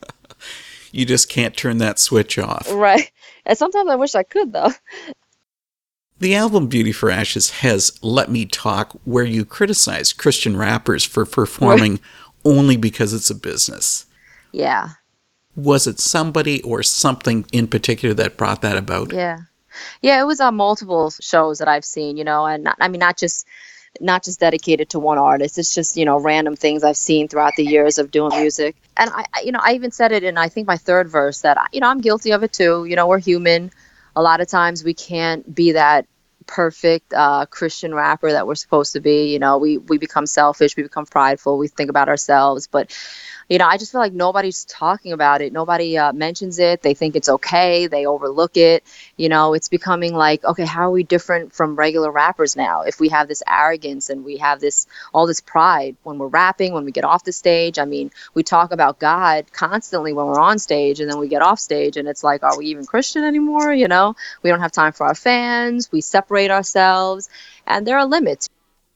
You 0.91 1.05
just 1.05 1.29
can't 1.29 1.55
turn 1.55 1.77
that 1.77 1.97
switch 1.97 2.37
off. 2.37 2.69
Right. 2.69 3.09
And 3.45 3.57
sometimes 3.57 3.89
I 3.89 3.95
wish 3.95 4.15
I 4.15 4.23
could, 4.23 4.51
though. 4.51 4.71
The 6.19 6.35
album 6.35 6.67
Beauty 6.67 6.93
for 6.93 7.09
Ashes 7.09 7.49
has 7.59 7.99
Let 8.01 8.31
Me 8.31 8.45
Talk, 8.45 8.93
where 9.03 9.25
you 9.25 9.43
criticize 9.43 10.13
Christian 10.13 10.55
rappers 10.55 11.03
for 11.03 11.25
performing 11.25 11.93
right. 11.93 12.01
only 12.45 12.77
because 12.77 13.13
it's 13.13 13.29
a 13.29 13.35
business. 13.35 14.05
Yeah. 14.53 14.91
Was 15.55 15.87
it 15.87 15.99
somebody 15.99 16.61
or 16.63 16.83
something 16.83 17.45
in 17.51 17.67
particular 17.67 18.13
that 18.15 18.37
brought 18.37 18.61
that 18.61 18.77
about? 18.77 19.11
Yeah. 19.11 19.39
Yeah, 20.01 20.21
it 20.21 20.25
was 20.25 20.39
on 20.39 20.55
multiple 20.55 21.09
shows 21.09 21.57
that 21.59 21.67
I've 21.67 21.83
seen, 21.83 22.15
you 22.15 22.23
know, 22.23 22.45
and 22.45 22.63
not, 22.63 22.77
I 22.79 22.87
mean, 22.87 22.99
not 22.99 23.17
just 23.17 23.45
not 24.01 24.23
just 24.23 24.39
dedicated 24.39 24.89
to 24.89 24.99
one 24.99 25.17
artist. 25.17 25.57
It's 25.57 25.73
just, 25.73 25.97
you 25.97 26.05
know, 26.05 26.19
random 26.19 26.55
things 26.55 26.83
I've 26.83 26.97
seen 26.97 27.27
throughout 27.27 27.53
the 27.55 27.63
years 27.63 27.97
of 27.97 28.11
doing 28.11 28.37
music. 28.39 28.75
And 28.97 29.09
I, 29.13 29.25
you 29.43 29.51
know, 29.51 29.59
I 29.61 29.73
even 29.73 29.91
said 29.91 30.11
it 30.11 30.23
in, 30.23 30.37
I 30.37 30.49
think, 30.49 30.67
my 30.67 30.77
third 30.77 31.09
verse 31.09 31.41
that, 31.41 31.57
you 31.71 31.79
know, 31.79 31.87
I'm 31.87 32.01
guilty 32.01 32.31
of 32.31 32.43
it 32.43 32.53
too. 32.53 32.85
You 32.85 32.95
know, 32.95 33.07
we're 33.07 33.19
human. 33.19 33.71
A 34.15 34.21
lot 34.21 34.41
of 34.41 34.47
times 34.47 34.83
we 34.83 34.93
can't 34.93 35.53
be 35.53 35.73
that 35.73 36.07
perfect 36.47 37.13
uh, 37.13 37.45
Christian 37.47 37.93
rapper 37.93 38.31
that 38.31 38.47
we're 38.47 38.55
supposed 38.55 38.93
to 38.93 38.99
be. 38.99 39.31
You 39.31 39.39
know, 39.39 39.57
we, 39.57 39.77
we 39.77 39.97
become 39.97 40.25
selfish, 40.25 40.75
we 40.77 40.83
become 40.83 41.05
prideful, 41.05 41.57
we 41.57 41.67
think 41.67 41.89
about 41.89 42.09
ourselves. 42.09 42.67
But 42.67 42.95
you 43.49 43.59
know, 43.59 43.67
I 43.67 43.77
just 43.77 43.91
feel 43.91 44.01
like 44.01 44.13
nobody's 44.13 44.65
talking 44.65 45.11
about 45.13 45.41
it. 45.41 45.53
Nobody 45.53 45.97
uh, 45.97 46.13
mentions 46.13 46.57
it. 46.57 46.81
They 46.81 46.95
think 46.95 47.15
it's 47.15 47.29
okay. 47.29 47.87
They 47.87 48.05
overlook 48.07 48.57
it. 48.57 48.83
You 49.17 49.29
know, 49.29 49.53
it's 49.53 49.69
becoming 49.69 50.15
like, 50.15 50.43
okay, 50.43 50.65
how 50.65 50.87
are 50.87 50.91
we 50.91 51.03
different 51.03 51.53
from 51.53 51.75
regular 51.75 52.11
rappers 52.11 52.55
now? 52.55 52.81
If 52.81 52.99
we 52.99 53.09
have 53.09 53.27
this 53.27 53.43
arrogance 53.47 54.09
and 54.09 54.25
we 54.25 54.37
have 54.37 54.59
this 54.59 54.87
all 55.13 55.27
this 55.27 55.41
pride 55.41 55.95
when 56.03 56.17
we're 56.17 56.27
rapping, 56.27 56.73
when 56.73 56.85
we 56.85 56.91
get 56.91 57.03
off 57.03 57.23
the 57.23 57.31
stage. 57.31 57.77
I 57.77 57.85
mean, 57.85 58.11
we 58.33 58.43
talk 58.43 58.71
about 58.71 58.99
God 58.99 59.45
constantly 59.51 60.13
when 60.13 60.25
we're 60.25 60.39
on 60.39 60.57
stage, 60.57 60.99
and 60.99 61.09
then 61.09 61.19
we 61.19 61.27
get 61.27 61.41
off 61.41 61.59
stage, 61.59 61.97
and 61.97 62.07
it's 62.07 62.23
like, 62.23 62.43
are 62.43 62.57
we 62.57 62.67
even 62.67 62.85
Christian 62.85 63.23
anymore? 63.23 63.73
You 63.73 63.87
know, 63.87 64.15
we 64.41 64.49
don't 64.49 64.61
have 64.61 64.71
time 64.71 64.93
for 64.93 65.05
our 65.05 65.15
fans. 65.15 65.91
We 65.91 66.01
separate 66.01 66.51
ourselves, 66.51 67.29
and 67.67 67.85
there 67.85 67.97
are 67.97 68.05
limits 68.05 68.49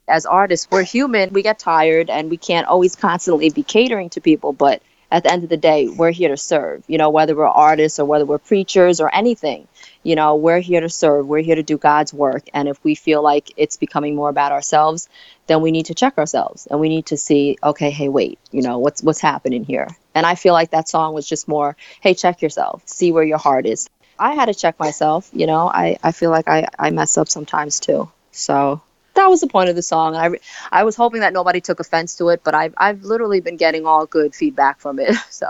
as 0.09 0.25
artists, 0.25 0.67
we're 0.71 0.83
human. 0.83 1.31
We 1.31 1.43
get 1.43 1.59
tired 1.59 2.09
and 2.09 2.29
we 2.29 2.37
can't 2.37 2.67
always 2.67 2.95
constantly 2.95 3.49
be 3.49 3.63
catering 3.63 4.09
to 4.11 4.21
people. 4.21 4.53
But 4.53 4.81
at 5.11 5.23
the 5.23 5.31
end 5.31 5.43
of 5.43 5.49
the 5.49 5.57
day, 5.57 5.87
we're 5.87 6.11
here 6.11 6.29
to 6.29 6.37
serve, 6.37 6.83
you 6.87 6.97
know, 6.97 7.09
whether 7.09 7.35
we're 7.35 7.47
artists 7.47 7.99
or 7.99 8.05
whether 8.05 8.25
we're 8.25 8.37
preachers 8.37 9.01
or 9.01 9.13
anything, 9.13 9.67
you 10.03 10.15
know, 10.15 10.35
we're 10.35 10.59
here 10.59 10.81
to 10.81 10.89
serve. 10.89 11.25
We're 11.25 11.41
here 11.41 11.55
to 11.55 11.63
do 11.63 11.77
God's 11.77 12.13
work. 12.13 12.43
And 12.53 12.67
if 12.67 12.83
we 12.83 12.93
feel 12.95 13.23
like 13.23 13.51
it's 13.57 13.77
becoming 13.77 14.15
more 14.15 14.29
about 14.29 14.51
ourselves, 14.51 15.09
then 15.47 15.61
we 15.61 15.71
need 15.71 15.87
to 15.87 15.95
check 15.95 16.17
ourselves 16.17 16.67
and 16.67 16.79
we 16.79 16.89
need 16.89 17.07
to 17.07 17.17
see, 17.17 17.57
okay, 17.63 17.89
hey, 17.89 18.07
wait, 18.07 18.37
you 18.51 18.61
know, 18.61 18.77
what's 18.77 19.01
what's 19.01 19.21
happening 19.21 19.63
here? 19.63 19.87
And 20.13 20.25
I 20.25 20.35
feel 20.35 20.53
like 20.53 20.71
that 20.71 20.87
song 20.87 21.13
was 21.13 21.27
just 21.27 21.47
more, 21.47 21.75
hey, 22.01 22.13
check 22.13 22.41
yourself, 22.41 22.83
see 22.85 23.11
where 23.11 23.23
your 23.23 23.39
heart 23.39 23.65
is. 23.65 23.89
I 24.19 24.35
had 24.35 24.45
to 24.45 24.53
check 24.53 24.77
myself, 24.79 25.29
you 25.33 25.47
know, 25.47 25.69
I, 25.69 25.97
I 26.03 26.11
feel 26.11 26.29
like 26.29 26.47
I, 26.47 26.67
I 26.77 26.91
mess 26.91 27.17
up 27.17 27.29
sometimes 27.29 27.79
too. 27.79 28.11
So 28.31 28.81
that 29.19 29.29
was 29.29 29.41
the 29.41 29.47
point 29.47 29.69
of 29.69 29.75
the 29.75 29.81
song. 29.81 30.15
And 30.15 30.35
I, 30.35 30.79
I 30.79 30.83
was 30.83 30.95
hoping 30.95 31.21
that 31.21 31.33
nobody 31.33 31.61
took 31.61 31.79
offense 31.79 32.15
to 32.15 32.29
it, 32.29 32.41
but 32.43 32.55
I've, 32.55 32.73
I've 32.77 33.03
literally 33.03 33.41
been 33.41 33.57
getting 33.57 33.85
all 33.85 34.05
good 34.05 34.33
feedback 34.33 34.79
from 34.79 34.99
it. 34.99 35.15
So, 35.29 35.47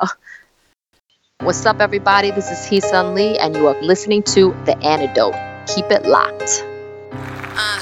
what's 1.39 1.65
up, 1.65 1.79
everybody? 1.79 2.29
This 2.31 2.51
is 2.51 2.59
HeeSun 2.59 3.15
Lee, 3.15 3.37
and 3.39 3.55
you 3.55 3.67
are 3.67 3.81
listening 3.81 4.21
to 4.23 4.55
The 4.65 4.77
Antidote. 4.83 5.33
Keep 5.73 5.85
it 5.89 6.05
locked. 6.05 6.63
Uh, 7.11 7.79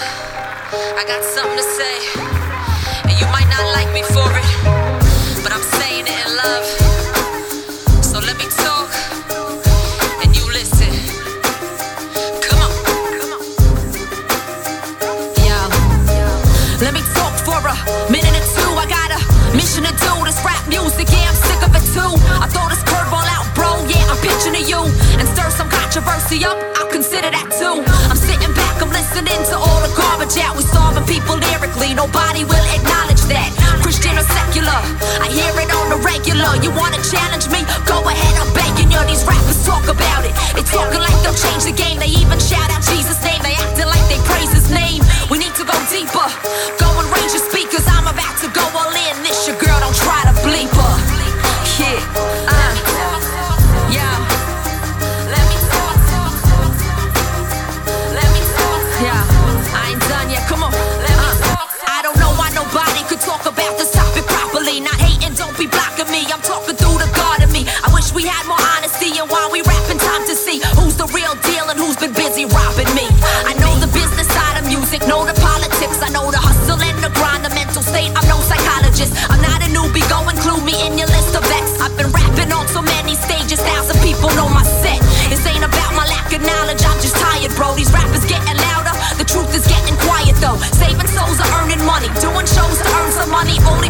I 0.95 1.03
got 1.05 1.23
something 1.23 1.57
to 1.57 1.63
say, 1.63 1.95
and 3.09 3.19
you 3.19 3.25
might 3.27 3.49
not 3.49 3.65
like 3.75 3.91
me 3.93 4.03
for 4.03 4.29
it, 4.31 5.43
but 5.43 5.51
I'm 5.51 5.63
saying 5.79 6.05
it 6.07 6.27
in 6.27 6.37
love. 6.37 6.76
Controversy 26.17 26.45
up, 26.45 26.57
I'll 26.77 26.89
consider 26.89 27.29
that 27.29 27.47
too. 27.53 27.77
I'm 28.09 28.17
sitting 28.17 28.53
back, 28.53 28.81
I'm 28.81 28.89
listening 28.89 29.37
to 29.53 29.55
all 29.57 29.79
the 29.85 29.93
garbage 29.93 30.33
out. 30.41 30.57
We 30.57 30.63
solving 30.63 31.05
people 31.05 31.37
lyrically, 31.37 31.93
nobody 31.93 32.43
will 32.43 32.67
acknowledge 32.73 33.21
that. 33.29 33.49
Christian 33.85 34.17
or 34.17 34.25
secular, 34.25 34.81
I 35.21 35.29
hear 35.29 35.53
it 35.53 35.69
on 35.69 35.93
the 35.93 35.99
regular. 36.01 36.57
You 36.65 36.73
wanna 36.73 36.97
challenge 37.05 37.47
me? 37.53 37.61
Go 37.85 38.01
ahead, 38.01 38.33
I'm 38.41 38.49
begging 38.53 38.89
you. 38.89 39.01
These 39.05 39.25
rappers 39.29 39.61
talk 39.65 39.85
about 39.85 40.25
it. 40.25 40.33
They 40.57 40.65
talking 40.65 41.01
like 41.01 41.17
they'll 41.21 41.37
change 41.37 41.69
the 41.69 41.75
game. 41.75 42.01
They 42.01 42.09
even 42.09 42.39
shout 42.41 42.69
out 42.73 42.81
Jesus' 42.81 43.21
name. 43.21 43.41
They 43.45 43.53
acting 43.53 43.87
like 43.87 44.05
they 44.09 44.19
praise 44.25 44.51
his 44.51 44.73
name. 44.73 45.05
We 45.29 45.37
need 45.37 45.53
to 45.61 45.65
go 45.69 45.77
deeper. 45.93 46.27
Go 46.81 46.89
and 46.97 47.07
range 47.13 47.33
your 47.37 47.45
speakers. 47.45 47.85
I'm 47.85 48.09
about 48.09 48.35
to 48.41 48.49
go 48.49 48.65
all 48.73 48.96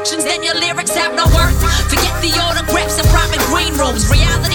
miss 0.00 0.24
the 4.42 4.49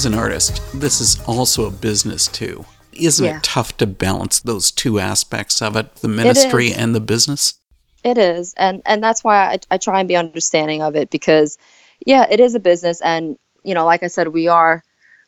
As 0.00 0.06
an 0.06 0.14
artist, 0.14 0.62
this 0.72 0.98
is 0.98 1.20
also 1.26 1.66
a 1.66 1.70
business 1.70 2.26
too. 2.26 2.64
Isn't 2.94 3.26
Yeah. 3.26 3.36
it 3.36 3.42
tough 3.42 3.76
to 3.76 3.86
balance 3.86 4.40
those 4.40 4.70
two 4.70 4.98
aspects 4.98 5.60
of 5.60 5.76
it, 5.76 5.96
the 5.96 6.08
ministry 6.08 6.68
is. 6.68 6.78
and 6.78 6.94
the 6.94 7.00
business? 7.00 7.60
It 8.02 8.16
is, 8.16 8.54
and 8.56 8.80
and 8.86 9.02
that's 9.02 9.22
why 9.22 9.36
I, 9.52 9.58
I 9.70 9.76
try 9.76 10.00
and 10.00 10.08
be 10.08 10.16
understanding 10.16 10.80
of 10.80 10.96
it 10.96 11.10
because, 11.10 11.58
yeah, 12.06 12.26
it 12.30 12.40
is 12.40 12.54
a 12.54 12.60
business, 12.60 13.02
and 13.02 13.36
you 13.62 13.74
know, 13.74 13.84
like 13.84 14.02
I 14.02 14.06
said, 14.06 14.28
we 14.28 14.48
are 14.48 14.82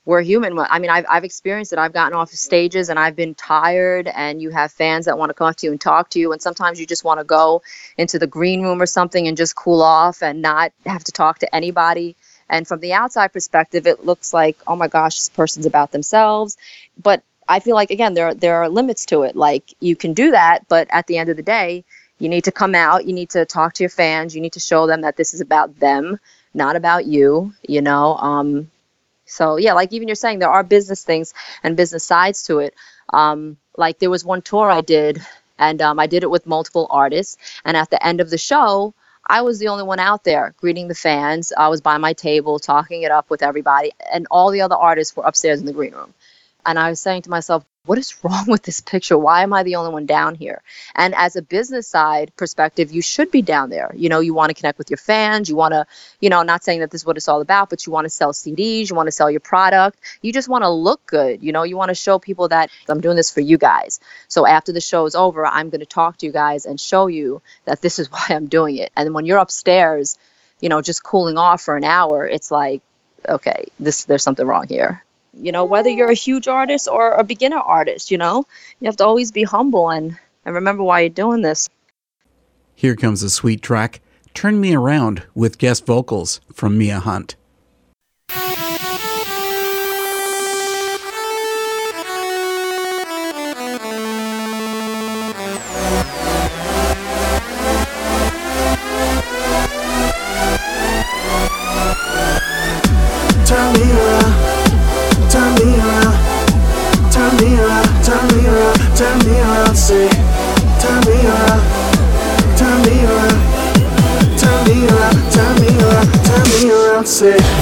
we're 0.06 0.22
human. 0.22 0.58
I 0.58 0.78
mean, 0.78 0.88
I've 0.88 1.04
I've 1.06 1.24
experienced 1.24 1.74
it. 1.74 1.78
I've 1.78 1.92
gotten 1.92 2.16
off 2.16 2.32
of 2.32 2.38
stages 2.38 2.88
and 2.88 2.98
I've 2.98 3.14
been 3.14 3.34
tired, 3.34 4.08
and 4.08 4.40
you 4.40 4.48
have 4.52 4.72
fans 4.72 5.04
that 5.04 5.18
want 5.18 5.28
to 5.28 5.34
come 5.34 5.48
up 5.48 5.56
to 5.56 5.66
you 5.66 5.72
and 5.72 5.80
talk 5.82 6.08
to 6.12 6.18
you, 6.18 6.32
and 6.32 6.40
sometimes 6.40 6.80
you 6.80 6.86
just 6.86 7.04
want 7.04 7.20
to 7.20 7.24
go 7.24 7.60
into 7.98 8.18
the 8.18 8.26
green 8.26 8.62
room 8.62 8.80
or 8.80 8.86
something 8.86 9.28
and 9.28 9.36
just 9.36 9.54
cool 9.54 9.82
off 9.82 10.22
and 10.22 10.40
not 10.40 10.72
have 10.86 11.04
to 11.04 11.12
talk 11.12 11.40
to 11.40 11.54
anybody. 11.54 12.16
And 12.52 12.68
from 12.68 12.80
the 12.80 12.92
outside 12.92 13.32
perspective, 13.32 13.86
it 13.88 14.04
looks 14.04 14.34
like, 14.34 14.58
oh 14.68 14.76
my 14.76 14.88
gosh, 14.88 15.16
this 15.16 15.30
person's 15.30 15.66
about 15.66 15.90
themselves. 15.92 16.58
But 17.02 17.24
I 17.48 17.60
feel 17.60 17.74
like 17.74 17.90
again, 17.90 18.14
there 18.14 18.34
there 18.34 18.56
are 18.62 18.68
limits 18.68 19.06
to 19.06 19.22
it. 19.22 19.34
Like 19.34 19.74
you 19.80 19.96
can 19.96 20.12
do 20.14 20.32
that, 20.32 20.68
but 20.68 20.86
at 20.90 21.06
the 21.08 21.18
end 21.18 21.30
of 21.30 21.38
the 21.38 21.42
day, 21.42 21.84
you 22.18 22.28
need 22.28 22.44
to 22.44 22.52
come 22.52 22.74
out. 22.76 23.06
You 23.06 23.14
need 23.14 23.30
to 23.30 23.46
talk 23.46 23.74
to 23.74 23.82
your 23.82 23.90
fans. 23.90 24.36
You 24.36 24.42
need 24.42 24.52
to 24.52 24.60
show 24.60 24.86
them 24.86 25.00
that 25.02 25.16
this 25.16 25.34
is 25.34 25.40
about 25.40 25.80
them, 25.80 26.20
not 26.54 26.76
about 26.76 27.06
you. 27.06 27.54
You 27.66 27.82
know. 27.82 28.16
Um, 28.16 28.70
so 29.26 29.56
yeah, 29.56 29.72
like 29.72 29.92
even 29.92 30.08
you're 30.08 30.14
saying, 30.14 30.38
there 30.40 30.50
are 30.50 30.62
business 30.64 31.04
things 31.04 31.34
and 31.62 31.76
business 31.76 32.04
sides 32.04 32.44
to 32.44 32.58
it. 32.58 32.74
Um, 33.12 33.56
like 33.76 33.98
there 33.98 34.10
was 34.10 34.24
one 34.24 34.42
tour 34.42 34.70
I 34.70 34.82
did, 34.82 35.24
and 35.58 35.80
um, 35.82 35.98
I 35.98 36.06
did 36.06 36.22
it 36.22 36.30
with 36.30 36.46
multiple 36.46 36.86
artists. 36.90 37.38
And 37.64 37.76
at 37.76 37.90
the 37.90 38.04
end 38.06 38.20
of 38.20 38.30
the 38.30 38.38
show, 38.38 38.94
I 39.32 39.42
was 39.42 39.60
the 39.60 39.68
only 39.68 39.84
one 39.84 39.98
out 39.98 40.24
there 40.24 40.54
greeting 40.60 40.88
the 40.88 40.94
fans. 40.94 41.54
I 41.56 41.68
was 41.70 41.80
by 41.80 41.98
my 41.98 42.12
table 42.12 42.60
talking 42.60 43.02
it 43.02 43.12
up 43.12 43.30
with 43.30 43.42
everybody, 43.42 43.92
and 44.12 44.28
all 44.30 44.52
the 44.52 44.60
other 44.60 44.76
artists 44.76 45.16
were 45.16 45.24
upstairs 45.24 45.60
in 45.60 45.66
the 45.66 45.72
green 45.72 45.94
room. 45.94 46.14
And 46.66 46.78
I 46.78 46.90
was 46.90 47.00
saying 47.00 47.22
to 47.22 47.30
myself, 47.30 47.64
what 47.84 47.98
is 47.98 48.14
wrong 48.22 48.44
with 48.46 48.62
this 48.62 48.80
picture? 48.80 49.18
Why 49.18 49.42
am 49.42 49.52
I 49.52 49.62
the 49.62 49.76
only 49.76 49.92
one 49.92 50.06
down 50.06 50.34
here? 50.34 50.62
And 50.94 51.14
as 51.14 51.36
a 51.36 51.42
business 51.42 51.88
side 51.88 52.32
perspective, 52.36 52.92
you 52.92 53.02
should 53.02 53.30
be 53.30 53.42
down 53.42 53.70
there. 53.70 53.92
You 53.94 54.08
know, 54.08 54.20
you 54.20 54.34
want 54.34 54.50
to 54.50 54.54
connect 54.54 54.78
with 54.78 54.90
your 54.90 54.98
fans. 54.98 55.48
You 55.48 55.56
want 55.56 55.72
to, 55.72 55.86
you 56.20 56.30
know, 56.30 56.42
not 56.42 56.62
saying 56.62 56.80
that 56.80 56.90
this 56.90 57.02
is 57.02 57.06
what 57.06 57.16
it's 57.16 57.28
all 57.28 57.40
about, 57.40 57.70
but 57.70 57.86
you 57.86 57.92
want 57.92 58.04
to 58.04 58.10
sell 58.10 58.32
CDs. 58.32 58.88
You 58.88 58.96
want 58.96 59.08
to 59.08 59.12
sell 59.12 59.30
your 59.30 59.40
product. 59.40 59.98
You 60.22 60.32
just 60.32 60.48
want 60.48 60.62
to 60.62 60.70
look 60.70 61.04
good. 61.06 61.42
You 61.42 61.52
know, 61.52 61.64
you 61.64 61.76
want 61.76 61.88
to 61.88 61.94
show 61.94 62.18
people 62.18 62.48
that 62.48 62.70
I'm 62.88 63.00
doing 63.00 63.16
this 63.16 63.32
for 63.32 63.40
you 63.40 63.58
guys. 63.58 64.00
So 64.28 64.46
after 64.46 64.72
the 64.72 64.80
show 64.80 65.04
is 65.06 65.14
over, 65.14 65.46
I'm 65.46 65.70
going 65.70 65.80
to 65.80 65.86
talk 65.86 66.18
to 66.18 66.26
you 66.26 66.32
guys 66.32 66.66
and 66.66 66.80
show 66.80 67.06
you 67.08 67.42
that 67.64 67.80
this 67.82 67.98
is 67.98 68.10
why 68.10 68.26
I'm 68.30 68.46
doing 68.46 68.76
it. 68.76 68.92
And 68.96 69.14
when 69.14 69.26
you're 69.26 69.38
upstairs, 69.38 70.16
you 70.60 70.68
know, 70.68 70.80
just 70.80 71.02
cooling 71.02 71.38
off 71.38 71.62
for 71.62 71.76
an 71.76 71.84
hour, 71.84 72.26
it's 72.26 72.50
like, 72.50 72.82
okay, 73.28 73.66
this 73.78 74.04
there's 74.04 74.22
something 74.22 74.46
wrong 74.46 74.66
here 74.68 75.04
you 75.34 75.52
know 75.52 75.64
whether 75.64 75.88
you're 75.88 76.10
a 76.10 76.14
huge 76.14 76.48
artist 76.48 76.88
or 76.88 77.12
a 77.12 77.24
beginner 77.24 77.58
artist 77.58 78.10
you 78.10 78.18
know? 78.18 78.44
You 78.80 78.86
have 78.86 78.96
to 78.96 79.04
always 79.04 79.32
be 79.32 79.44
humble 79.44 79.90
and 79.90 80.18
and 80.44 80.54
remember 80.54 80.82
why 80.82 81.00
you're 81.00 81.08
doing 81.08 81.42
this. 81.42 81.68
Here 82.74 82.96
comes 82.96 83.22
a 83.22 83.30
sweet 83.30 83.62
track, 83.62 84.00
Turn 84.34 84.60
Me 84.60 84.74
Around, 84.74 85.22
with 85.34 85.58
guest 85.58 85.86
vocals 85.86 86.40
from 86.52 86.76
Mia 86.76 86.98
Hunt. 86.98 87.36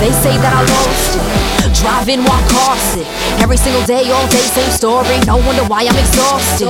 They 0.00 0.12
say 0.12 0.38
that 0.38 0.54
I 0.54 0.62
lost 0.62 1.16
it. 1.18 1.29
Driving 1.78 2.20
while 2.26 2.42
car 2.50 2.76
sick. 2.92 3.06
Every 3.40 3.56
single 3.56 3.84
day, 3.86 4.10
all 4.10 4.26
day, 4.28 4.42
same 4.52 4.70
story. 4.70 5.16
No 5.26 5.38
wonder 5.46 5.64
why 5.64 5.86
I'm 5.86 5.96
exhausted. 5.96 6.68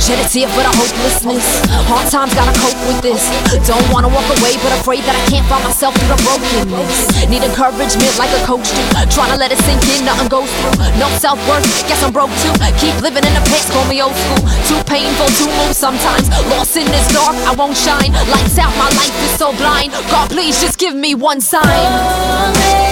Shed 0.00 0.18
a 0.18 0.26
tear 0.26 0.48
for 0.48 0.64
the 0.64 0.72
hopelessness. 0.72 1.44
Hard 1.86 2.06
times 2.10 2.32
gotta 2.34 2.54
cope 2.58 2.78
with 2.88 3.00
this. 3.04 3.22
Don't 3.68 3.84
wanna 3.92 4.08
walk 4.08 4.26
away, 4.40 4.56
but 4.64 4.72
afraid 4.80 5.04
that 5.04 5.14
I 5.14 5.22
can't 5.30 5.46
find 5.46 5.62
myself 5.62 5.94
through 5.94 6.10
the 6.10 6.20
brokenness. 6.24 7.28
Need 7.28 7.44
encouragement 7.44 8.14
like 8.16 8.32
a 8.34 8.42
coach 8.48 8.66
do. 8.72 8.82
Trying 9.12 9.30
to 9.30 9.38
let 9.38 9.52
it 9.52 9.60
sink 9.62 9.82
in, 9.94 10.08
nothing 10.08 10.28
goes 10.32 10.50
through. 10.64 10.80
No 10.96 11.06
self 11.20 11.38
worth, 11.46 11.66
guess 11.86 12.02
I'm 12.02 12.10
broke 12.10 12.32
too. 12.42 12.54
Keep 12.80 12.98
living 13.04 13.22
in 13.22 13.34
the 13.36 13.44
past, 13.46 13.70
call 13.70 13.84
me 13.86 14.00
old 14.00 14.16
school. 14.16 14.48
Too 14.64 14.80
painful 14.88 15.28
to 15.28 15.44
move 15.60 15.74
sometimes. 15.76 16.26
Lost 16.50 16.76
in 16.76 16.86
this 16.88 17.06
dark, 17.12 17.36
I 17.44 17.52
won't 17.54 17.76
shine. 17.76 18.10
Lights 18.32 18.58
out, 18.58 18.72
my 18.80 18.90
life 18.96 19.14
is 19.22 19.34
so 19.38 19.52
blind. 19.54 19.92
God, 20.08 20.30
please 20.30 20.60
just 20.60 20.78
give 20.78 20.94
me 20.94 21.14
one 21.14 21.40
sign. 21.40 22.87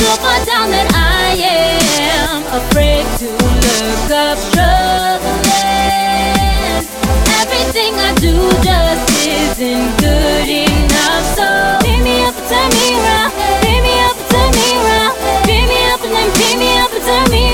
So 0.00 0.16
far 0.16 0.40
down 0.48 0.70
that 0.72 0.88
I 0.96 1.36
am 1.36 2.40
afraid 2.56 3.04
to 3.20 3.28
look 3.28 4.08
up, 4.08 4.36
struggling. 4.48 5.60
Everything 7.36 7.92
I 8.00 8.16
do 8.16 8.32
just 8.64 9.04
isn't 9.28 9.92
good 10.00 10.48
enough. 10.48 11.24
So 11.36 11.44
pick 11.84 12.00
me 12.00 12.24
up 12.24 12.32
and 12.32 12.48
turn 12.48 12.70
me 12.80 12.96
around. 12.96 13.30
Pick 13.60 13.80
me 13.84 13.94
up 14.08 14.16
and 14.16 14.28
turn 14.32 14.50
me 14.56 14.68
around. 14.80 15.12
Pick 15.44 15.64
me 15.68 15.80
up 15.92 16.00
and 16.00 16.12
then 16.16 16.28
pick 16.40 16.56
me 16.56 16.70
up 16.80 16.90
and 16.96 17.04
turn 17.04 17.26
me 17.28 17.42
around. 17.44 17.49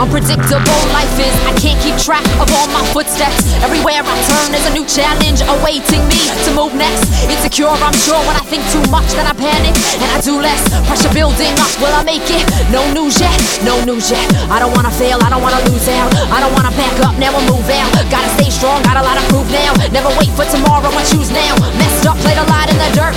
Unpredictable 0.00 0.80
life 0.96 1.12
is, 1.20 1.28
I 1.44 1.52
can't 1.60 1.76
keep 1.84 1.92
track 2.00 2.24
of 2.40 2.48
all 2.56 2.64
my 2.72 2.80
footsteps. 2.88 3.44
Everywhere 3.60 4.00
I 4.00 4.16
turn, 4.24 4.48
there's 4.48 4.64
a 4.64 4.72
new 4.72 4.88
challenge 4.88 5.44
awaiting 5.44 6.00
me 6.08 6.16
to 6.48 6.50
move 6.56 6.72
next. 6.72 7.04
Insecure, 7.28 7.68
I'm 7.68 7.92
sure 8.00 8.16
when 8.24 8.32
I 8.32 8.40
think 8.48 8.64
too 8.72 8.80
much, 8.88 9.04
then 9.12 9.28
I 9.28 9.36
panic 9.36 9.76
and 10.00 10.08
I 10.08 10.16
do 10.24 10.40
less. 10.40 10.64
Pressure 10.88 11.12
building 11.12 11.52
up, 11.60 11.68
will 11.84 11.92
I 11.92 12.00
make 12.00 12.24
it? 12.32 12.48
No 12.72 12.80
news 12.96 13.20
yet, 13.20 13.36
no 13.60 13.76
news 13.84 14.08
yet. 14.08 14.24
I 14.48 14.56
don't 14.56 14.72
wanna 14.72 14.88
fail, 14.88 15.20
I 15.20 15.28
don't 15.28 15.44
wanna 15.44 15.60
lose 15.68 15.84
out. 15.92 16.08
I 16.32 16.40
don't 16.40 16.56
wanna 16.56 16.72
back 16.80 16.96
up, 17.04 17.12
I 17.20 17.28
move 17.44 17.68
out. 17.68 17.92
Gotta 18.08 18.32
stay 18.40 18.48
strong, 18.48 18.80
got 18.80 18.96
a 18.96 19.04
lot 19.04 19.20
of 19.20 19.24
proof 19.28 19.44
now. 19.52 19.76
Never 19.92 20.08
wait 20.16 20.32
for 20.32 20.48
tomorrow, 20.48 20.88
I 20.88 21.04
choose 21.12 21.28
now. 21.28 21.52
Messed 21.76 22.08
up, 22.08 22.16
played 22.24 22.40
a 22.40 22.48
lot 22.48 22.72
in 22.72 22.80
the 22.80 22.88
dirt. 22.96 23.12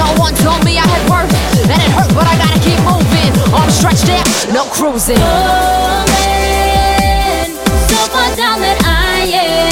No 0.00 0.08
one 0.16 0.32
told 0.40 0.64
me 0.64 0.80
I 0.80 0.86
had 0.88 1.04
worth, 1.12 1.28
and 1.60 1.76
it 1.76 1.92
hurt, 1.92 2.08
but 2.16 2.24
I 2.24 2.40
gotta 2.40 2.60
keep 2.64 2.80
moving. 2.88 3.36
Arms 3.52 3.76
stretched 3.76 4.08
out, 4.08 4.24
no 4.48 4.64
cruising. 4.72 5.20
So 7.88 7.98
far 8.12 8.36
down 8.36 8.60
that 8.60 8.78
I 8.84 9.26
am 9.26 9.71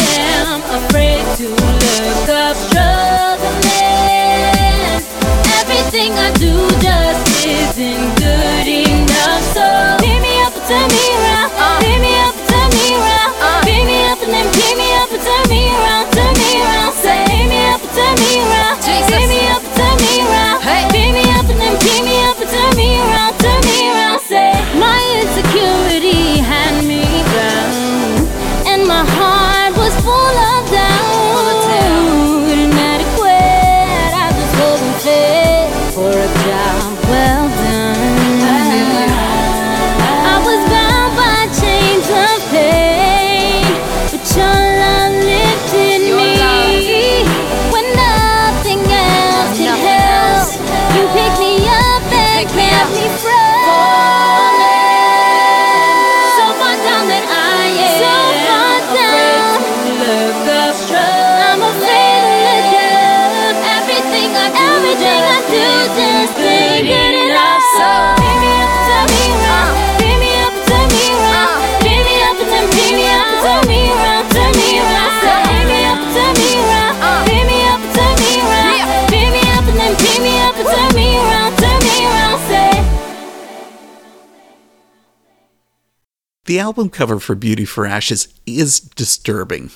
The 86.51 86.59
album 86.59 86.91
cover 86.91 87.21
for 87.21 87.37
Beauty 87.37 87.65
for 87.65 87.87
Ashes 87.87 88.27
is 88.45 88.81
disturbing, 88.81 89.71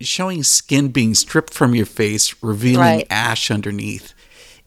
showing 0.00 0.42
skin 0.42 0.88
being 0.88 1.12
stripped 1.14 1.52
from 1.52 1.74
your 1.74 1.84
face, 1.84 2.34
revealing 2.42 2.78
Right. 2.80 3.06
ash 3.10 3.50
underneath. 3.50 4.14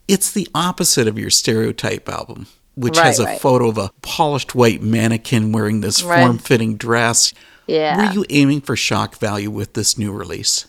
It's 0.07 0.29
the 0.29 0.47
opposite 0.53 1.07
of 1.07 1.17
your 1.17 1.31
stereotype 1.31 2.07
album, 2.09 2.45
which 2.75 2.97
Right, 2.97 3.07
has 3.07 3.19
a 3.19 3.23
right. 3.23 3.41
photo 3.41 3.69
of 3.69 3.79
a 3.79 3.89
polished 4.03 4.53
white 4.53 4.83
mannequin 4.83 5.51
wearing 5.51 5.81
this 5.81 5.99
form 6.01 6.37
fitting 6.37 6.77
dress. 6.77 7.33
Yeah. 7.65 7.97
Were 8.05 8.13
you 8.13 8.25
aiming 8.29 8.61
for 8.61 8.75
shock 8.75 9.17
value 9.17 9.49
with 9.49 9.73
this 9.73 9.97
new 9.97 10.11
release? 10.11 10.67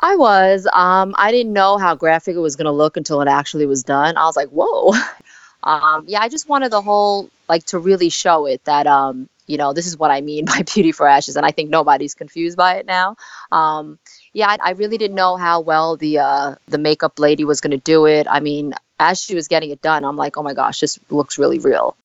I 0.00 0.16
was. 0.16 0.68
Um, 0.74 1.14
I 1.16 1.30
didn't 1.32 1.54
know 1.54 1.78
how 1.78 1.94
graphic 1.94 2.36
it 2.36 2.40
was 2.40 2.54
going 2.54 2.66
to 2.66 2.70
look 2.70 2.98
until 2.98 3.22
it 3.22 3.28
actually 3.28 3.64
was 3.64 3.82
done. 3.82 4.18
I 4.18 4.26
was 4.26 4.36
like, 4.36 4.50
whoa. 4.50 4.92
Um, 5.64 6.06
yeah, 6.08 6.20
I 6.20 6.28
just 6.28 6.48
wanted 6.48 6.72
the 6.72 6.82
whole, 6.82 7.30
like, 7.48 7.64
to 7.66 7.78
really 7.78 8.08
show 8.08 8.46
it 8.46 8.64
that, 8.64 8.88
um, 8.88 9.28
you 9.46 9.56
know, 9.56 9.72
this 9.72 9.86
is 9.86 9.98
what 9.98 10.10
I 10.10 10.20
mean 10.20 10.44
by 10.46 10.62
Beauty 10.62 10.92
for 10.92 11.06
Ashes. 11.06 11.36
And 11.36 11.46
I 11.46 11.50
think 11.50 11.70
nobody's 11.70 12.14
confused 12.14 12.56
by 12.56 12.76
it 12.76 12.86
now. 12.86 13.16
Um, 13.50 13.98
yeah, 14.32 14.48
I, 14.48 14.58
I 14.62 14.70
really 14.72 14.98
didn't 14.98 15.16
know 15.16 15.36
how 15.36 15.60
well 15.60 15.96
the 15.96 16.18
uh, 16.18 16.54
the 16.68 16.78
makeup 16.78 17.18
lady 17.18 17.44
was 17.44 17.60
going 17.60 17.72
to 17.72 17.78
do 17.78 18.06
it. 18.06 18.26
I 18.30 18.40
mean, 18.40 18.74
as 18.98 19.20
she 19.20 19.34
was 19.34 19.48
getting 19.48 19.70
it 19.70 19.82
done, 19.82 20.04
I'm 20.04 20.16
like, 20.16 20.36
oh 20.36 20.42
my 20.42 20.54
gosh, 20.54 20.80
this 20.80 20.98
looks 21.10 21.38
really 21.38 21.58
real. 21.58 21.96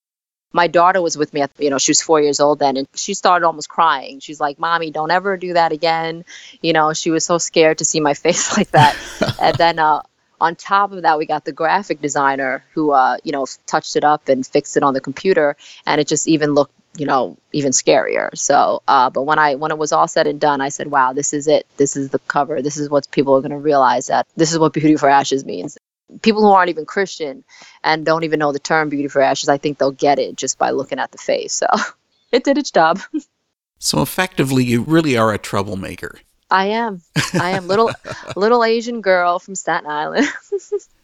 My 0.54 0.68
daughter 0.68 1.02
was 1.02 1.18
with 1.18 1.34
me 1.34 1.42
at, 1.42 1.52
you 1.60 1.70
know, 1.70 1.78
she 1.78 1.92
was 1.92 2.02
four 2.02 2.22
years 2.22 2.40
old 2.40 2.60
then, 2.60 2.78
and 2.78 2.88
she 2.96 3.14
started 3.14 3.46
almost 3.46 3.70
crying. 3.70 4.20
She's 4.22 4.40
like, 4.40 4.58
"Mommy, 4.58 4.92
don't 4.92 5.12
ever 5.12 5.38
do 5.38 5.54
that 5.54 5.72
again." 5.72 6.26
You 6.62 6.74
know, 6.74 6.94
she 6.94 7.12
was 7.12 7.26
so 7.26 7.38
scared 7.38 7.78
to 7.80 7.86
see 7.86 8.00
my 8.00 8.14
face 8.26 8.58
like 8.58 8.72
that. 8.72 8.96
and 9.42 9.56
then 9.58 9.78
uh, 9.78 10.02
on 10.40 10.56
top 10.56 10.92
of 10.92 11.02
that, 11.02 11.18
we 11.18 11.26
got 11.26 11.46
the 11.46 11.52
graphic 11.52 12.02
designer 12.02 12.64
who, 12.74 12.92
uh, 12.92 13.18
you 13.24 13.32
know, 13.32 13.46
touched 13.66 13.96
it 13.96 14.04
up 14.04 14.30
and 14.30 14.46
fixed 14.46 14.78
it 14.78 14.84
on 14.84 14.94
the 14.94 15.02
computer, 15.02 15.56
and 15.86 16.00
it 16.00 16.08
just 16.08 16.28
even 16.28 16.54
looked, 16.54 16.74
you 16.98 17.06
know, 17.06 17.38
even 17.54 17.72
scarier. 17.72 18.36
So, 18.38 18.82
uh, 18.88 19.10
but 19.10 19.24
when 19.24 19.40
I 19.40 19.56
when 19.56 19.72
it 19.72 19.78
was 19.78 19.92
all 19.92 20.08
said 20.08 20.28
and 20.28 20.40
done, 20.40 20.62
I 20.62 20.70
said, 20.70 20.88
"Wow, 20.88 21.14
this 21.14 21.34
is 21.34 21.48
it. 21.48 21.66
This 21.78 21.96
is 21.96 22.10
the 22.10 22.20
cover. 22.20 22.62
This 22.62 22.78
is 22.78 22.90
what 22.90 23.10
people 23.12 23.36
are 23.36 23.42
going 23.42 23.52
to 23.52 23.58
realize 23.58 24.08
that 24.08 24.28
this 24.36 24.52
is 24.52 24.60
what 24.60 24.74
Beauty 24.74 24.96
for 24.96 25.10
Ashes 25.10 25.46
means." 25.46 25.78
People 26.22 26.42
who 26.42 26.52
aren't 26.52 26.70
even 26.70 26.86
Christian 26.86 27.44
and 27.84 28.06
don't 28.06 28.24
even 28.24 28.40
know 28.40 28.54
the 28.54 28.60
term 28.60 28.88
Beauty 28.88 29.10
for 29.10 29.22
Ashes, 29.22 29.50
I 29.50 29.58
think 29.58 29.78
they'll 29.78 29.92
get 29.92 30.20
it 30.20 30.38
just 30.38 30.58
by 30.58 30.72
looking 30.72 31.00
at 31.00 31.12
the 31.12 31.18
face. 31.18 31.54
So, 31.54 31.68
it 32.32 32.44
did 32.44 32.58
its 32.58 32.72
job. 32.72 33.00
So 33.80 34.02
effectively, 34.02 34.64
you 34.64 34.82
really 34.84 35.18
are 35.18 35.34
a 35.34 35.38
troublemaker. 35.38 36.20
I 36.50 36.68
am. 36.68 37.02
I 37.34 37.52
am 37.52 37.68
little 37.68 37.92
little 38.36 38.64
Asian 38.64 39.02
girl 39.02 39.40
from 39.40 39.56
Staten 39.56 39.90
Island. 39.90 40.28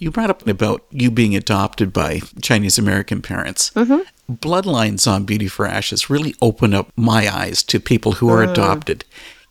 You 0.00 0.10
brought 0.10 0.30
up 0.30 0.46
about 0.48 0.82
you 0.90 1.10
being 1.10 1.36
adopted 1.36 1.92
by 1.92 2.20
Chinese 2.40 2.78
American 2.78 3.20
parents. 3.20 3.70
Mm-hmm. 3.76 4.32
Bloodlines 4.34 5.06
on 5.06 5.24
Beauty 5.24 5.46
for 5.46 5.66
Ashes 5.66 6.08
really 6.08 6.34
open 6.40 6.72
up 6.72 6.90
my 6.96 7.28
eyes 7.32 7.62
to 7.64 7.78
people 7.78 8.12
who 8.12 8.30
are 8.30 8.44
Mm. 8.44 8.50
adopted. 8.50 9.04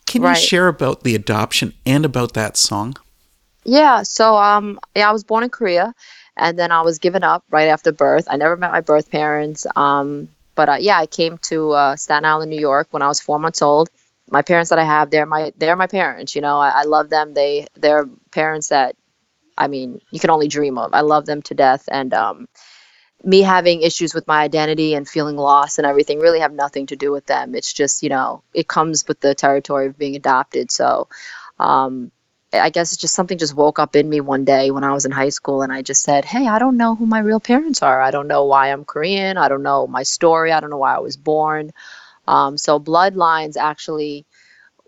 Can 0.06 0.22
Right. 0.22 0.36
you 0.36 0.44
share 0.44 0.66
about 0.66 1.04
the 1.04 1.14
adoption 1.14 1.72
and 1.86 2.04
about 2.04 2.32
that 2.34 2.56
song? 2.56 2.96
Yeah, 3.64 4.02
so 4.02 4.36
um 4.36 4.80
yeah, 4.96 5.08
I 5.08 5.12
was 5.12 5.22
born 5.22 5.44
in 5.44 5.50
Korea 5.50 5.94
and 6.36 6.58
then 6.58 6.72
I 6.72 6.80
was 6.82 6.98
given 6.98 7.22
up 7.22 7.44
right 7.50 7.68
after 7.68 7.92
birth. 7.92 8.26
I 8.28 8.36
never 8.36 8.56
met 8.56 8.72
my 8.72 8.80
birth 8.80 9.08
parents. 9.10 9.66
Um 9.76 10.28
but 10.56 10.68
uh, 10.68 10.76
yeah, 10.80 10.98
I 10.98 11.06
came 11.06 11.38
to 11.50 11.70
uh, 11.72 11.96
Staten 11.96 12.24
Island, 12.26 12.50
New 12.50 12.58
York 12.60 12.88
when 12.90 13.02
I 13.02 13.08
was 13.08 13.20
4 13.20 13.38
months 13.38 13.62
old. 13.62 13.88
My 14.30 14.42
parents 14.42 14.68
that 14.70 14.78
I 14.80 14.84
have, 14.84 15.10
they're 15.10 15.26
my 15.26 15.52
they're 15.58 15.76
my 15.76 15.86
parents, 15.86 16.34
you 16.34 16.40
know. 16.42 16.58
I, 16.58 16.70
I 16.80 16.82
love 16.84 17.08
them. 17.08 17.34
They 17.34 17.66
they're 17.76 18.06
parents 18.32 18.68
that 18.68 18.96
I 19.60 19.68
mean, 19.68 20.00
you 20.10 20.20
can 20.20 20.30
only 20.30 20.48
dream 20.48 20.78
of. 20.78 20.94
I 20.94 21.02
love 21.02 21.26
them 21.26 21.42
to 21.44 21.54
death 21.54 21.88
and 21.92 22.14
um 22.14 22.48
me 23.22 23.42
having 23.42 23.82
issues 23.82 24.14
with 24.14 24.26
my 24.26 24.40
identity 24.42 24.94
and 24.94 25.06
feeling 25.08 25.36
lost 25.36 25.78
and 25.78 25.86
everything 25.86 26.20
really 26.20 26.40
have 26.40 26.52
nothing 26.52 26.86
to 26.86 26.96
do 26.96 27.12
with 27.12 27.26
them. 27.26 27.54
It's 27.54 27.72
just, 27.72 28.02
you 28.02 28.08
know, 28.08 28.42
it 28.54 28.68
comes 28.68 29.06
with 29.06 29.20
the 29.20 29.34
territory 29.34 29.86
of 29.86 29.98
being 29.98 30.16
adopted. 30.16 30.70
So, 30.70 31.08
um, 31.58 32.10
I 32.52 32.70
guess 32.70 32.92
it's 32.92 33.00
just 33.00 33.14
something 33.14 33.38
just 33.38 33.54
woke 33.54 33.78
up 33.78 33.94
in 33.94 34.08
me 34.08 34.20
one 34.20 34.44
day 34.44 34.70
when 34.70 34.84
I 34.84 34.92
was 34.92 35.04
in 35.04 35.12
high 35.12 35.28
school 35.28 35.62
and 35.62 35.72
I 35.72 35.82
just 35.82 36.02
said, 36.02 36.24
Hey, 36.24 36.48
I 36.48 36.58
don't 36.58 36.76
know 36.78 36.96
who 36.96 37.06
my 37.06 37.20
real 37.20 37.40
parents 37.40 37.82
are. 37.82 38.00
I 38.00 38.10
don't 38.10 38.26
know 38.26 38.46
why 38.46 38.72
I'm 38.72 38.84
Korean. 38.84 39.36
I 39.36 39.48
don't 39.48 39.62
know 39.62 39.86
my 39.86 40.02
story. 40.02 40.50
I 40.50 40.60
don't 40.60 40.70
know 40.70 40.78
why 40.78 40.96
I 40.96 41.00
was 41.00 41.16
born. 41.16 41.70
Um, 42.28 42.58
so, 42.58 42.80
bloodlines 42.80 43.56
actually 43.56 44.26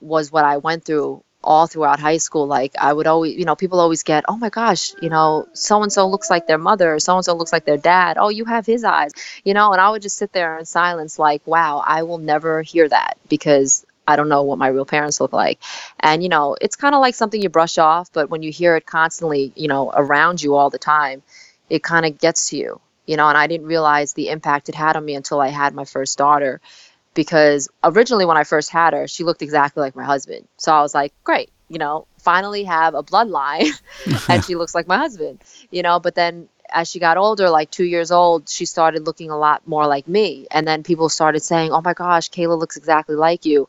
was 0.00 0.32
what 0.32 0.44
I 0.44 0.58
went 0.58 0.84
through 0.84 1.24
all 1.44 1.66
throughout 1.66 2.00
high 2.00 2.18
school. 2.18 2.46
Like, 2.46 2.72
I 2.78 2.92
would 2.92 3.06
always, 3.06 3.36
you 3.36 3.44
know, 3.44 3.56
people 3.56 3.80
always 3.80 4.02
get, 4.02 4.24
Oh 4.28 4.36
my 4.36 4.50
gosh, 4.50 4.92
you 5.02 5.08
know, 5.10 5.48
so 5.52 5.82
and 5.82 5.92
so 5.92 6.08
looks 6.08 6.30
like 6.30 6.46
their 6.46 6.58
mother, 6.58 6.98
so 6.98 7.16
and 7.16 7.24
so 7.24 7.34
looks 7.34 7.52
like 7.52 7.64
their 7.64 7.76
dad. 7.78 8.16
Oh, 8.18 8.28
you 8.28 8.44
have 8.44 8.66
his 8.66 8.84
eyes, 8.84 9.12
you 9.44 9.54
know, 9.54 9.72
and 9.72 9.80
I 9.80 9.90
would 9.90 10.02
just 10.02 10.16
sit 10.16 10.32
there 10.32 10.58
in 10.58 10.64
silence, 10.64 11.18
like, 11.18 11.42
Wow, 11.46 11.82
I 11.84 12.02
will 12.04 12.18
never 12.18 12.62
hear 12.62 12.88
that 12.88 13.16
because 13.28 13.84
I 14.06 14.16
don't 14.16 14.28
know 14.28 14.42
what 14.42 14.58
my 14.58 14.68
real 14.68 14.84
parents 14.84 15.20
look 15.20 15.32
like. 15.32 15.60
And, 16.00 16.22
you 16.22 16.28
know, 16.28 16.56
it's 16.60 16.76
kind 16.76 16.94
of 16.94 17.00
like 17.00 17.14
something 17.14 17.40
you 17.40 17.48
brush 17.48 17.78
off, 17.78 18.12
but 18.12 18.30
when 18.30 18.42
you 18.42 18.50
hear 18.52 18.76
it 18.76 18.86
constantly, 18.86 19.52
you 19.56 19.68
know, 19.68 19.90
around 19.94 20.42
you 20.42 20.54
all 20.56 20.70
the 20.70 20.78
time, 20.78 21.22
it 21.70 21.82
kind 21.82 22.04
of 22.06 22.18
gets 22.18 22.50
to 22.50 22.56
you, 22.56 22.80
you 23.06 23.16
know, 23.16 23.28
and 23.28 23.38
I 23.38 23.46
didn't 23.46 23.66
realize 23.66 24.12
the 24.12 24.28
impact 24.28 24.68
it 24.68 24.74
had 24.74 24.96
on 24.96 25.04
me 25.04 25.14
until 25.14 25.40
I 25.40 25.48
had 25.48 25.74
my 25.74 25.84
first 25.84 26.18
daughter. 26.18 26.60
Because 27.14 27.68
originally, 27.84 28.24
when 28.24 28.36
I 28.36 28.44
first 28.44 28.70
had 28.70 28.94
her, 28.94 29.06
she 29.06 29.24
looked 29.24 29.42
exactly 29.42 29.82
like 29.82 29.94
my 29.94 30.04
husband. 30.04 30.48
So 30.56 30.72
I 30.72 30.80
was 30.80 30.94
like, 30.94 31.12
great, 31.24 31.50
you 31.68 31.78
know, 31.78 32.06
finally 32.18 32.64
have 32.64 32.94
a 32.94 33.02
bloodline 33.02 33.68
and 34.28 34.44
she 34.44 34.54
looks 34.54 34.74
like 34.74 34.86
my 34.86 34.96
husband, 34.96 35.42
you 35.70 35.82
know, 35.82 36.00
but 36.00 36.14
then 36.14 36.48
as 36.72 36.88
she 36.88 36.98
got 36.98 37.16
older, 37.16 37.50
like 37.50 37.70
two 37.70 37.84
years 37.84 38.10
old, 38.10 38.48
she 38.48 38.64
started 38.64 39.06
looking 39.06 39.30
a 39.30 39.36
lot 39.36 39.66
more 39.66 39.86
like 39.86 40.08
me. 40.08 40.46
And 40.50 40.66
then 40.66 40.82
people 40.82 41.08
started 41.08 41.42
saying, 41.42 41.70
oh 41.70 41.82
my 41.82 41.94
gosh, 41.94 42.30
Kayla 42.30 42.58
looks 42.58 42.76
exactly 42.76 43.14
like 43.14 43.44
you. 43.44 43.68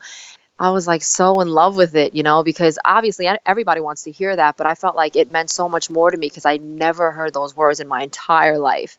I 0.63 0.69
was 0.69 0.87
like 0.87 1.03
so 1.03 1.41
in 1.41 1.49
love 1.49 1.75
with 1.75 1.93
it, 1.93 2.15
you 2.15 2.23
know, 2.23 2.41
because 2.41 2.79
obviously 2.85 3.27
everybody 3.45 3.81
wants 3.81 4.03
to 4.03 4.11
hear 4.11 4.33
that, 4.33 4.55
but 4.55 4.65
I 4.65 4.75
felt 4.75 4.95
like 4.95 5.17
it 5.17 5.29
meant 5.29 5.49
so 5.49 5.67
much 5.67 5.89
more 5.89 6.09
to 6.09 6.15
me 6.17 6.27
because 6.27 6.45
I 6.45 6.55
never 6.55 7.11
heard 7.11 7.33
those 7.33 7.53
words 7.53 7.81
in 7.81 7.89
my 7.89 8.01
entire 8.01 8.57
life, 8.57 8.97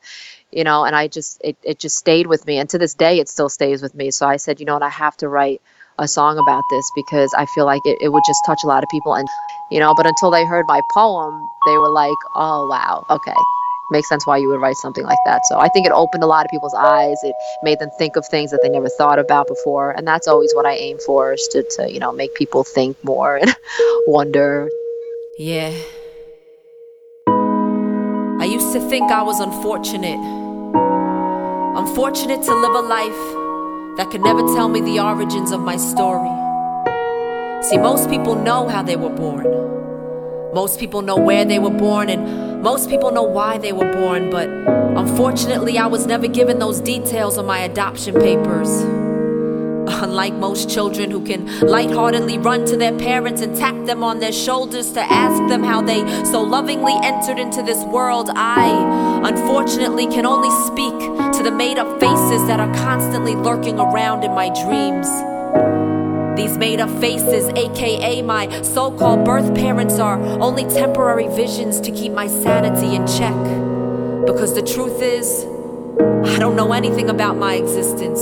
you 0.53 0.62
know, 0.62 0.85
and 0.85 0.95
I 0.95 1.09
just, 1.09 1.41
it, 1.43 1.57
it 1.62 1.79
just 1.79 1.97
stayed 1.97 2.27
with 2.27 2.47
me. 2.47 2.59
And 2.59 2.69
to 2.69 2.77
this 2.77 2.93
day, 2.93 3.19
it 3.19 3.31
still 3.31 3.49
stays 3.49 3.81
with 3.81 3.95
me. 3.95 4.11
So 4.11 4.27
I 4.27 4.37
said, 4.37 4.61
you 4.61 4.67
know 4.67 4.75
what, 4.75 4.83
I 4.83 4.91
have 4.91 5.17
to 5.19 5.29
write 5.29 5.62
a 5.99 6.07
song 6.07 6.37
about 6.37 6.65
this 6.69 6.85
because 6.95 7.33
I 7.33 7.47
feel 7.47 7.65
like 7.65 7.87
it, 7.87 7.97
it 8.03 8.11
would 8.11 8.25
just 8.27 8.45
touch 8.45 8.62
a 8.62 8.67
lot 8.67 8.85
of 8.85 8.91
people. 8.91 9.15
And, 9.15 9.27
you 9.71 9.81
know, 9.81 9.95
but 9.95 10.07
until 10.07 10.31
they 10.31 10.45
heard 10.45 10.67
my 10.67 10.83
poem, 10.93 11.49
they 11.67 11.79
were 11.79 11.91
like, 11.91 12.19
oh, 12.35 12.69
wow, 12.69 13.07
okay. 13.09 13.64
Makes 13.91 14.09
sense 14.09 14.26
why 14.26 14.39
you 14.39 14.49
would 14.49 14.61
write 14.61 14.76
something 14.76 15.05
like 15.05 15.18
that. 15.26 15.45
So 15.47 15.59
I 15.59 15.68
think 15.68 15.87
it 15.87 15.93
opened 15.93 16.22
a 16.22 16.26
lot 16.26 16.45
of 16.47 16.51
people's 16.51 16.74
eyes. 16.74 17.18
It 17.22 17.35
made 17.62 17.78
them 17.78 17.91
think 17.99 18.16
of 18.16 18.26
things 18.26 18.51
that 18.51 18.61
they 18.62 18.68
never 18.68 18.89
thought 18.89 19.18
about 19.18 19.47
before. 19.47 19.91
And 19.91 20.07
that's 20.07 20.26
always 20.26 20.55
what 20.55 20.64
I 20.64 20.74
aim 20.74 20.99
for 20.99 21.35
is 21.35 21.49
to, 21.53 21.62
to 21.76 21.93
you 21.93 22.01
know, 22.01 22.12
make 22.12 22.35
people 22.35 22.64
think 22.64 22.97
more 23.05 23.37
and 23.37 23.55
wonder. 24.07 24.70
Yeah. 25.39 25.72
I 27.26 28.47
used 28.47 28.72
to 28.72 28.80
think 28.89 29.11
I 29.11 29.22
was 29.22 29.41
unfortunate. 29.41 30.18
Unfortunate 31.76 32.43
to 32.43 32.55
live 32.55 32.74
a 32.74 32.80
life 32.80 33.97
that 33.97 34.11
could 34.11 34.22
never 34.22 34.41
tell 34.55 34.68
me 34.68 34.80
the 34.80 35.01
origins 35.01 35.51
of 35.53 35.61
my 35.61 35.76
story. 35.76 36.30
See, 37.62 37.78
most 37.78 38.09
people 38.11 38.35
know 38.35 38.68
how 38.68 38.82
they 38.82 38.97
were 38.97 39.11
born. 39.11 39.74
Most 40.55 40.79
people 40.79 41.03
know 41.03 41.17
where 41.17 41.45
they 41.45 41.59
were 41.59 41.69
born, 41.69 42.09
and 42.09 42.63
most 42.63 42.89
people 42.89 43.11
know 43.11 43.25
why 43.25 43.59
they 43.59 43.73
were 43.73 43.91
born, 43.93 44.31
but 44.31 44.49
unfortunately, 44.49 45.79
I 45.79 45.89
was 45.89 46.07
never 46.07 46.29
given 46.29 46.61
those 46.61 46.81
details 46.81 47.39
on 47.39 47.45
my 47.45 47.59
adoption 47.59 48.15
papers. 48.15 48.69
Unlike 50.01 50.35
most 50.35 50.71
children 50.71 51.11
who 51.11 51.27
can 51.27 51.47
lightheartedly 51.61 52.39
run 52.39 52.65
to 52.67 52.77
their 52.77 52.97
parents 52.97 53.43
and 53.43 53.57
tap 53.57 53.75
them 53.85 54.05
on 54.05 54.21
their 54.21 54.33
shoulders 54.33 54.93
to 54.93 55.01
ask 55.01 55.37
them 55.49 55.65
how 55.65 55.83
they 55.83 56.07
so 56.25 56.41
lovingly 56.41 56.95
entered 57.03 57.41
into 57.41 57.61
this 57.61 57.83
world, 57.87 58.31
I 58.33 59.23
unfortunately 59.29 60.07
can 60.07 60.25
only 60.25 60.51
speak 60.69 60.97
to 61.37 61.43
the 61.43 61.51
made 61.51 61.79
up 61.79 61.99
faces 61.99 62.47
that 62.47 62.61
are 62.61 62.73
constantly 62.77 63.35
lurking 63.35 63.81
around 63.81 64.23
in 64.23 64.31
my 64.31 64.51
dreams. 64.51 65.93
These 66.37 66.59
made 66.59 66.80
up 66.80 66.91
faces, 67.01 67.49
aka 67.51 68.22
my 68.22 68.62
so 68.62 68.91
called 68.91 69.24
birth 69.24 69.55
parents, 69.55 69.99
are 70.01 70.18
only 70.41 70.64
temporary 70.64 71.28
visions 71.28 71.80
to 71.82 71.93
keep 71.93 72.12
my 72.12 72.26
sanity 72.26 72.97
in 72.97 73.07
check. 73.07 73.35
Because 74.26 74.55
the 74.55 74.62
truth 74.62 75.01
is, 75.01 75.45
I 76.35 76.39
don't 76.39 76.57
know 76.57 76.72
anything 76.72 77.09
about 77.09 77.37
my 77.37 77.55
existence. 77.55 78.20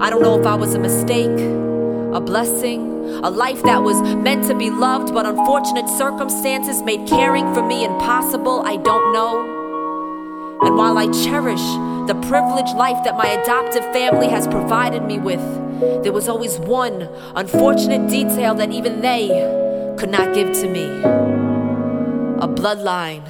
I 0.00 0.10
don't 0.10 0.22
know 0.22 0.38
if 0.38 0.46
I 0.46 0.56
was 0.56 0.74
a 0.74 0.78
mistake, 0.78 1.38
a 2.12 2.20
blessing, 2.20 2.96
a 3.22 3.30
life 3.30 3.62
that 3.62 3.82
was 3.82 4.02
meant 4.16 4.46
to 4.48 4.54
be 4.54 4.70
loved, 4.70 5.14
but 5.14 5.26
unfortunate 5.26 5.88
circumstances 5.88 6.82
made 6.82 7.08
caring 7.08 7.54
for 7.54 7.62
me 7.62 7.84
impossible. 7.84 8.62
I 8.66 8.76
don't 8.76 9.12
know. 9.12 9.55
And 10.62 10.76
while 10.76 10.96
I 10.98 11.06
cherish 11.12 11.60
the 12.08 12.18
privileged 12.28 12.74
life 12.76 13.04
that 13.04 13.16
my 13.16 13.26
adoptive 13.26 13.84
family 13.92 14.28
has 14.28 14.46
provided 14.46 15.04
me 15.04 15.18
with, 15.18 15.40
there 16.02 16.12
was 16.12 16.28
always 16.28 16.58
one 16.58 17.08
unfortunate 17.34 18.08
detail 18.08 18.54
that 18.54 18.70
even 18.72 19.02
they 19.02 19.28
could 19.98 20.10
not 20.10 20.34
give 20.34 20.52
to 20.54 20.68
me 20.68 20.84
a 20.84 22.48
bloodline. 22.48 23.28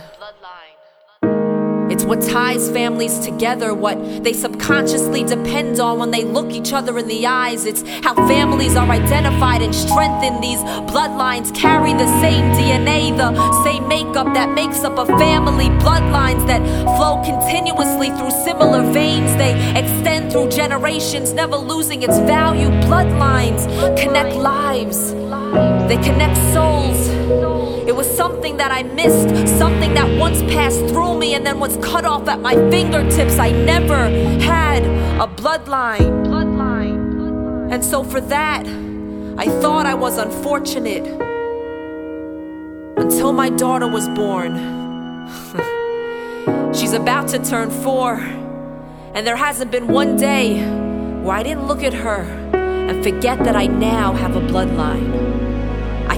It's 1.97 2.05
what 2.05 2.21
ties 2.21 2.71
families 2.71 3.19
together, 3.21 3.73
what 3.73 3.97
they 4.23 4.35
subconsciously 4.35 5.25
depend 5.25 5.81
on 5.81 5.99
when 5.99 6.11
they 6.11 6.25
look 6.25 6.53
each 6.53 6.75
other 6.75 6.99
in 6.99 7.09
the 7.09 7.27
eyes. 7.27 7.65
It's 7.65 7.83
how 8.05 8.15
families 8.29 8.77
are 8.77 8.87
identified 8.87 9.63
and 9.63 9.75
strengthened. 9.75 10.45
These 10.45 10.59
bloodlines 10.93 11.55
carry 11.55 11.95
the 11.95 12.07
same 12.21 12.53
DNA, 12.53 13.17
the 13.17 13.33
same 13.65 13.89
makeup 13.89 14.27
that 14.35 14.51
makes 14.51 14.85
up 14.85 14.99
a 14.99 15.07
family. 15.07 15.71
Bloodlines 15.81 16.47
that 16.47 16.61
flow 16.99 17.23
continuously 17.25 18.11
through 18.11 18.45
similar 18.45 18.83
veins. 18.93 19.35
They 19.39 19.55
extend 19.71 20.31
through 20.31 20.51
generations, 20.51 21.33
never 21.33 21.57
losing 21.57 22.03
its 22.03 22.19
value. 22.19 22.69
Bloodlines 22.85 23.65
connect 23.99 24.37
lives, 24.37 25.15
they 25.89 25.97
connect 26.05 26.37
souls. 26.53 27.16
It 27.27 27.95
was 27.95 28.09
something 28.09 28.57
that 28.59 28.71
I 28.71 28.85
missed, 28.85 29.59
something 29.59 29.95
that 29.95 30.19
once 30.19 30.43
passed 30.43 30.79
through 30.87 31.19
me 31.19 31.35
and 31.35 31.45
then 31.45 31.59
was 31.59 31.77
cut 31.79 32.05
off 32.05 32.29
at 32.29 32.41
my 32.41 32.55
fingertips. 32.71 33.39
I 33.39 33.51
never 33.51 34.09
had 34.41 34.85
a 35.21 35.27
bloodline. 35.27 36.27
bloodline. 36.27 37.73
And 37.73 37.85
so 37.85 38.05
for 38.05 38.21
that, 38.21 38.65
I 39.39 39.47
thought 39.61 39.87
I 39.87 39.95
was 39.95 40.19
unfortunate 40.19 41.05
until 42.97 43.33
my 43.33 43.51
daughter 43.51 43.89
was 43.89 44.09
born. 44.11 44.55
She's 46.75 46.93
about 46.93 47.29
to 47.29 47.39
turn 47.39 47.71
four, 47.71 48.17
and 49.15 49.27
there 49.27 49.37
hasn't 49.37 49.73
been 49.73 49.89
one 49.89 50.17
day 50.17 50.61
where 51.23 51.37
I 51.37 51.43
didn't 51.43 51.67
look 51.67 51.83
at 51.83 51.93
her 51.93 52.23
and 52.55 53.03
forget 53.03 53.41
that 53.41 53.57
I 53.57 53.67
now 53.67 54.13
have 54.13 54.37
a 54.37 54.41
bloodline. 54.41 55.46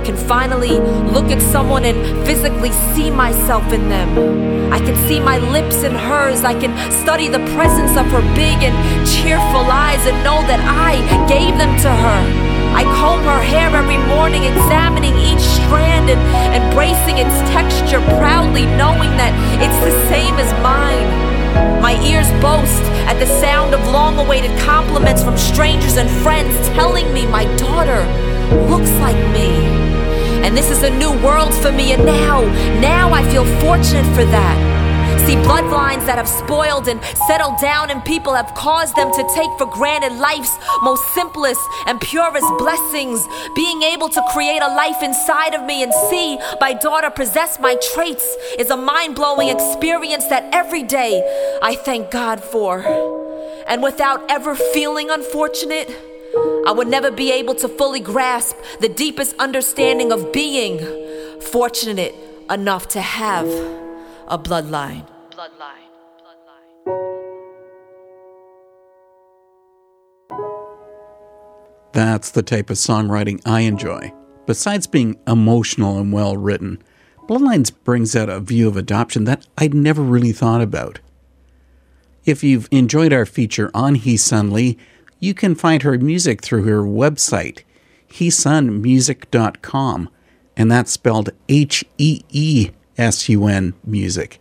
Can 0.09 0.17
finally 0.27 0.81
look 1.13 1.29
at 1.29 1.43
someone 1.53 1.85
and 1.85 2.01
physically 2.25 2.73
see 2.97 3.11
myself 3.11 3.75
in 3.75 3.91
them. 3.91 4.73
I 4.73 4.79
can 4.79 4.97
see 5.07 5.21
my 5.21 5.37
lips 5.37 5.85
in 5.85 5.93
hers. 5.93 6.45
I 6.45 6.59
can 6.59 6.73
study 6.91 7.29
the 7.29 7.45
presence 7.53 7.93
of 7.93 8.07
her 8.17 8.25
big 8.33 8.57
and 8.65 8.73
cheerful 9.05 9.69
eyes 9.69 10.01
and 10.09 10.17
know 10.25 10.41
that 10.49 10.65
I 10.65 10.97
gave 11.29 11.53
them 11.61 11.77
to 11.85 11.93
her. 11.93 12.21
I 12.73 12.89
comb 12.97 13.21
her 13.21 13.43
hair 13.53 13.69
every 13.69 14.01
morning, 14.09 14.49
examining 14.49 15.13
each 15.21 15.45
strand 15.61 16.09
and 16.09 16.21
embracing 16.57 17.21
its 17.21 17.37
texture 17.53 18.01
proudly, 18.17 18.65
knowing 18.81 19.13
that 19.21 19.37
it's 19.61 19.77
the 19.85 19.93
same 20.09 20.33
as 20.41 20.49
mine. 20.65 21.05
My 21.85 22.01
ears 22.01 22.33
boast 22.41 22.81
at 23.05 23.21
the 23.21 23.29
sound 23.45 23.75
of 23.75 23.85
long 23.93 24.17
awaited 24.17 24.57
compliments 24.61 25.23
from 25.23 25.37
strangers 25.37 25.99
and 25.99 26.09
friends 26.25 26.57
telling 26.73 27.13
me 27.13 27.27
my 27.27 27.45
daughter 27.61 28.09
looks 28.73 28.89
like 29.05 29.21
me. 29.37 29.88
And 30.45 30.57
this 30.57 30.71
is 30.71 30.83
a 30.83 30.91
new 30.91 31.13
world 31.23 31.53
for 31.55 31.73
me, 31.73 31.93
and 31.93 32.05
now, 32.05 32.43
now 32.81 33.13
I 33.13 33.23
feel 33.31 33.45
fortunate 33.61 34.07
for 34.15 34.25
that. 34.25 34.79
See, 35.27 35.35
bloodlines 35.35 36.07
that 36.07 36.17
have 36.17 36.29
spoiled 36.29 36.89
and 36.89 37.03
settled 37.27 37.59
down, 37.61 37.91
and 37.91 38.03
people 38.03 38.33
have 38.33 38.55
caused 38.55 38.97
them 38.97 39.13
to 39.13 39.23
take 39.35 39.51
for 39.59 39.67
granted 39.67 40.15
life's 40.15 40.57
most 40.83 41.03
simplest 41.13 41.61
and 41.87 42.01
purest 42.01 42.47
blessings. 42.57 43.27
Being 43.55 43.83
able 43.83 44.09
to 44.09 44.23
create 44.33 44.63
a 44.63 44.69
life 44.69 45.03
inside 45.03 45.55
of 45.55 45.65
me 45.67 45.83
and 45.83 45.93
see 46.09 46.39
my 46.61 46.73
daughter 46.73 47.11
possess 47.11 47.59
my 47.61 47.77
traits 47.93 48.25
is 48.59 48.71
a 48.71 48.77
mind 48.77 49.17
blowing 49.17 49.51
experience 49.51 50.25
that 50.29 50.49
every 50.55 50.83
day 50.83 51.21
I 51.63 51.75
thank 51.75 52.11
God 52.11 52.43
for. 52.43 52.81
And 53.67 53.83
without 53.83 54.31
ever 54.31 54.55
feeling 54.55 55.11
unfortunate, 55.11 55.91
I 56.35 56.73
would 56.75 56.89
never 56.89 57.11
be 57.11 57.33
able 57.33 57.55
to 57.57 57.69
fully 57.69 58.01
grasp 58.01 58.57
the 58.81 58.89
deepest 58.89 59.35
understanding 59.39 60.13
of 60.13 60.33
being 60.33 60.79
fortunate 61.41 62.15
enough 62.51 62.89
to 62.89 63.01
have 63.01 63.47
a 64.27 64.39
bloodline. 64.39 65.09
Bloodline. 65.31 65.89
That's 71.93 72.31
the 72.31 72.43
type 72.43 72.71
of 72.71 72.77
songwriting 72.77 73.41
I 73.47 73.61
enjoy. 73.61 74.13
Besides 74.47 74.87
being 74.87 75.19
emotional 75.27 75.99
and 75.99 76.13
well 76.13 76.37
written, 76.37 76.83
Bloodlines 77.29 77.73
brings 77.85 78.15
out 78.15 78.29
a 78.29 78.41
view 78.41 78.69
of 78.69 78.77
adoption 78.77 79.25
that 79.25 79.47
I'd 79.59 79.75
never 79.75 80.03
really 80.03 80.33
thought 80.33 80.61
about. 80.61 81.01
If 82.25 82.45
you've 82.45 82.69
enjoyed 82.71 83.13
our 83.13 83.27
feature 83.27 83.71
on 83.75 83.97
HeeSun 83.97 84.53
Lee, 84.53 84.79
you 85.19 85.35
can 85.35 85.55
find 85.55 85.83
her 85.83 85.99
music 85.99 86.43
through 86.43 86.65
her 86.65 86.83
website, 86.83 87.63
heesunmusic.com, 88.11 90.09
and 90.57 90.71
that's 90.71 90.91
spelled 90.93 91.31
H 91.49 91.85
E 91.99 92.23
E 92.31 92.71
S 92.97 93.29
U 93.29 93.47
N 93.47 93.75
music. 93.85 94.41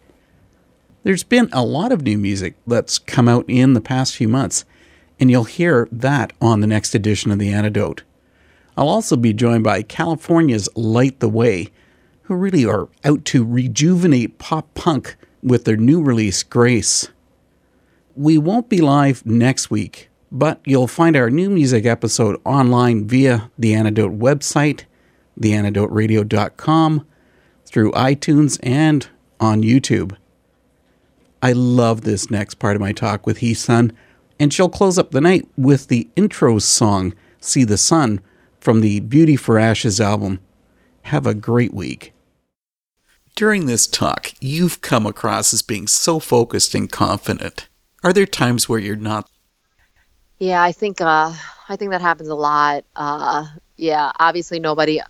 There's 1.04 1.24
been 1.24 1.50
a 1.54 1.64
lot 1.64 1.92
of 1.92 2.02
new 2.02 2.18
music 2.18 2.56
that's 2.66 3.00
come 3.00 3.28
out 3.30 3.46
in 3.48 3.74
the 3.74 3.82
past 3.82 4.16
few 4.16 4.28
months, 4.28 4.66
and 5.20 5.32
you'll 5.32 5.46
hear 5.46 5.88
that 5.92 6.34
on 6.42 6.60
the 6.60 6.68
next 6.68 6.94
edition 6.94 7.32
of 7.32 7.40
The 7.40 7.54
Antidote. 7.54 8.04
I'll 8.76 8.90
also 8.90 9.16
be 9.16 9.34
joined 9.34 9.64
by 9.64 9.82
California's 9.84 10.70
Light 10.76 11.20
the 11.20 11.30
Way, 11.30 11.70
who 12.24 12.36
really 12.36 12.66
are 12.66 12.90
out 13.06 13.26
to 13.26 13.46
rejuvenate 13.46 14.38
pop 14.38 14.74
punk 14.74 15.16
with 15.42 15.66
their 15.66 15.78
new 15.78 16.02
release, 16.02 16.44
Grace. 16.44 17.08
We 18.16 18.38
won't 18.38 18.70
be 18.70 18.82
live 18.82 19.26
next 19.26 19.72
week, 19.72 20.10
but 20.32 20.60
you'll 20.66 20.88
find 20.88 21.16
our 21.16 21.30
new 21.30 21.50
music 21.50 21.86
episode 21.86 22.40
online 22.44 23.08
via 23.08 23.50
the 23.58 23.74
Antidote 23.74 24.18
website, 24.18 24.84
theantidoteradio.com, 25.40 27.08
through 27.66 27.92
iTunes, 27.92 28.60
and 28.64 29.08
on 29.40 29.62
YouTube. 29.62 30.16
I 31.42 31.52
love 31.52 32.02
this 32.02 32.32
next 32.32 32.56
part 32.56 32.76
of 32.76 32.82
my 32.82 32.92
talk 32.92 33.26
with 33.26 33.40
HeeSun, 33.40 33.92
and 34.40 34.54
she'll 34.54 34.70
close 34.70 34.98
up 34.98 35.12
the 35.12 35.22
night 35.22 35.48
with 35.56 35.88
the 35.88 36.10
intro 36.16 36.60
song, 36.60 37.14
See 37.40 37.64
the 37.64 37.78
Sun, 37.78 38.22
from 38.60 38.82
the 38.82 39.00
Beauty 39.02 39.36
for 39.36 39.60
Ashes 39.60 40.02
album. 40.02 40.40
Have 41.04 41.26
a 41.26 41.34
great 41.34 41.74
week. 41.74 42.14
During 43.36 43.68
this 43.68 43.86
talk, 43.86 44.34
you've 44.42 44.82
come 44.82 45.06
across 45.06 45.54
as 45.54 45.62
being 45.62 45.88
so 45.88 46.20
focused 46.20 46.74
and 46.74 46.92
confident. 46.92 47.70
Are 48.04 48.12
there 48.12 48.26
times 48.26 48.68
where 48.68 48.80
you're 48.80 48.96
not 48.96 49.30
yeah, 50.40 50.62
I 50.62 50.72
think 50.72 51.02
uh, 51.02 51.34
I 51.70 51.76
think 51.76 51.92
that 51.92 52.02
happens 52.02 52.30
a 52.30 52.36
lot. 52.36 52.84
Uh, 52.96 53.48
yeah, 53.76 54.12
obviously 54.20 54.60
nobody 54.60 55.02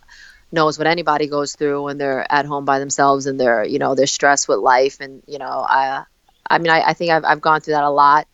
knows 0.51 0.77
what 0.77 0.87
anybody 0.87 1.27
goes 1.27 1.55
through 1.55 1.83
when 1.83 1.97
they're 1.97 2.31
at 2.31 2.45
home 2.45 2.65
by 2.65 2.79
themselves 2.79 3.27
and 3.27 3.39
they're 3.39 3.65
you 3.65 3.79
know 3.79 3.95
they're 3.95 4.07
stressed 4.07 4.47
with 4.47 4.59
life 4.59 4.99
and 5.01 5.23
you 5.27 5.39
know 5.39 5.65
I 5.67 6.03
I 6.49 6.59
mean 6.59 6.71
I, 6.71 6.81
I 6.89 6.93
think 6.93 7.11
I've 7.11 7.25
I've 7.25 7.41
gone 7.41 7.61
through 7.61 7.73
that 7.75 7.83
a 7.83 7.89
lot. 7.91 8.27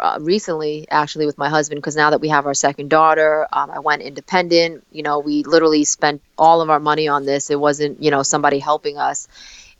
Uh, 0.00 0.18
recently 0.22 0.86
actually 0.90 1.26
with 1.26 1.38
my 1.38 1.48
husband 1.48 1.78
because 1.80 1.96
now 1.96 2.10
that 2.10 2.20
we 2.20 2.28
have 2.28 2.46
our 2.46 2.54
second 2.54 2.90
daughter 2.90 3.46
um, 3.52 3.70
i 3.70 3.78
went 3.78 4.02
independent 4.02 4.84
you 4.92 5.02
know 5.02 5.18
we 5.20 5.42
literally 5.44 5.84
spent 5.84 6.22
all 6.38 6.62
of 6.62 6.70
our 6.70 6.80
money 6.80 7.08
on 7.08 7.26
this 7.26 7.50
it 7.50 7.60
wasn't 7.60 8.02
you 8.02 8.10
know 8.10 8.22
somebody 8.22 8.58
helping 8.58 8.98
us 8.98 9.28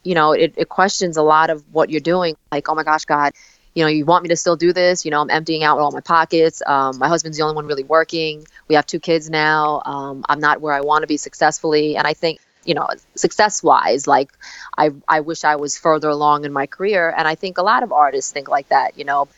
you 0.02 0.14
know 0.14 0.32
it, 0.32 0.54
it 0.56 0.68
questions 0.68 1.16
a 1.16 1.22
lot 1.22 1.50
of 1.50 1.64
what 1.72 1.90
you're 1.90 2.00
doing 2.00 2.36
like 2.50 2.68
oh 2.68 2.74
my 2.74 2.82
gosh 2.84 3.04
god 3.06 3.32
you 3.74 3.82
know, 3.82 3.88
you 3.88 4.04
want 4.04 4.22
me 4.22 4.28
to 4.28 4.36
still 4.36 4.56
do 4.56 4.72
this? 4.72 5.04
You 5.04 5.10
know, 5.10 5.20
I'm 5.20 5.30
emptying 5.30 5.64
out 5.64 5.78
all 5.78 5.90
my 5.90 6.00
pockets. 6.00 6.62
Um, 6.66 6.98
my 6.98 7.08
husband's 7.08 7.38
the 7.38 7.44
only 7.44 7.56
one 7.56 7.66
really 7.66 7.84
working. 7.84 8.46
We 8.68 8.74
have 8.74 8.86
two 8.86 9.00
kids 9.00 9.30
now. 9.30 9.82
Um, 9.84 10.24
I'm 10.28 10.40
not 10.40 10.60
where 10.60 10.74
I 10.74 10.80
want 10.82 11.02
to 11.02 11.06
be 11.06 11.16
successfully. 11.16 11.96
And 11.96 12.06
I 12.06 12.12
think, 12.12 12.40
you 12.64 12.74
know, 12.74 12.88
success 13.14 13.62
wise, 13.62 14.06
like 14.06 14.30
I, 14.76 14.90
I 15.08 15.20
wish 15.20 15.44
I 15.44 15.56
was 15.56 15.78
further 15.78 16.08
along 16.08 16.44
in 16.44 16.52
my 16.52 16.66
career. 16.66 17.12
And 17.16 17.26
I 17.26 17.34
think 17.34 17.58
a 17.58 17.62
lot 17.62 17.82
of 17.82 17.92
artists 17.92 18.30
think 18.30 18.48
like 18.48 18.68
that, 18.68 18.98
you 18.98 19.04
know. 19.04 19.28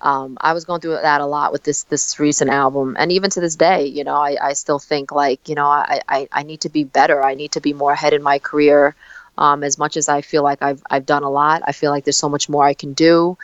Um, 0.00 0.38
I 0.40 0.52
was 0.52 0.64
going 0.64 0.80
through 0.80 0.92
that 0.92 1.20
a 1.20 1.26
lot 1.26 1.50
with 1.50 1.64
this 1.64 1.82
this 1.84 2.20
recent 2.20 2.50
album, 2.52 2.96
and 2.96 3.10
even 3.10 3.30
to 3.30 3.40
this 3.40 3.56
day, 3.56 3.86
you 3.86 4.04
know, 4.04 4.14
I, 4.14 4.36
I 4.40 4.52
still 4.52 4.78
think 4.78 5.10
like, 5.10 5.48
you 5.48 5.56
know, 5.56 5.66
I, 5.66 6.00
I, 6.08 6.28
I 6.30 6.42
need 6.44 6.60
to 6.60 6.68
be 6.68 6.84
better. 6.84 7.20
I 7.20 7.34
need 7.34 7.52
to 7.52 7.60
be 7.60 7.72
more 7.72 7.90
ahead 7.90 8.12
in 8.12 8.22
my 8.22 8.38
career. 8.38 8.94
Um, 9.36 9.64
as 9.64 9.76
much 9.76 9.96
as 9.96 10.08
I 10.08 10.20
feel 10.20 10.44
like 10.44 10.62
I've 10.62 10.82
I've 10.88 11.04
done 11.04 11.24
a 11.24 11.30
lot, 11.30 11.62
I 11.64 11.72
feel 11.72 11.90
like 11.90 12.04
there's 12.04 12.16
so 12.16 12.28
much 12.28 12.48
more 12.48 12.64
I 12.64 12.74
can 12.74 12.92
do, 12.92 13.38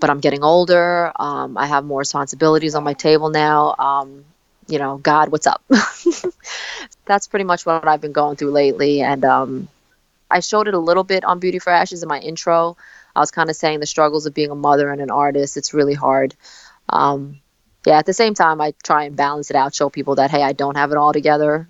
but 0.00 0.10
I'm 0.10 0.20
getting 0.20 0.42
older. 0.42 1.12
Um, 1.16 1.56
I 1.56 1.66
have 1.66 1.84
more 1.84 1.98
responsibilities 1.98 2.74
on 2.74 2.82
my 2.82 2.94
table 2.94 3.30
now. 3.30 3.74
Um, 3.78 4.24
you 4.66 4.78
know, 4.78 4.98
God, 4.98 5.30
what's 5.30 5.46
up? 5.46 5.62
That's 7.06 7.28
pretty 7.28 7.44
much 7.44 7.66
what 7.66 7.86
I've 7.86 8.00
been 8.00 8.12
going 8.12 8.36
through 8.36 8.52
lately. 8.52 9.00
And 9.02 9.24
um, 9.24 9.68
I 10.30 10.40
showed 10.40 10.68
it 10.68 10.74
a 10.74 10.78
little 10.78 11.04
bit 11.04 11.24
on 11.24 11.38
Beauty 11.40 11.58
for 11.58 11.70
Ashes 11.70 12.02
in 12.02 12.08
my 12.08 12.18
intro. 12.18 12.76
I 13.14 13.20
was 13.20 13.30
kind 13.30 13.50
of 13.50 13.56
saying 13.56 13.80
the 13.80 13.86
struggles 13.86 14.26
of 14.26 14.34
being 14.34 14.50
a 14.50 14.54
mother 14.54 14.90
and 14.90 15.00
an 15.00 15.10
artist. 15.10 15.56
It's 15.56 15.74
really 15.74 15.94
hard. 15.94 16.34
Um, 16.88 17.40
yeah, 17.86 17.98
at 17.98 18.06
the 18.06 18.12
same 18.12 18.34
time, 18.34 18.60
I 18.60 18.74
try 18.82 19.04
and 19.04 19.16
balance 19.16 19.50
it 19.50 19.56
out, 19.56 19.74
show 19.74 19.90
people 19.90 20.16
that, 20.16 20.30
hey, 20.30 20.42
I 20.42 20.52
don't 20.52 20.76
have 20.76 20.92
it 20.92 20.96
all 20.96 21.12
together. 21.12 21.68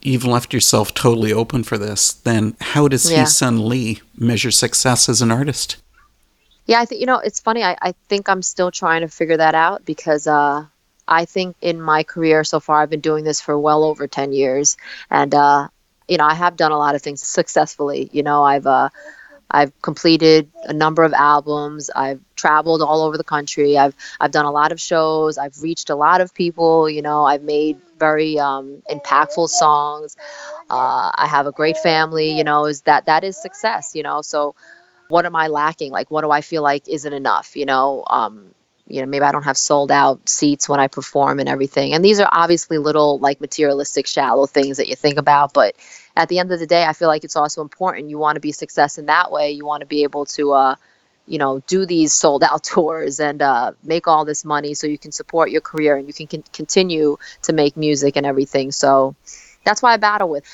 You've 0.00 0.24
left 0.24 0.54
yourself 0.54 0.94
totally 0.94 1.32
open 1.32 1.64
for 1.64 1.76
this. 1.76 2.12
Then 2.12 2.56
how 2.60 2.86
does 2.86 3.10
yeah. 3.10 3.24
HeeSun 3.24 3.66
Lee 3.66 4.00
measure 4.16 4.52
success 4.52 5.08
as 5.08 5.20
an 5.20 5.32
artist? 5.32 5.76
Yeah, 6.68 6.80
I 6.80 6.86
think 6.86 7.00
you 7.00 7.06
know 7.08 7.18
it's 7.18 7.40
funny. 7.40 7.64
I, 7.64 7.76
I 7.82 7.94
think 8.08 8.28
I'm 8.28 8.42
still 8.42 8.70
trying 8.70 9.02
to 9.02 9.08
figure 9.08 9.38
that 9.38 9.54
out 9.56 9.84
because 9.86 10.28
uh, 10.28 10.66
I 11.08 11.26
think 11.26 11.56
in 11.62 11.80
my 11.82 12.04
career 12.04 12.44
so 12.44 12.60
far 12.60 12.82
I've 12.82 12.90
been 12.90 13.00
doing 13.00 13.24
this 13.24 13.40
for 13.40 13.58
well 13.58 13.84
over 13.84 14.06
ten 14.08 14.32
years, 14.32 14.76
and 15.10 15.34
uh, 15.34 15.68
you 16.08 16.18
know 16.18 16.26
I 16.26 16.34
have 16.34 16.56
done 16.56 16.72
a 16.72 16.78
lot 16.78 16.94
of 16.96 17.02
things 17.02 17.22
successfully. 17.26 18.10
You 18.12 18.22
know 18.22 18.44
I've 18.44 18.66
uh, 18.66 18.90
I've 19.50 19.80
completed 19.82 20.50
a 20.64 20.74
number 20.74 21.04
of 21.04 21.14
albums. 21.14 21.90
I've 21.94 22.20
traveled 22.36 22.82
all 22.82 23.02
over 23.02 23.18
the 23.18 23.24
country. 23.24 23.78
I've 23.78 23.96
I've 24.20 24.32
done 24.32 24.46
a 24.46 24.52
lot 24.52 24.72
of 24.72 24.80
shows. 24.80 25.38
I've 25.38 25.62
reached 25.62 25.90
a 25.90 25.96
lot 25.96 26.22
of 26.22 26.34
people. 26.34 26.90
You 26.90 27.02
know, 27.02 27.24
I've 27.24 27.44
made 27.44 27.78
very 27.98 28.38
um, 28.38 28.82
impactful 28.90 29.48
songs. 29.50 30.16
Uh, 30.70 31.10
I 31.14 31.26
have 31.28 31.46
a 31.46 31.52
great 31.52 31.78
family. 31.78 32.36
You 32.36 32.44
know, 32.44 32.66
is 32.66 32.82
that 32.82 33.06
that 33.06 33.24
is 33.24 33.40
success. 33.40 33.94
You 33.94 34.04
know, 34.04 34.22
so 34.22 34.54
what 35.08 35.26
am 35.26 35.36
I 35.36 35.48
lacking? 35.48 35.92
Like, 35.92 36.10
what 36.10 36.22
do 36.22 36.30
I 36.30 36.40
feel 36.40 36.62
like 36.62 36.88
isn't 36.88 37.12
enough? 37.12 37.56
You 37.56 37.66
know, 37.66 38.04
um, 38.08 38.54
you 38.86 39.00
know, 39.00 39.06
maybe 39.06 39.24
I 39.24 39.32
don't 39.32 39.44
have 39.44 39.58
sold 39.58 39.90
out 39.90 40.28
seats 40.28 40.68
when 40.68 40.80
I 40.80 40.88
perform 40.88 41.40
and 41.40 41.48
everything. 41.48 41.92
And 41.92 42.04
these 42.04 42.20
are 42.20 42.28
obviously 42.32 42.78
little 42.78 43.18
like 43.18 43.40
materialistic, 43.40 44.06
shallow 44.06 44.46
things 44.46 44.78
that 44.78 44.88
you 44.88 44.96
think 44.96 45.18
about, 45.18 45.52
but 45.52 45.74
at 46.16 46.28
the 46.28 46.38
end 46.38 46.50
of 46.50 46.58
the 46.58 46.66
day, 46.66 46.84
I 46.84 46.94
feel 46.94 47.08
like 47.08 47.22
it's 47.22 47.36
also 47.36 47.62
important. 47.62 48.10
You 48.10 48.18
want 48.18 48.36
to 48.36 48.40
be 48.40 48.50
success 48.50 48.98
in 48.98 49.06
that 49.06 49.30
way. 49.30 49.52
You 49.52 49.64
want 49.64 49.82
to 49.82 49.86
be 49.86 50.02
able 50.02 50.24
to, 50.26 50.52
uh, 50.52 50.74
you 51.26 51.38
know, 51.38 51.62
do 51.66 51.86
these 51.86 52.12
sold 52.12 52.42
out 52.42 52.64
tours 52.72 53.20
and 53.20 53.40
uh, 53.40 53.72
make 53.84 54.08
all 54.08 54.24
this 54.24 54.44
money 54.44 54.74
so 54.74 54.86
you 54.86 54.98
can 54.98 55.12
support 55.12 55.50
your 55.50 55.60
career 55.60 55.96
and 55.96 56.08
you 56.08 56.14
can 56.14 56.26
con- 56.26 56.44
continue 56.52 57.18
to 57.42 57.52
make 57.52 57.76
music 57.76 58.16
and 58.16 58.26
everything. 58.26 58.72
So 58.72 59.14
that's 59.64 59.82
why 59.82 59.92
I 59.92 59.96
battle 59.98 60.28
with. 60.28 60.44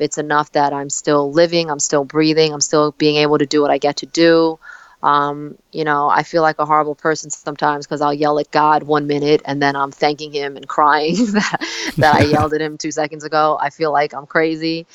It's 0.00 0.18
enough 0.18 0.52
that 0.52 0.72
I'm 0.72 0.90
still 0.90 1.30
living, 1.32 1.70
I'm 1.70 1.80
still 1.80 2.04
breathing, 2.04 2.52
I'm 2.52 2.60
still 2.60 2.92
being 2.92 3.16
able 3.16 3.38
to 3.38 3.46
do 3.46 3.62
what 3.62 3.70
I 3.70 3.78
get 3.78 3.98
to 3.98 4.06
do. 4.06 4.58
Um, 5.02 5.56
you 5.72 5.84
know, 5.84 6.08
I 6.10 6.24
feel 6.24 6.42
like 6.42 6.58
a 6.58 6.66
horrible 6.66 6.94
person 6.94 7.30
sometimes 7.30 7.86
because 7.86 8.02
I'll 8.02 8.12
yell 8.12 8.38
at 8.38 8.50
God 8.50 8.82
one 8.82 9.06
minute 9.06 9.40
and 9.46 9.62
then 9.62 9.74
I'm 9.74 9.90
thanking 9.90 10.32
Him 10.32 10.56
and 10.56 10.68
crying 10.68 11.14
that, 11.32 11.94
that 11.98 12.14
I 12.14 12.20
yelled 12.22 12.52
at 12.54 12.60
Him 12.60 12.76
two 12.76 12.90
seconds 12.90 13.24
ago. 13.24 13.58
I 13.60 13.70
feel 13.70 13.92
like 13.92 14.14
I'm 14.14 14.26
crazy. 14.26 14.86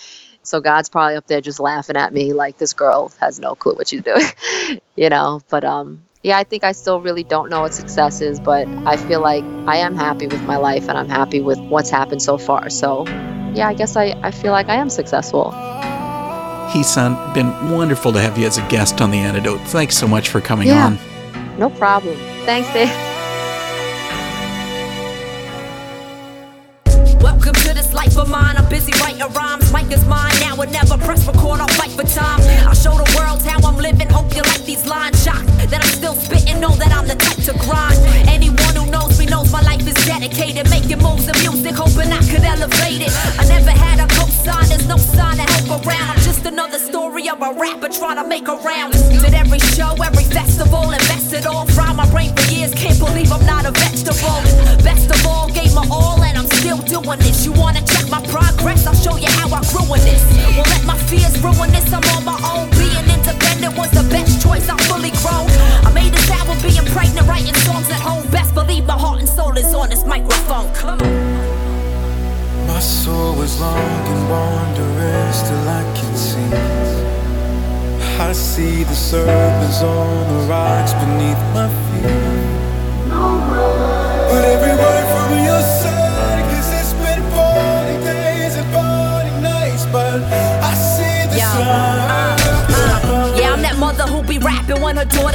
So 0.43 0.61
God's 0.61 0.89
probably 0.89 1.15
up 1.15 1.25
there 1.25 1.41
just 1.41 1.59
laughing 1.59 1.97
at 1.97 2.13
me 2.13 2.33
like 2.33 2.59
this 2.59 2.73
girl 2.73 3.11
has 3.19 3.39
no 3.39 3.55
clue 3.55 3.73
what 3.73 3.87
she's 3.87 4.03
doing, 4.03 4.25
you 4.95 5.09
know. 5.09 5.41
But 5.49 5.63
um, 5.63 6.04
yeah, 6.26 6.39
I 6.39 6.43
think 6.43 6.63
I 6.63 6.71
still 6.71 6.99
really 7.01 7.23
don't 7.23 7.51
know 7.51 7.61
what 7.61 7.76
success 7.76 8.19
is, 8.19 8.39
but 8.39 8.67
I 8.88 8.97
feel 8.97 9.21
like 9.21 9.43
I 9.67 9.78
am 9.78 9.95
happy 9.95 10.26
with 10.26 10.41
my 10.41 10.57
life 10.57 10.89
and 10.89 10.97
I'm 10.97 11.07
happy 11.07 11.39
with 11.39 11.59
what's 11.59 11.91
happened 11.91 12.19
so 12.19 12.39
far. 12.39 12.67
So 12.71 13.05
yeah, 13.53 13.67
I 13.67 13.76
guess 13.76 13.95
I, 13.95 14.19
I 14.23 14.32
feel 14.32 14.51
like 14.51 14.67
I 14.67 14.73
am 14.73 14.89
successful. 14.89 15.51
HeeSun, 16.71 17.32
been 17.36 17.69
wonderful 17.69 18.11
to 18.11 18.19
have 18.19 18.39
you 18.39 18.47
as 18.47 18.57
a 18.57 18.67
guest 18.69 19.01
on 19.01 19.11
The 19.11 19.19
Antidote. 19.19 19.61
Thanks 19.67 19.95
so 19.95 20.07
much 20.07 20.30
for 20.30 20.41
coming 20.41 20.67
yeah, 20.67 20.88
on. 20.88 21.59
No 21.59 21.69
problem. 21.69 22.15
Thanks, 22.43 22.73
Dave. 22.73 22.89
Welcome 27.21 27.53
to 27.53 27.73
this 27.76 27.93
life 27.93 28.17
of 28.17 28.32
mine. 28.32 28.57
I'm 28.57 28.67
busy 28.67 28.93
writing 28.99 29.32
rhymes. 29.36 29.71
Mike 29.71 29.91
is 29.91 30.03
mine 30.07 30.34
now 30.39 30.57
or 30.57 30.65
never. 30.65 30.97
Press 30.97 31.28
record, 31.28 31.59
I'll 31.59 31.67
fight 31.67 31.91
for 31.91 32.01
time. 32.01 32.41
I'll 32.67 32.73
show 32.73 32.97
the 32.97 33.15
world 33.15 33.43
how 33.43 33.59
I'm 33.69 33.78
living. 33.78 34.09
Hope 34.09 34.36
you 34.36 34.41
like 34.41 34.65
these 34.65 34.88
lines. 34.88 35.14
I'm. 36.55 36.61
Know 36.61 36.75
that 36.75 36.91
I'm 36.91 37.07
the 37.07 37.15
type 37.15 37.37
to 37.45 37.53
grind. 37.65 37.99
Anyone 38.27 38.75
who 38.75 38.85
knows 38.89 39.19
me 39.19 39.25
knows 39.25 39.51
my 39.51 39.61
life 39.61 39.85
is 39.87 39.95
dedicated. 40.05 40.69
Making 40.69 40.99
moves 40.99 41.27
in 41.27 41.35
music, 41.41 41.75
hoping 41.75 42.11
I 42.11 42.19
could 42.25 42.43
elevate 42.43 43.01
it. 43.01 43.11
I 43.39 43.45
never 43.47 43.71
had 43.71 43.99
a 43.99 44.07
cosign, 44.15 44.67
there's 44.69 44.87
no 44.87 44.97
sign 44.97 45.37
to 45.37 45.43
help 45.43 45.85
around. 45.85 46.09
I'm 46.09 46.19
just 46.19 46.45
another 46.45 46.79
story 46.79 47.29
of 47.29 47.41
a 47.41 47.51
rapper 47.53 47.89
trying 47.89 48.17
to 48.17 48.27
make 48.27 48.47
a 48.47 48.55
round. 48.55 48.93
Did 48.93 49.33
every 49.33 49.59
show, 49.59 49.95
every 50.01 50.23
festival, 50.23 50.91
invested 50.91 51.45
all. 51.45 51.65
Fried 51.67 51.95
my 51.95 52.09
brain 52.09 52.33
for 52.35 52.51
years, 52.51 52.73
can't 52.73 52.97
believe 52.99 53.31
I'm 53.31 53.45
not 53.45 53.65
a 53.65 53.71
vegetable. 53.71 54.39
Best 54.83 55.11
of 55.11 55.27
all, 55.27 55.49
gave 55.49 55.73
my 55.75 55.85
all, 55.91 56.21
and 56.23 56.37
I'm 56.37 56.47
still 56.47 56.77
doing 56.77 57.19
this. 57.19 57.45
You 57.45 57.51
wanna 57.51 57.81
check 57.81 58.09
my 58.09 58.21
progress? 58.27 58.87
I'll 58.87 58.95
show 58.95 59.17
you 59.17 59.29
how 59.39 59.47
I 59.53 59.61
grew 59.71 59.85
in 59.93 60.01
this. 60.01 60.23
Won't 60.55 60.69
let 60.69 60.85
my 60.85 60.97
fears 61.09 61.35
ruin 61.43 61.71
this. 61.71 61.91
I'm 61.91 62.03
on 62.15 62.23
my 62.25 62.37
own. 62.51 62.69
Being 62.71 63.04
independent 63.66 63.78
was 63.78 63.91
the 63.91 64.09
best 64.09 64.41
choice. 64.41 64.70
I'm 64.70 64.78
fully 64.78 65.11
grown. 65.22 65.49
I 65.86 65.91
made 65.93 66.13
this 66.13 66.30
album 66.30 66.57
being 66.61 66.86
pregnant, 66.93 67.28
writing 67.28 67.53
songs 67.55 67.89
at 67.89 68.01
home. 68.01 68.28
Best 68.32 68.53
believe 68.53 68.86
my 68.86 68.97
heart 68.97 69.20
and 69.20 69.30
soul 69.30 69.57
is 69.57 69.74
on 69.74 69.89
this 69.89 70.05
microphone. 70.05 70.74
Come 70.74 71.01
on. 71.01 72.68
My 72.68 72.80
soul 72.80 73.36
was 73.36 73.59
long 73.59 73.78
and 73.78 74.30
wandering, 74.30 75.34
still 75.34 75.70
I 75.70 75.84
can 75.95 76.16
see. 76.16 76.51
I 78.20 78.32
see 78.32 78.84
the 78.84 78.95
serpents 78.95 79.82
on 79.82 80.28
the 80.34 80.47
rocks 80.47 80.93
beneath 80.93 81.43
my 81.53 81.68
feet. 81.86 82.55
But 84.30 84.43
every 84.43 84.76
word 84.76 85.04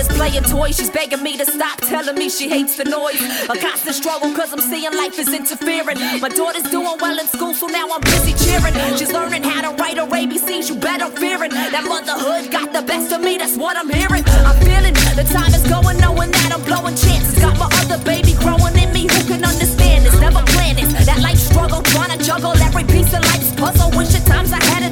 daughter's 0.00 0.16
playing 0.16 0.44
toys. 0.44 0.76
She's 0.76 0.90
begging 0.90 1.22
me 1.22 1.36
to 1.36 1.44
stop, 1.44 1.78
telling 1.80 2.16
me 2.16 2.28
she 2.28 2.48
hates 2.48 2.76
the 2.76 2.84
noise. 2.84 3.20
A 3.48 3.56
constant 3.56 3.94
struggle, 3.94 4.32
cause 4.34 4.52
I'm 4.52 4.60
seeing 4.60 4.92
life 4.92 5.18
is 5.18 5.28
interfering. 5.32 5.98
My 6.20 6.28
daughter's 6.28 6.68
doing 6.70 6.96
well 7.00 7.18
in 7.18 7.26
school, 7.26 7.54
so 7.54 7.66
now 7.66 7.88
I'm 7.90 8.00
busy 8.00 8.32
cheering. 8.32 8.74
She's 8.96 9.12
learning 9.12 9.42
how 9.42 9.70
to 9.70 9.76
write 9.76 9.98
her 9.98 10.06
ABCs, 10.06 10.68
you 10.68 10.76
bet 10.76 11.02
I'm 11.02 11.12
fearing. 11.12 11.50
That 11.50 11.84
motherhood 11.84 12.50
got 12.50 12.72
the 12.72 12.82
best 12.82 13.12
of 13.12 13.20
me, 13.20 13.38
that's 13.38 13.56
what 13.56 13.76
I'm 13.76 13.90
hearing. 13.90 14.24
I'm 14.26 14.56
feeling 14.64 14.94
the 14.94 15.24
time 15.32 15.52
is 15.52 15.66
going, 15.68 15.98
knowing 15.98 16.30
that 16.30 16.52
I'm 16.54 16.62
blowing 16.64 16.96
chances. 16.96 17.38
Got 17.38 17.58
my 17.58 17.68
other 17.84 18.02
baby 18.04 18.34
growing 18.34 18.76
in 18.76 18.92
me, 18.92 19.02
who 19.02 19.20
can 19.28 19.44
understand 19.44 20.06
this? 20.06 20.18
Never 20.20 20.42
plan 20.54 20.76
this. 20.76 20.90
That 21.06 21.20
life 21.20 21.38
struggle, 21.38 21.82
trying 21.82 22.16
to 22.16 22.24
juggle 22.24 22.56
every 22.62 22.84
piece 22.84 23.12
of 23.12 23.20
life's 23.24 23.52
puzzle. 23.54 23.90
Wish 23.96 24.14
at 24.14 24.24
times 24.24 24.52
I 24.52 24.62
had 24.64 24.82
a 24.84 24.89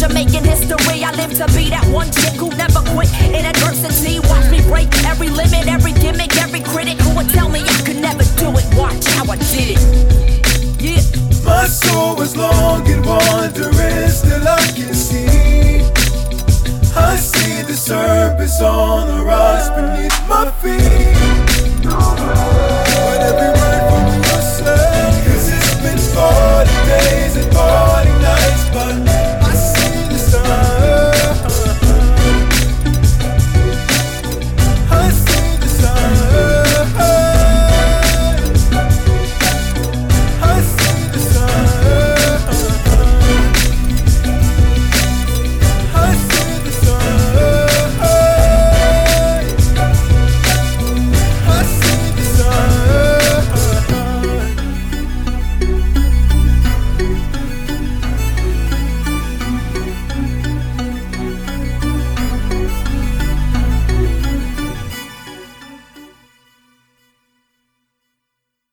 Jamaican 0.00 0.44
history. 0.44 1.04
I 1.04 1.12
live 1.12 1.36
to 1.36 1.46
be 1.52 1.68
that 1.68 1.84
one 1.92 2.10
chick 2.10 2.32
who 2.40 2.48
never 2.56 2.80
quit 2.96 3.12
in 3.36 3.44
adversity. 3.44 4.18
Watch 4.32 4.48
me 4.50 4.64
break 4.64 4.88
every 5.04 5.28
limit, 5.28 5.68
every 5.68 5.92
gimmick, 5.92 6.34
every 6.40 6.60
critic 6.60 6.96
who 7.04 7.14
would 7.16 7.28
tell 7.28 7.50
me 7.50 7.60
I 7.60 7.82
could 7.84 8.00
never 8.00 8.24
do 8.40 8.48
it. 8.56 8.64
Watch 8.80 9.04
how 9.12 9.28
I 9.28 9.36
did 9.52 9.76
it. 9.76 9.82
Yeah. 10.80 11.04
My 11.44 11.66
soul 11.66 12.16
was 12.16 12.34
long 12.34 12.88
and 12.88 13.04
wondrous, 13.04 14.20
still 14.20 14.48
I 14.48 14.72
can 14.72 14.94
see. 14.94 15.84
I 16.96 17.16
see 17.16 17.60
the 17.60 17.76
surface 17.76 18.58
on 18.62 19.06
the 19.06 19.22
rocks 19.22 19.68
beneath 19.68 20.16
my 20.26 20.48
feet. 20.64 21.12
But 21.84 23.20
every 23.28 23.52
word 23.52 23.82
from 23.92 24.04
you 24.16 24.40
said, 24.48 25.12
cause 25.28 25.52
it's 25.52 25.74
been 25.84 26.00
40 26.00 26.72
days 26.88 27.36
and 27.36 27.52
40 27.52 28.08
nights, 28.24 28.64
but 28.72 28.99